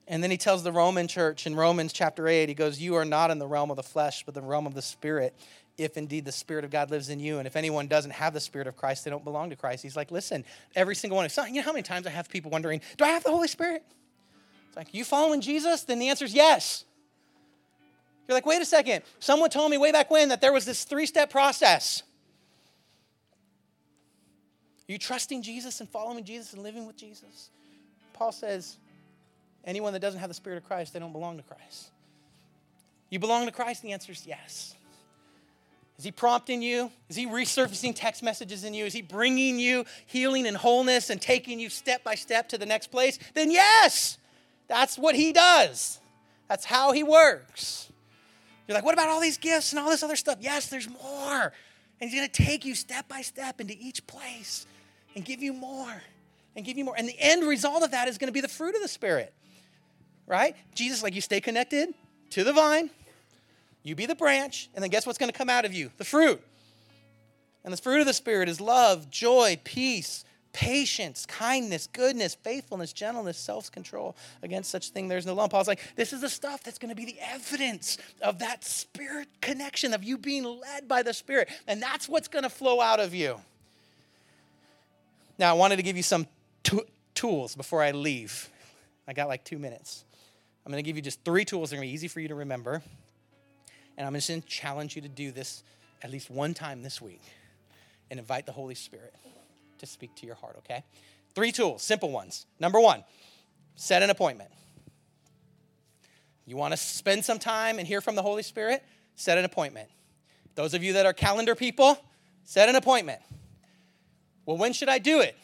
And 0.09 0.23
then 0.23 0.31
he 0.31 0.37
tells 0.37 0.63
the 0.63 0.71
Roman 0.71 1.07
church 1.07 1.45
in 1.45 1.55
Romans 1.55 1.93
chapter 1.93 2.27
8, 2.27 2.49
he 2.49 2.55
goes, 2.55 2.81
You 2.81 2.95
are 2.95 3.05
not 3.05 3.29
in 3.29 3.37
the 3.37 3.45
realm 3.45 3.69
of 3.69 3.77
the 3.77 3.83
flesh, 3.83 4.23
but 4.25 4.33
the 4.33 4.41
realm 4.41 4.65
of 4.65 4.73
the 4.73 4.81
Spirit, 4.81 5.35
if 5.77 5.97
indeed 5.97 6.25
the 6.25 6.31
Spirit 6.31 6.65
of 6.65 6.71
God 6.71 6.89
lives 6.89 7.09
in 7.09 7.19
you. 7.19 7.37
And 7.37 7.45
if 7.45 7.55
anyone 7.55 7.87
doesn't 7.87 8.11
have 8.11 8.33
the 8.33 8.39
Spirit 8.39 8.67
of 8.67 8.75
Christ, 8.75 9.05
they 9.05 9.11
don't 9.11 9.23
belong 9.23 9.51
to 9.51 9.55
Christ. 9.55 9.83
He's 9.83 9.95
like, 9.95 10.09
Listen, 10.09 10.43
every 10.75 10.95
single 10.95 11.15
one 11.15 11.27
of 11.27 11.37
you 11.37 11.53
know 11.53 11.61
how 11.61 11.71
many 11.71 11.83
times 11.83 12.07
I 12.07 12.09
have 12.09 12.27
people 12.27 12.49
wondering, 12.49 12.81
Do 12.97 13.05
I 13.05 13.09
have 13.09 13.23
the 13.23 13.29
Holy 13.29 13.47
Spirit? 13.47 13.83
It's 14.67 14.75
like, 14.75 14.95
You 14.95 15.05
following 15.05 15.41
Jesus? 15.41 15.83
Then 15.83 15.99
the 15.99 16.09
answer 16.09 16.25
is 16.25 16.33
yes. 16.33 16.85
You're 18.27 18.35
like, 18.35 18.47
Wait 18.47 18.63
a 18.63 18.65
second. 18.65 19.03
Someone 19.19 19.51
told 19.51 19.69
me 19.69 19.77
way 19.77 19.91
back 19.91 20.09
when 20.09 20.29
that 20.29 20.41
there 20.41 20.51
was 20.51 20.65
this 20.65 20.85
three 20.85 21.05
step 21.05 21.29
process. 21.29 22.01
Are 24.87 24.91
you 24.91 24.97
trusting 24.97 25.43
Jesus 25.43 25.81
and 25.81 25.87
following 25.87 26.23
Jesus 26.23 26.53
and 26.53 26.63
living 26.63 26.87
with 26.87 26.97
Jesus? 26.97 27.51
Paul 28.13 28.31
says, 28.31 28.77
Anyone 29.65 29.93
that 29.93 29.99
doesn't 29.99 30.19
have 30.19 30.29
the 30.29 30.33
Spirit 30.33 30.57
of 30.57 30.65
Christ, 30.65 30.93
they 30.93 30.99
don't 30.99 31.11
belong 31.11 31.37
to 31.37 31.43
Christ. 31.43 31.91
You 33.09 33.19
belong 33.19 33.45
to 33.45 33.51
Christ? 33.51 33.81
The 33.81 33.91
answer 33.91 34.11
is 34.11 34.25
yes. 34.25 34.75
Is 35.97 36.05
he 36.05 36.11
prompting 36.11 36.61
you? 36.61 36.91
Is 37.09 37.17
he 37.17 37.27
resurfacing 37.27 37.93
text 37.93 38.23
messages 38.23 38.63
in 38.63 38.73
you? 38.73 38.85
Is 38.85 38.93
he 38.93 39.01
bringing 39.01 39.59
you 39.59 39.83
healing 40.05 40.47
and 40.47 40.55
wholeness 40.55 41.09
and 41.09 41.21
taking 41.21 41.59
you 41.59 41.69
step 41.69 42.05
by 42.05 42.15
step 42.15 42.47
to 42.49 42.57
the 42.57 42.65
next 42.65 42.87
place? 42.87 43.19
Then 43.33 43.51
yes, 43.51 44.17
that's 44.69 44.97
what 44.97 45.15
he 45.15 45.33
does. 45.33 45.99
That's 46.47 46.63
how 46.63 46.93
he 46.93 47.03
works. 47.03 47.91
You're 48.65 48.75
like, 48.75 48.85
what 48.85 48.93
about 48.93 49.09
all 49.09 49.19
these 49.19 49.37
gifts 49.37 49.73
and 49.73 49.79
all 49.79 49.89
this 49.89 50.03
other 50.03 50.15
stuff? 50.15 50.37
Yes, 50.39 50.67
there's 50.67 50.87
more. 50.87 51.53
And 51.99 52.09
he's 52.09 52.17
going 52.17 52.29
to 52.29 52.43
take 52.43 52.63
you 52.63 52.75
step 52.75 53.09
by 53.09 53.21
step 53.21 53.59
into 53.59 53.75
each 53.77 54.07
place 54.07 54.65
and 55.15 55.25
give 55.25 55.43
you 55.43 55.51
more 55.51 56.01
and 56.55 56.63
give 56.63 56.77
you 56.77 56.85
more. 56.85 56.95
And 56.97 57.09
the 57.09 57.15
end 57.19 57.45
result 57.45 57.83
of 57.83 57.91
that 57.91 58.07
is 58.07 58.17
going 58.17 58.29
to 58.29 58.33
be 58.33 58.41
the 58.41 58.47
fruit 58.47 58.73
of 58.73 58.81
the 58.81 58.87
Spirit 58.87 59.33
right? 60.29 60.55
Jesus, 60.73 61.03
like 61.03 61.15
you 61.15 61.21
stay 61.21 61.41
connected 61.41 61.93
to 62.29 62.45
the 62.45 62.53
vine, 62.53 62.89
you 63.83 63.95
be 63.95 64.05
the 64.05 64.15
branch, 64.15 64.69
and 64.75 64.83
then 64.83 64.89
guess 64.89 65.05
what's 65.05 65.17
going 65.17 65.31
to 65.31 65.37
come 65.37 65.49
out 65.49 65.65
of 65.65 65.73
you? 65.73 65.91
The 65.97 66.05
fruit. 66.05 66.41
And 67.65 67.73
the 67.73 67.77
fruit 67.77 67.99
of 67.99 68.05
the 68.05 68.13
Spirit 68.13 68.47
is 68.47 68.61
love, 68.61 69.09
joy, 69.09 69.59
peace, 69.63 70.23
patience, 70.53 71.25
kindness, 71.25 71.87
goodness, 71.87 72.35
faithfulness, 72.35 72.93
gentleness, 72.93 73.37
self 73.37 73.71
control. 73.71 74.15
Against 74.43 74.69
such 74.69 74.89
thing, 74.89 75.07
there's 75.07 75.25
no 75.25 75.33
law. 75.33 75.47
Paul's 75.47 75.67
like, 75.67 75.81
this 75.95 76.13
is 76.13 76.21
the 76.21 76.29
stuff 76.29 76.63
that's 76.63 76.77
going 76.77 76.89
to 76.89 76.95
be 76.95 77.05
the 77.05 77.17
evidence 77.21 77.97
of 78.21 78.39
that 78.39 78.63
spirit 78.63 79.27
connection, 79.41 79.93
of 79.93 80.03
you 80.03 80.17
being 80.17 80.43
led 80.43 80.87
by 80.87 81.03
the 81.03 81.13
Spirit. 81.13 81.49
And 81.67 81.81
that's 81.81 82.07
what's 82.07 82.27
going 82.27 82.43
to 82.43 82.49
flow 82.49 82.79
out 82.79 82.99
of 82.99 83.13
you. 83.13 83.39
Now, 85.37 85.49
I 85.49 85.53
wanted 85.53 85.77
to 85.77 85.83
give 85.83 85.97
you 85.97 86.03
some 86.03 86.27
t- 86.63 86.81
tools 87.15 87.55
before 87.55 87.81
I 87.81 87.91
leave. 87.91 88.49
I 89.07 89.13
got 89.13 89.27
like 89.27 89.43
two 89.43 89.57
minutes. 89.57 90.05
I'm 90.69 90.73
going 90.73 90.83
to 90.83 90.87
give 90.87 90.97
you 90.97 91.01
just 91.01 91.25
three 91.25 91.45
tools 91.45 91.71
that 91.71 91.75
are 91.75 91.77
going 91.77 91.87
to 91.87 91.89
be 91.89 91.95
easy 91.95 92.07
for 92.07 92.19
you 92.19 92.27
to 92.27 92.35
remember. 92.35 92.83
And 93.97 94.05
I'm 94.05 94.13
going 94.13 94.21
to 94.21 94.41
challenge 94.41 94.95
you 94.95 95.01
to 95.01 95.09
do 95.09 95.31
this 95.31 95.63
at 96.03 96.11
least 96.11 96.29
one 96.29 96.53
time 96.53 96.83
this 96.83 97.01
week 97.01 97.23
and 98.11 98.19
invite 98.19 98.45
the 98.45 98.51
Holy 98.51 98.75
Spirit 98.75 99.15
to 99.79 99.87
speak 99.87 100.13
to 100.17 100.27
your 100.27 100.35
heart, 100.35 100.57
okay? 100.59 100.83
Three 101.33 101.51
tools, 101.51 101.81
simple 101.81 102.11
ones. 102.11 102.45
Number 102.59 102.79
one, 102.79 103.03
set 103.73 104.03
an 104.03 104.11
appointment. 104.11 104.51
You 106.45 106.55
want 106.55 106.73
to 106.73 106.77
spend 106.77 107.25
some 107.25 107.39
time 107.39 107.79
and 107.79 107.87
hear 107.87 107.99
from 107.99 108.13
the 108.13 108.21
Holy 108.21 108.43
Spirit? 108.43 108.83
Set 109.15 109.39
an 109.39 109.45
appointment. 109.45 109.89
Those 110.53 110.75
of 110.75 110.83
you 110.83 110.93
that 110.93 111.07
are 111.07 111.13
calendar 111.13 111.55
people, 111.55 111.97
set 112.43 112.69
an 112.69 112.75
appointment. 112.75 113.21
Well, 114.45 114.57
when 114.57 114.73
should 114.73 114.89
I 114.89 114.99
do 114.99 115.21
it? 115.21 115.35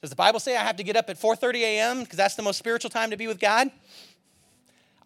Does 0.00 0.10
the 0.10 0.16
Bible 0.16 0.38
say 0.38 0.56
I 0.56 0.62
have 0.62 0.76
to 0.76 0.84
get 0.84 0.94
up 0.94 1.10
at 1.10 1.18
4:30 1.20 1.62
a.m. 1.62 2.00
because 2.04 2.16
that's 2.16 2.36
the 2.36 2.42
most 2.42 2.58
spiritual 2.58 2.90
time 2.90 3.10
to 3.10 3.16
be 3.16 3.26
with 3.26 3.40
God? 3.40 3.72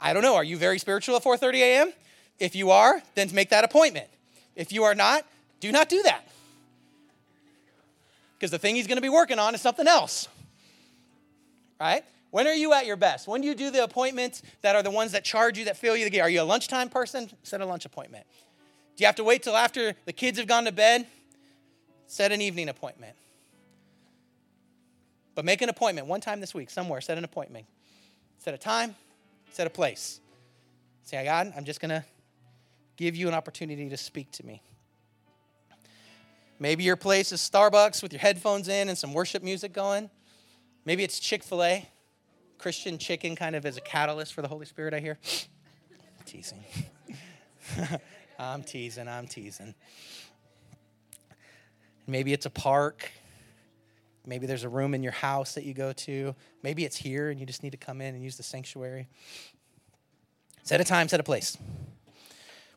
I 0.02 0.12
don't 0.12 0.22
know. 0.22 0.34
Are 0.34 0.44
you 0.44 0.56
very 0.56 0.78
spiritual 0.80 1.16
at 1.16 1.22
4:30 1.22 1.54
a.m.? 1.60 1.92
If 2.40 2.56
you 2.56 2.72
are, 2.72 3.00
then 3.14 3.30
make 3.32 3.50
that 3.50 3.62
appointment. 3.62 4.08
If 4.56 4.72
you 4.72 4.82
are 4.82 4.96
not, 4.96 5.24
do 5.60 5.70
not 5.70 5.88
do 5.88 6.02
that. 6.02 6.28
Because 8.34 8.50
the 8.50 8.58
thing 8.58 8.74
he's 8.74 8.88
going 8.88 8.96
to 8.96 9.02
be 9.02 9.08
working 9.08 9.38
on 9.38 9.54
is 9.54 9.60
something 9.60 9.86
else. 9.86 10.26
Right? 11.80 12.04
When 12.32 12.48
are 12.48 12.54
you 12.54 12.72
at 12.72 12.86
your 12.86 12.96
best? 12.96 13.28
When 13.28 13.42
do 13.42 13.46
you 13.46 13.54
do 13.54 13.70
the 13.70 13.84
appointments 13.84 14.42
that 14.62 14.74
are 14.74 14.82
the 14.82 14.90
ones 14.90 15.12
that 15.12 15.22
charge 15.22 15.58
you, 15.58 15.66
that 15.66 15.76
fill 15.76 15.96
you 15.96 16.04
the 16.04 16.10
gate? 16.10 16.20
Are 16.20 16.30
you 16.30 16.42
a 16.42 16.44
lunchtime 16.44 16.88
person? 16.88 17.30
Set 17.44 17.60
a 17.60 17.66
lunch 17.66 17.84
appointment. 17.84 18.26
Do 18.96 19.02
you 19.02 19.06
have 19.06 19.16
to 19.16 19.24
wait 19.24 19.42
till 19.44 19.56
after 19.56 19.94
the 20.04 20.12
kids 20.12 20.38
have 20.38 20.48
gone 20.48 20.64
to 20.64 20.72
bed? 20.72 21.06
Set 22.08 22.32
an 22.32 22.40
evening 22.40 22.68
appointment. 22.68 23.14
But 25.34 25.44
make 25.44 25.62
an 25.62 25.68
appointment 25.68 26.08
one 26.08 26.20
time 26.20 26.40
this 26.40 26.54
week, 26.54 26.70
somewhere, 26.70 27.00
set 27.00 27.18
an 27.18 27.24
appointment. 27.24 27.66
Set 28.38 28.54
a 28.54 28.58
time, 28.58 28.96
set 29.52 29.66
a 29.66 29.70
place. 29.70 30.20
Say, 31.02 31.24
God, 31.24 31.52
I'm 31.56 31.64
just 31.64 31.80
going 31.80 31.90
to 31.90 32.04
give 32.96 33.16
you 33.16 33.28
an 33.28 33.34
opportunity 33.34 33.88
to 33.88 33.96
speak 33.96 34.30
to 34.32 34.46
me. 34.46 34.62
Maybe 36.58 36.84
your 36.84 36.96
place 36.96 37.32
is 37.32 37.40
Starbucks 37.40 38.02
with 38.02 38.12
your 38.12 38.20
headphones 38.20 38.68
in 38.68 38.88
and 38.88 38.96
some 38.96 39.12
worship 39.12 39.42
music 39.42 39.72
going. 39.72 40.10
Maybe 40.84 41.02
it's 41.02 41.18
Chick 41.18 41.42
fil 41.42 41.62
A, 41.62 41.88
Christian 42.58 42.98
chicken 42.98 43.34
kind 43.34 43.56
of 43.56 43.66
as 43.66 43.76
a 43.76 43.80
catalyst 43.80 44.32
for 44.32 44.42
the 44.42 44.48
Holy 44.48 44.66
Spirit, 44.66 44.94
I 44.94 45.00
hear. 45.00 45.18
teasing. 46.24 46.62
I'm 48.38 48.62
teasing, 48.62 49.08
I'm 49.08 49.26
teasing. 49.26 49.74
Maybe 52.06 52.32
it's 52.32 52.46
a 52.46 52.50
park. 52.50 53.10
Maybe 54.26 54.46
there's 54.46 54.64
a 54.64 54.68
room 54.68 54.94
in 54.94 55.02
your 55.02 55.12
house 55.12 55.54
that 55.54 55.64
you 55.64 55.74
go 55.74 55.92
to. 55.92 56.34
Maybe 56.62 56.84
it's 56.84 56.96
here 56.96 57.30
and 57.30 57.40
you 57.40 57.46
just 57.46 57.62
need 57.62 57.70
to 57.70 57.76
come 57.76 58.00
in 58.00 58.14
and 58.14 58.22
use 58.22 58.36
the 58.36 58.42
sanctuary. 58.42 59.08
Set 60.62 60.80
a 60.80 60.84
time, 60.84 61.08
set 61.08 61.18
a 61.18 61.24
place. 61.24 61.56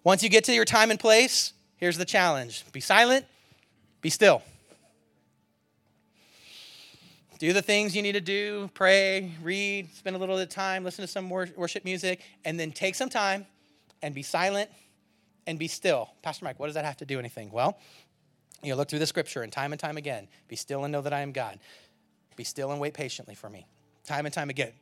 Once 0.04 0.24
you 0.24 0.30
get 0.30 0.43
to 0.46 0.54
your 0.54 0.66
time 0.66 0.91
and 0.91 1.00
place, 1.00 1.54
here's 1.78 1.98
the 1.98 2.06
challenge 2.06 2.64
be 2.72 2.80
silent, 2.80 3.26
be 4.02 4.10
still. 4.10 4.41
Do 7.38 7.52
the 7.52 7.62
things 7.62 7.96
you 7.96 8.02
need 8.02 8.14
to 8.14 8.22
do 8.22 8.70
pray, 8.74 9.32
read, 9.43 9.93
spend 9.93 10.16
a 10.16 10.20
little 10.20 10.36
bit 10.36 10.43
of 10.43 10.50
time, 10.50 10.84
listen 10.84 11.04
to 11.04 11.12
some 11.12 11.30
worship 11.30 11.84
music, 11.84 12.22
and 12.46 12.60
then 12.60 12.72
take 12.72 12.96
some 12.96 13.10
time 13.10 13.46
and 14.02 14.16
be 14.16 14.24
silent 14.24 14.70
and 15.46 15.60
be 15.60 15.68
still. 15.68 16.10
Pastor 16.22 16.46
Mike, 16.46 16.60
what 16.60 16.68
does 16.68 16.76
that 16.76 16.86
have 16.86 16.98
to 16.98 17.06
do 17.06 17.18
with 17.18 17.24
anything? 17.24 17.52
Well, 17.52 17.78
you 18.66 18.76
look 18.76 18.89
through 18.89 18.99
the 18.99 19.07
scripture 19.07 19.41
and 19.41 19.51
time 19.51 19.72
and 19.72 19.80
time 19.80 19.97
again 19.97 20.28
be 20.47 20.55
still 20.55 20.84
and 20.84 20.91
know 20.91 21.01
that 21.01 21.13
I 21.13 21.22
am 21.22 21.32
God. 21.32 21.59
Be 22.36 22.43
still 22.43 22.72
and 22.72 22.80
wait 22.80 22.93
patiently 22.93 23.36
for 23.36 23.49
me. 23.49 23.66
Time 24.03 24.26
and 24.26 24.34
time 24.34 24.49
again 24.49 24.74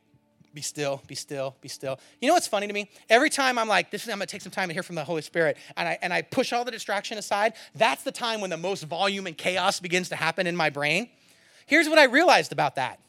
be 0.54 0.62
still, 0.62 1.02
be 1.06 1.14
still, 1.14 1.56
be 1.60 1.68
still. 1.68 1.98
You 2.20 2.28
know 2.28 2.34
what's 2.34 2.46
funny 2.46 2.68
to 2.68 2.72
me? 2.72 2.88
Every 3.10 3.28
time 3.28 3.58
I'm 3.58 3.68
like, 3.68 3.90
this 3.90 4.04
is 4.04 4.08
I'm 4.08 4.18
gonna 4.18 4.26
take 4.26 4.40
some 4.40 4.52
time 4.52 4.68
to 4.68 4.72
hear 4.72 4.84
from 4.84 4.94
the 4.94 5.04
Holy 5.04 5.20
Spirit, 5.20 5.58
and 5.76 5.88
I 5.88 5.98
and 6.00 6.12
I 6.12 6.22
push 6.22 6.52
all 6.52 6.64
the 6.64 6.70
distraction 6.70 7.18
aside, 7.18 7.54
that's 7.74 8.04
the 8.04 8.12
time 8.12 8.40
when 8.40 8.50
the 8.50 8.56
most 8.56 8.84
volume 8.84 9.26
and 9.26 9.36
chaos 9.36 9.80
begins 9.80 10.08
to 10.10 10.16
happen 10.16 10.46
in 10.46 10.56
my 10.56 10.70
brain. 10.70 11.10
Here's 11.66 11.88
what 11.88 11.98
I 11.98 12.04
realized 12.04 12.52
about 12.52 12.76
that. 12.76 13.00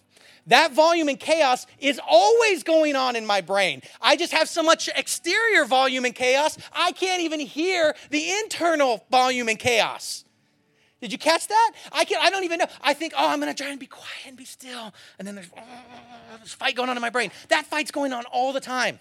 That 0.48 0.74
volume 0.74 1.08
and 1.08 1.20
chaos 1.20 1.66
is 1.80 2.00
always 2.08 2.64
going 2.64 2.96
on 2.96 3.16
in 3.16 3.26
my 3.26 3.42
brain. 3.42 3.82
I 4.02 4.16
just 4.16 4.32
have 4.32 4.48
so 4.48 4.62
much 4.62 4.90
exterior 4.96 5.66
volume 5.66 6.06
and 6.06 6.14
chaos, 6.14 6.58
I 6.74 6.92
can't 6.92 7.22
even 7.22 7.40
hear 7.40 7.96
the 8.10 8.32
internal 8.44 9.06
volume 9.10 9.50
and 9.50 9.60
chaos. 9.60 10.25
Did 11.06 11.12
you 11.12 11.20
catch 11.20 11.48
that? 11.50 11.72
I 11.92 12.04
can 12.04 12.18
I 12.20 12.32
don't 12.32 12.46
even 12.46 12.58
know. 12.58 12.66
I 12.82 12.96
think, 12.96 13.14
oh, 13.16 13.30
I'm 13.30 13.40
gonna 13.40 13.54
try 13.54 13.68
and 13.68 13.80
be 13.80 13.86
quiet 13.86 14.26
and 14.26 14.36
be 14.36 14.44
still. 14.44 14.92
And 15.20 15.28
then 15.28 15.36
there's 15.36 15.52
oh, 15.56 15.62
this 16.42 16.52
fight 16.52 16.76
going 16.76 16.90
on 16.90 16.98
in 16.98 17.02
my 17.02 17.12
brain. 17.12 17.30
That 17.50 17.68
fight's 17.68 17.92
going 17.92 18.12
on 18.12 18.24
all 18.34 18.54
the 18.54 18.60
time. 18.60 19.00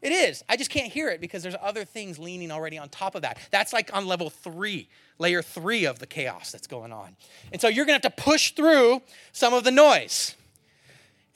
It 0.00 0.12
is. 0.12 0.42
I 0.48 0.56
just 0.56 0.70
can't 0.70 0.90
hear 0.90 1.10
it 1.10 1.20
because 1.20 1.42
there's 1.42 1.56
other 1.60 1.84
things 1.84 2.18
leaning 2.18 2.50
already 2.50 2.78
on 2.78 2.88
top 2.88 3.14
of 3.14 3.20
that. 3.20 3.36
That's 3.50 3.74
like 3.74 3.94
on 3.94 4.06
level 4.06 4.30
three, 4.30 4.88
layer 5.18 5.42
three 5.42 5.84
of 5.84 5.98
the 5.98 6.06
chaos 6.06 6.52
that's 6.52 6.66
going 6.66 6.90
on. 6.90 7.14
And 7.52 7.60
so 7.60 7.68
you're 7.68 7.84
gonna 7.84 8.00
have 8.02 8.16
to 8.16 8.22
push 8.22 8.52
through 8.52 9.02
some 9.32 9.52
of 9.52 9.62
the 9.62 9.70
noise. 9.70 10.36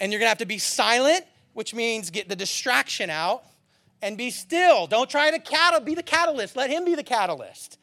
And 0.01 0.13
you're 0.13 0.19
gonna 0.19 0.31
have 0.31 0.39
to 0.39 0.47
be 0.47 0.57
silent, 0.57 1.27
which 1.53 1.75
means 1.75 2.09
get 2.09 2.27
the 2.27 2.37
distraction 2.37 3.11
out 3.11 3.43
and 4.01 4.17
be 4.17 4.31
still. 4.31 4.87
Don't 4.87 5.11
try 5.11 5.31
to 5.31 5.81
be 5.85 5.95
the 5.95 6.03
catalyst. 6.03 6.57
Let 6.57 6.71
him 6.71 6.87
be 6.87 6.95
the 6.95 7.03
catalyst. 7.03 7.77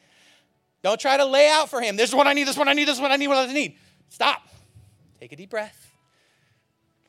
Don't 0.87 1.01
try 1.01 1.17
to 1.17 1.25
lay 1.25 1.49
out 1.49 1.69
for 1.69 1.81
him. 1.81 1.97
This 1.97 2.11
is 2.11 2.15
what 2.15 2.27
I 2.27 2.33
need, 2.33 2.45
this 2.45 2.55
is 2.55 2.59
what 2.59 2.69
I 2.69 2.73
need, 2.73 2.87
this 2.87 2.95
is 2.95 3.01
what 3.01 3.11
I 3.11 3.17
need, 3.17 3.27
what 3.27 3.49
I 3.49 3.51
need. 3.51 3.75
Stop. 4.07 4.47
Take 5.19 5.33
a 5.33 5.35
deep 5.35 5.49
breath. 5.49 5.91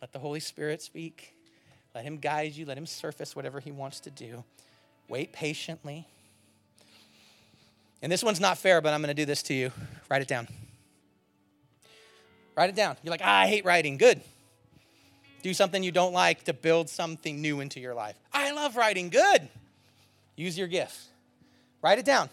Let 0.00 0.10
the 0.10 0.18
Holy 0.18 0.40
Spirit 0.40 0.82
speak. 0.82 1.32
Let 1.94 2.02
him 2.02 2.18
guide 2.18 2.56
you. 2.56 2.66
Let 2.66 2.76
him 2.76 2.86
surface 2.86 3.36
whatever 3.36 3.60
he 3.60 3.70
wants 3.70 4.00
to 4.00 4.10
do. 4.10 4.42
Wait 5.08 5.32
patiently. 5.32 6.08
And 8.02 8.10
this 8.10 8.24
one's 8.24 8.40
not 8.40 8.58
fair, 8.58 8.80
but 8.80 8.92
I'm 8.92 9.00
going 9.00 9.14
to 9.14 9.22
do 9.22 9.24
this 9.24 9.44
to 9.44 9.54
you. 9.54 9.70
Write 10.10 10.22
it 10.22 10.28
down. 10.28 10.48
Write 12.56 12.70
it 12.70 12.74
down. 12.74 12.96
You're 13.04 13.12
like, 13.12 13.20
ah, 13.22 13.42
I 13.42 13.46
hate 13.46 13.64
writing. 13.64 13.96
Good. 13.96 14.20
Do 15.44 15.54
something 15.54 15.84
you 15.84 15.92
don't 15.92 16.12
like 16.12 16.42
to 16.46 16.52
build 16.52 16.88
something 16.88 17.40
new 17.40 17.60
into 17.60 17.78
your 17.78 17.94
life. 17.94 18.18
I 18.32 18.50
love 18.50 18.76
writing. 18.76 19.08
Good. 19.08 19.48
Use 20.34 20.58
your 20.58 20.66
gift. 20.66 20.98
Write 21.80 22.00
it 22.00 22.04
down. 22.04 22.28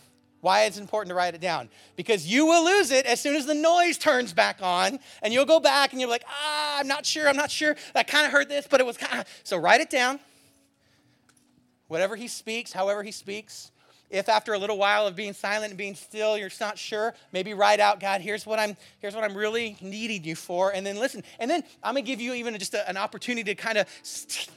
Why 0.46 0.66
it's 0.66 0.78
important 0.78 1.10
to 1.10 1.16
write 1.16 1.34
it 1.34 1.42
down. 1.42 1.70
Because 1.96 2.28
you 2.28 2.46
will 2.46 2.64
lose 2.64 2.92
it 2.92 3.08
as 3.08 3.20
soon 3.20 3.36
as 3.36 3.48
the 3.48 3.56
noise 3.56 3.98
turns 3.98 4.32
back 4.32 4.60
on, 4.62 5.00
and 5.24 5.34
you'll 5.34 5.44
go 5.46 5.60
back 5.60 5.92
and 5.92 6.00
you're 6.00 6.08
like, 6.08 6.24
ah, 6.28 6.78
I'm 6.80 6.88
not 6.88 7.04
sure, 7.04 7.28
I'm 7.28 7.36
not 7.36 7.50
sure. 7.50 7.76
I 7.96 8.04
kind 8.04 8.28
of 8.28 8.32
heard 8.32 8.48
this, 8.48 8.68
but 8.70 8.80
it 8.80 8.86
was 8.86 8.96
kind 8.96 9.22
of. 9.22 9.28
So 9.44 9.58
write 9.58 9.82
it 9.82 9.90
down. 9.90 10.20
Whatever 11.88 12.16
he 12.16 12.28
speaks, 12.28 12.72
however 12.72 13.02
he 13.02 13.12
speaks, 13.12 13.72
if 14.10 14.30
after 14.30 14.54
a 14.54 14.60
little 14.60 14.78
while 14.78 15.08
of 15.08 15.16
being 15.16 15.34
silent 15.34 15.72
and 15.72 15.78
being 15.78 15.96
still 15.96 16.38
you're 16.38 16.50
not 16.60 16.78
sure 16.78 17.14
maybe 17.32 17.54
write 17.54 17.80
out 17.80 18.00
god 18.00 18.22
here's 18.22 18.46
what 18.46 18.60
i'm 18.60 18.78
here's 19.00 19.16
what 19.16 19.24
i'm 19.24 19.36
really 19.36 19.78
needing 19.82 20.24
you 20.24 20.36
for. 20.36 20.72
And 20.72 20.86
then 20.86 20.98
listen 20.98 21.24
and 21.40 21.50
then 21.50 21.64
i'm 21.84 21.94
going 21.96 22.06
to 22.06 22.12
give 22.12 22.22
you 22.22 22.34
even 22.34 22.58
just 22.58 22.74
a, 22.74 22.88
an 22.90 22.98
opportunity 22.98 23.44
to 23.44 23.56
kind 23.56 23.78
of 23.78 23.88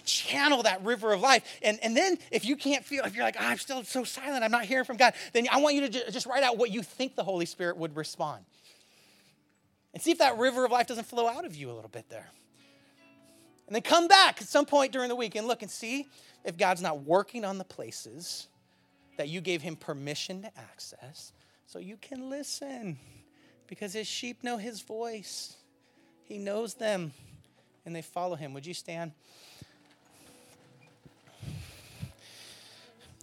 channel 0.04 0.62
that 0.62 0.82
river 0.84 1.12
of 1.12 1.20
life. 1.20 1.44
And, 1.62 1.78
and 1.82 1.96
then 1.96 2.18
if 2.30 2.44
you 2.44 2.56
can't 2.56 2.84
feel 2.84 3.04
if 3.04 3.14
you're 3.14 3.24
like 3.24 3.36
oh, 3.38 3.44
i'm 3.44 3.58
still 3.58 3.82
so 3.84 4.04
silent 4.04 4.44
i'm 4.44 4.50
not 4.50 4.64
hearing 4.64 4.84
from 4.84 4.96
god 4.96 5.14
then 5.32 5.46
i 5.50 5.58
want 5.60 5.74
you 5.74 5.88
to 5.88 6.10
just 6.10 6.26
write 6.26 6.42
out 6.42 6.58
what 6.58 6.70
you 6.70 6.82
think 6.82 7.16
the 7.16 7.24
holy 7.24 7.46
spirit 7.46 7.76
would 7.76 7.96
respond. 7.96 8.44
And 9.94 10.02
see 10.02 10.10
if 10.10 10.18
that 10.18 10.38
river 10.38 10.64
of 10.64 10.70
life 10.70 10.86
doesn't 10.86 11.06
flow 11.06 11.26
out 11.26 11.44
of 11.44 11.56
you 11.56 11.70
a 11.70 11.74
little 11.74 11.88
bit 11.88 12.08
there. 12.08 12.28
And 13.66 13.74
then 13.74 13.82
come 13.82 14.08
back 14.08 14.40
at 14.40 14.48
some 14.48 14.64
point 14.64 14.92
during 14.92 15.08
the 15.08 15.16
week 15.16 15.34
and 15.34 15.46
look 15.46 15.62
and 15.62 15.70
see 15.70 16.06
if 16.44 16.56
god's 16.56 16.80
not 16.80 17.02
working 17.02 17.44
on 17.44 17.58
the 17.58 17.64
places 17.64 18.48
that 19.18 19.28
you 19.28 19.40
gave 19.40 19.60
him 19.60 19.76
permission 19.76 20.42
to 20.42 20.58
access 20.58 21.32
so 21.66 21.78
you 21.78 21.98
can 22.00 22.30
listen 22.30 22.96
because 23.66 23.92
his 23.92 24.06
sheep 24.06 24.42
know 24.42 24.56
his 24.56 24.80
voice. 24.80 25.56
He 26.22 26.38
knows 26.38 26.74
them 26.74 27.12
and 27.84 27.94
they 27.94 28.00
follow 28.00 28.36
him. 28.36 28.54
Would 28.54 28.64
you 28.64 28.72
stand? 28.72 29.12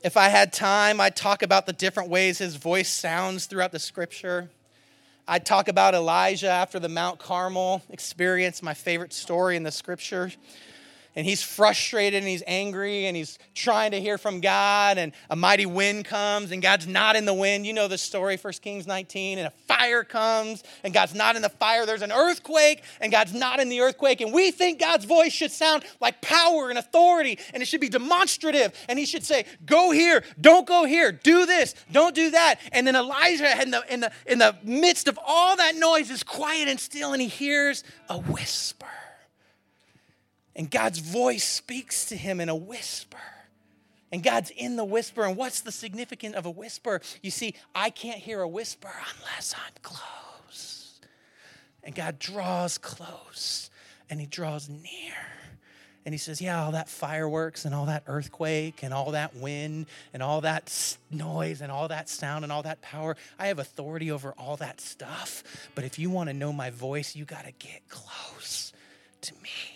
If 0.04 0.18
I 0.18 0.28
had 0.28 0.54
time, 0.54 1.02
I'd 1.02 1.16
talk 1.16 1.42
about 1.42 1.66
the 1.66 1.74
different 1.74 2.10
ways 2.10 2.38
his 2.38 2.58
voice 2.58 2.90
sounds 2.90 3.48
throughout 3.48 3.72
the 3.72 3.80
scripture. 3.80 4.50
I'd 5.28 5.46
talk 5.46 5.70
about 5.70 5.96
Elijah 5.96 6.50
after 6.50 6.78
the 6.78 6.90
Mount 6.90 7.20
Carmel 7.20 7.82
experience, 7.90 8.62
my 8.62 8.76
favorite 8.76 9.14
story 9.14 9.56
in 9.56 9.64
the 9.64 9.72
scripture 9.72 10.32
and 11.16 11.26
he's 11.26 11.42
frustrated 11.42 12.20
and 12.20 12.28
he's 12.28 12.44
angry 12.46 13.06
and 13.06 13.16
he's 13.16 13.40
trying 13.54 13.92
to 13.92 14.02
hear 14.02 14.18
from 14.18 14.42
God 14.42 14.98
and 14.98 15.14
a 15.30 15.36
mighty 15.36 15.66
wind 15.66 16.06
comes 16.06 16.52
and 16.52 16.62
God's 16.62 16.88
not 16.88 17.16
in 17.16 17.26
the 17.26 17.34
wind. 17.34 17.66
You 17.66 17.74
know 17.74 17.88
the 17.88 17.98
story, 17.98 18.38
1 18.38 18.54
Kings 18.62 18.86
19, 18.86 19.38
and 19.38 19.48
a 19.48 19.52
fire 19.68 20.04
comes 20.04 20.64
and 20.84 20.94
God's 20.94 21.16
not 21.16 21.36
in 21.38 21.42
the 21.42 21.50
fire. 21.50 21.86
There's 21.86 22.02
an 22.02 22.12
earthquake 22.12 22.84
and 23.00 23.12
God's 23.12 23.34
not 23.34 23.60
in 23.60 23.70
the 23.70 23.80
earthquake. 23.80 24.20
And 24.20 24.34
we 24.34 24.52
think 24.52 24.80
God's 24.80 25.06
voice 25.06 25.32
should 25.32 25.52
sound 25.52 25.84
like 26.02 26.22
power 26.22 26.70
and 26.70 26.78
authority 26.78 27.40
and 27.54 27.64
it 27.64 27.68
should 27.68 27.82
be 27.82 27.90
demonstrative. 27.90 28.74
And 28.90 29.00
he 29.00 29.06
should 29.06 29.24
say, 29.24 29.46
Go 29.66 29.92
here, 29.92 30.24
don't 30.40 30.68
go 30.68 30.86
here, 30.86 31.12
do 31.14 31.46
this, 31.46 31.76
don't 31.92 32.14
do 32.14 32.32
that. 32.32 32.60
And 32.74 32.86
then 32.86 32.96
Elijah 32.96 33.62
in 33.62 33.72
the 33.72 33.84
in 33.90 34.00
the 34.02 34.12
in 34.26 34.40
the 34.40 34.56
midst 34.64 35.08
of 35.08 35.18
all 35.26 35.56
that 35.56 35.76
noise 35.76 36.10
is 36.10 36.24
quiet 36.24 36.68
and 36.68 36.80
still 36.80 37.14
and 37.14 37.22
he 37.22 37.28
hears 37.28 37.84
a 38.10 38.18
whisper. 38.18 38.88
And 40.56 40.72
God's 40.72 41.00
voice 41.00 41.44
speaks 41.44 42.06
to 42.06 42.16
him 42.16 42.40
in 42.40 42.50
a 42.50 42.56
whisper. 42.56 43.18
And 44.12 44.24
God's 44.24 44.52
in 44.52 44.78
the 44.78 44.86
whisper. 44.86 45.24
And 45.24 45.36
what's 45.36 45.62
the 45.62 45.72
significance 45.72 46.36
of 46.36 46.46
a 46.46 46.52
whisper? 46.52 47.02
You 47.22 47.32
see, 47.32 47.56
I 47.74 47.90
can't 47.90 48.20
hear 48.20 48.42
a 48.42 48.48
whisper 48.48 48.92
unless 49.18 49.54
I'm 49.54 49.74
close. 49.82 51.00
And 51.84 51.94
God 51.94 52.18
draws 52.20 52.78
close 52.78 53.70
and 54.10 54.20
he 54.20 54.26
draws 54.26 54.70
near. 54.70 55.16
And 56.06 56.14
he 56.14 56.20
says, 56.20 56.40
Yeah, 56.40 56.64
all 56.64 56.72
that 56.72 56.88
fireworks 56.88 57.66
and 57.66 57.74
all 57.74 57.88
that 57.88 58.04
earthquake 58.08 58.84
and 58.84 58.94
all 58.94 59.12
that 59.12 59.36
wind 59.36 59.88
and 60.14 60.22
all 60.22 60.42
that 60.42 60.98
noise 61.10 61.62
and 61.62 61.72
all 61.72 61.88
that 61.88 62.08
sound 62.08 62.46
and 62.46 62.54
all 62.54 62.64
that 62.64 62.82
power, 62.82 63.18
I 63.40 63.48
have 63.48 63.58
authority 63.58 64.12
over 64.12 64.34
all 64.38 64.56
that 64.58 64.80
stuff. 64.80 65.44
But 65.74 65.84
if 65.84 65.98
you 65.98 66.12
want 66.12 66.30
to 66.30 66.34
know 66.34 66.54
my 66.54 66.70
voice, 66.70 67.16
you 67.16 67.26
got 67.26 67.46
to 67.46 67.52
get 67.52 67.90
close 67.90 68.72
to 69.22 69.34
me. 69.42 69.75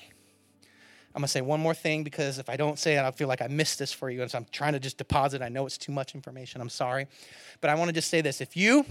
I'm 1.16 1.22
going 1.22 1.26
to 1.26 1.32
say 1.32 1.41
one 1.41 1.60
more 1.60 1.74
thing 1.74 2.03
because 2.03 2.38
if 2.38 2.49
I 2.49 2.55
don't 2.55 2.78
say 2.78 2.95
it, 2.95 3.01
I 3.01 3.12
feel 3.12 3.28
like 3.28 3.41
I 3.41 3.47
missed 3.47 3.80
this 3.80 3.91
for 3.91 4.10
you. 4.10 4.22
And 4.22 4.30
so 4.30 4.38
I'm 4.38 4.45
trying 4.51 4.74
to 4.74 4.80
just 4.80 4.97
deposit. 4.97 5.41
I 5.41 5.49
know 5.49 5.66
it's 5.66 5.78
too 5.78 5.91
much 5.91 6.14
information. 6.14 6.62
I'm 6.62 6.70
sorry. 6.70 7.07
But 7.62 7.72
I 7.72 7.76
want 7.76 7.89
to 7.89 7.93
just 7.93 8.10
say 8.10 8.22
this. 8.22 8.41
If 8.41 8.55
you 8.55 8.86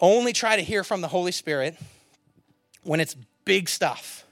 only 0.00 0.32
try 0.32 0.56
to 0.56 0.62
hear 0.62 0.84
from 0.84 1.00
the 1.00 1.08
Holy 1.08 1.32
Spirit 1.32 1.76
when 2.82 3.00
it's 3.00 3.16
big 3.44 3.68
stuff, 3.68 4.24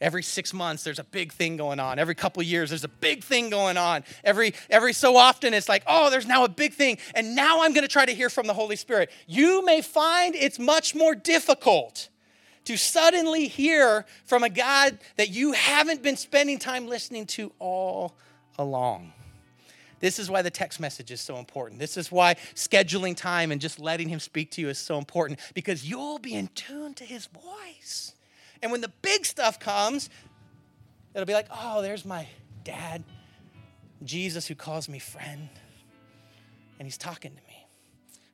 Every 0.00 0.22
six 0.22 0.54
months, 0.54 0.84
there's 0.84 1.00
a 1.00 1.04
big 1.04 1.32
thing 1.32 1.56
going 1.56 1.80
on. 1.80 1.98
Every 1.98 2.14
couple 2.14 2.40
years, 2.42 2.68
there's 2.68 2.84
a 2.84 2.88
big 2.88 3.24
thing 3.24 3.50
going 3.50 3.76
on. 3.76 4.04
Every, 4.22 4.54
every 4.70 4.92
so 4.92 5.16
often, 5.16 5.52
it's 5.54 5.68
like, 5.68 5.82
oh, 5.88 6.08
there's 6.08 6.26
now 6.26 6.44
a 6.44 6.48
big 6.48 6.72
thing. 6.72 6.98
And 7.14 7.34
now 7.34 7.62
I'm 7.62 7.72
going 7.72 7.82
to 7.82 7.92
try 7.92 8.06
to 8.06 8.14
hear 8.14 8.30
from 8.30 8.46
the 8.46 8.54
Holy 8.54 8.76
Spirit. 8.76 9.10
You 9.26 9.64
may 9.64 9.82
find 9.82 10.36
it's 10.36 10.58
much 10.58 10.94
more 10.94 11.16
difficult 11.16 12.08
to 12.68 12.76
suddenly 12.76 13.48
hear 13.48 14.04
from 14.26 14.42
a 14.42 14.50
God 14.50 14.98
that 15.16 15.30
you 15.30 15.52
haven't 15.52 16.02
been 16.02 16.18
spending 16.18 16.58
time 16.58 16.86
listening 16.86 17.24
to 17.24 17.50
all 17.58 18.14
along. 18.58 19.14
This 20.00 20.18
is 20.18 20.30
why 20.30 20.42
the 20.42 20.50
text 20.50 20.78
message 20.78 21.10
is 21.10 21.22
so 21.22 21.38
important. 21.38 21.80
This 21.80 21.96
is 21.96 22.12
why 22.12 22.34
scheduling 22.54 23.16
time 23.16 23.52
and 23.52 23.58
just 23.58 23.80
letting 23.80 24.10
Him 24.10 24.20
speak 24.20 24.50
to 24.50 24.60
you 24.60 24.68
is 24.68 24.76
so 24.76 24.98
important 24.98 25.40
because 25.54 25.88
you'll 25.88 26.18
be 26.18 26.34
in 26.34 26.48
tune 26.48 26.92
to 26.96 27.04
His 27.04 27.24
voice. 27.24 28.12
And 28.62 28.70
when 28.70 28.82
the 28.82 28.92
big 29.00 29.24
stuff 29.24 29.58
comes, 29.58 30.10
it'll 31.14 31.24
be 31.24 31.32
like, 31.32 31.48
oh, 31.50 31.80
there's 31.80 32.04
my 32.04 32.28
dad, 32.64 33.02
Jesus, 34.04 34.46
who 34.46 34.54
calls 34.54 34.90
me 34.90 34.98
friend, 34.98 35.48
and 36.78 36.86
He's 36.86 36.98
talking 36.98 37.30
to 37.30 37.36
me. 37.47 37.47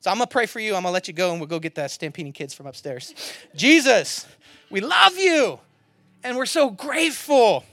So 0.05 0.11
I'm 0.11 0.17
going 0.17 0.27
to 0.27 0.31
pray 0.31 0.45
for 0.45 0.59
you. 0.59 0.75
I'm 0.75 0.83
going 0.83 0.91
to 0.91 0.93
let 0.93 1.07
you 1.07 1.15
go 1.15 1.31
and 1.31 1.39
we'll 1.39 1.47
go 1.47 1.57
get 1.57 1.73
the 1.73 1.87
stampeding 1.87 2.31
kids 2.31 2.53
from 2.53 2.67
upstairs. 2.67 3.15
Jesus, 3.55 4.27
we 4.69 4.79
love 4.79 5.17
you 5.17 5.59
and 6.23 6.37
we're 6.37 6.45
so 6.45 6.69
grateful 6.69 7.63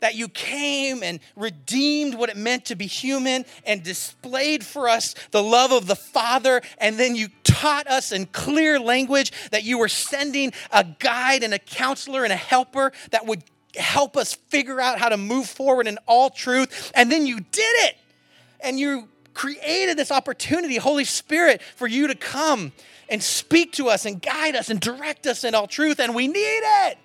that 0.00 0.14
you 0.14 0.28
came 0.28 1.02
and 1.02 1.20
redeemed 1.36 2.14
what 2.14 2.30
it 2.30 2.36
meant 2.38 2.64
to 2.64 2.76
be 2.76 2.86
human 2.86 3.44
and 3.66 3.82
displayed 3.82 4.64
for 4.64 4.88
us 4.88 5.14
the 5.32 5.42
love 5.42 5.70
of 5.70 5.86
the 5.86 5.96
Father. 5.96 6.62
And 6.78 6.98
then 6.98 7.14
you 7.14 7.28
taught 7.44 7.86
us 7.88 8.10
in 8.10 8.24
clear 8.24 8.80
language 8.80 9.30
that 9.50 9.62
you 9.62 9.76
were 9.76 9.88
sending 9.88 10.54
a 10.72 10.82
guide 10.82 11.42
and 11.42 11.52
a 11.52 11.58
counselor 11.58 12.24
and 12.24 12.32
a 12.32 12.36
helper 12.36 12.90
that 13.10 13.26
would 13.26 13.44
help 13.74 14.16
us 14.16 14.32
figure 14.32 14.80
out 14.80 14.98
how 14.98 15.10
to 15.10 15.18
move 15.18 15.46
forward 15.46 15.86
in 15.86 15.98
all 16.06 16.30
truth. 16.30 16.90
And 16.94 17.12
then 17.12 17.26
you 17.26 17.40
did 17.40 17.74
it. 17.84 17.98
And 18.60 18.80
you 18.80 19.08
created 19.36 19.98
this 19.98 20.10
opportunity, 20.10 20.76
Holy 20.78 21.04
Spirit, 21.04 21.62
for 21.62 21.86
you 21.86 22.08
to 22.08 22.14
come 22.14 22.72
and 23.08 23.22
speak 23.22 23.72
to 23.72 23.88
us 23.88 24.06
and 24.06 24.20
guide 24.20 24.56
us 24.56 24.70
and 24.70 24.80
direct 24.80 25.26
us 25.26 25.44
in 25.44 25.54
all 25.54 25.66
truth. 25.66 26.00
And 26.00 26.14
we 26.14 26.26
need 26.26 26.62
it. 26.88 26.98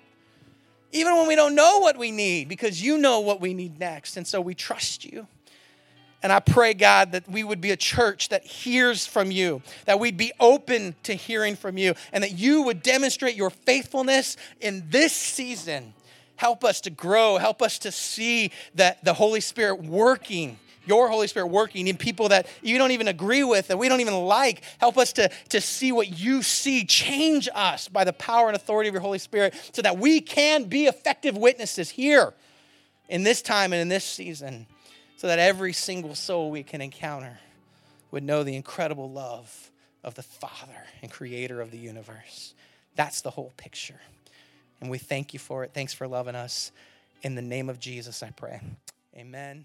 Even 0.92 1.14
when 1.14 1.28
we 1.28 1.36
don't 1.36 1.54
know 1.54 1.78
what 1.78 1.98
we 1.98 2.10
need, 2.10 2.48
because 2.48 2.82
you 2.82 2.96
know 2.96 3.20
what 3.20 3.40
we 3.40 3.52
need 3.52 3.78
next. 3.78 4.16
And 4.16 4.26
so 4.26 4.40
we 4.40 4.54
trust 4.54 5.04
you. 5.04 5.26
And 6.22 6.32
I 6.32 6.40
pray, 6.40 6.72
God, 6.72 7.12
that 7.12 7.28
we 7.28 7.44
would 7.44 7.60
be 7.60 7.70
a 7.70 7.76
church 7.76 8.30
that 8.30 8.44
hears 8.44 9.06
from 9.06 9.30
you, 9.30 9.60
that 9.84 10.00
we'd 10.00 10.16
be 10.16 10.32
open 10.40 10.94
to 11.02 11.14
hearing 11.14 11.54
from 11.54 11.76
you, 11.76 11.94
and 12.12 12.24
that 12.24 12.38
you 12.38 12.62
would 12.62 12.82
demonstrate 12.82 13.34
your 13.34 13.50
faithfulness 13.50 14.36
in 14.60 14.84
this 14.88 15.12
season. 15.12 15.92
Help 16.36 16.64
us 16.64 16.80
to 16.82 16.90
grow, 16.90 17.36
help 17.38 17.60
us 17.60 17.78
to 17.80 17.92
see 17.92 18.52
that 18.74 19.04
the 19.04 19.14
Holy 19.14 19.40
Spirit 19.40 19.82
working 19.82 20.58
your 20.86 21.08
Holy 21.08 21.26
Spirit 21.26 21.46
working 21.46 21.88
in 21.88 21.96
people 21.96 22.28
that 22.28 22.46
you 22.62 22.78
don't 22.78 22.90
even 22.90 23.08
agree 23.08 23.44
with, 23.44 23.68
that 23.68 23.78
we 23.78 23.88
don't 23.88 24.00
even 24.00 24.14
like. 24.14 24.62
Help 24.78 24.98
us 24.98 25.12
to, 25.14 25.30
to 25.50 25.60
see 25.60 25.92
what 25.92 26.18
you 26.18 26.42
see. 26.42 26.84
Change 26.84 27.48
us 27.54 27.88
by 27.88 28.04
the 28.04 28.12
power 28.12 28.48
and 28.48 28.56
authority 28.56 28.88
of 28.88 28.94
your 28.94 29.02
Holy 29.02 29.18
Spirit 29.18 29.54
so 29.72 29.82
that 29.82 29.98
we 29.98 30.20
can 30.20 30.64
be 30.64 30.86
effective 30.86 31.36
witnesses 31.36 31.90
here 31.90 32.34
in 33.08 33.22
this 33.22 33.42
time 33.42 33.72
and 33.72 33.82
in 33.82 33.88
this 33.88 34.04
season, 34.04 34.66
so 35.16 35.26
that 35.26 35.38
every 35.38 35.72
single 35.72 36.14
soul 36.14 36.50
we 36.50 36.62
can 36.62 36.80
encounter 36.80 37.38
would 38.10 38.22
know 38.22 38.42
the 38.42 38.56
incredible 38.56 39.10
love 39.10 39.70
of 40.04 40.14
the 40.14 40.22
Father 40.22 40.86
and 41.02 41.10
Creator 41.10 41.60
of 41.60 41.70
the 41.70 41.78
universe. 41.78 42.54
That's 42.96 43.20
the 43.20 43.30
whole 43.30 43.52
picture. 43.56 44.00
And 44.80 44.90
we 44.90 44.98
thank 44.98 45.32
you 45.32 45.38
for 45.38 45.64
it. 45.64 45.70
Thanks 45.72 45.92
for 45.92 46.08
loving 46.08 46.34
us. 46.34 46.72
In 47.22 47.34
the 47.34 47.42
name 47.42 47.68
of 47.68 47.78
Jesus, 47.78 48.22
I 48.22 48.30
pray. 48.30 48.60
Amen. 49.16 49.64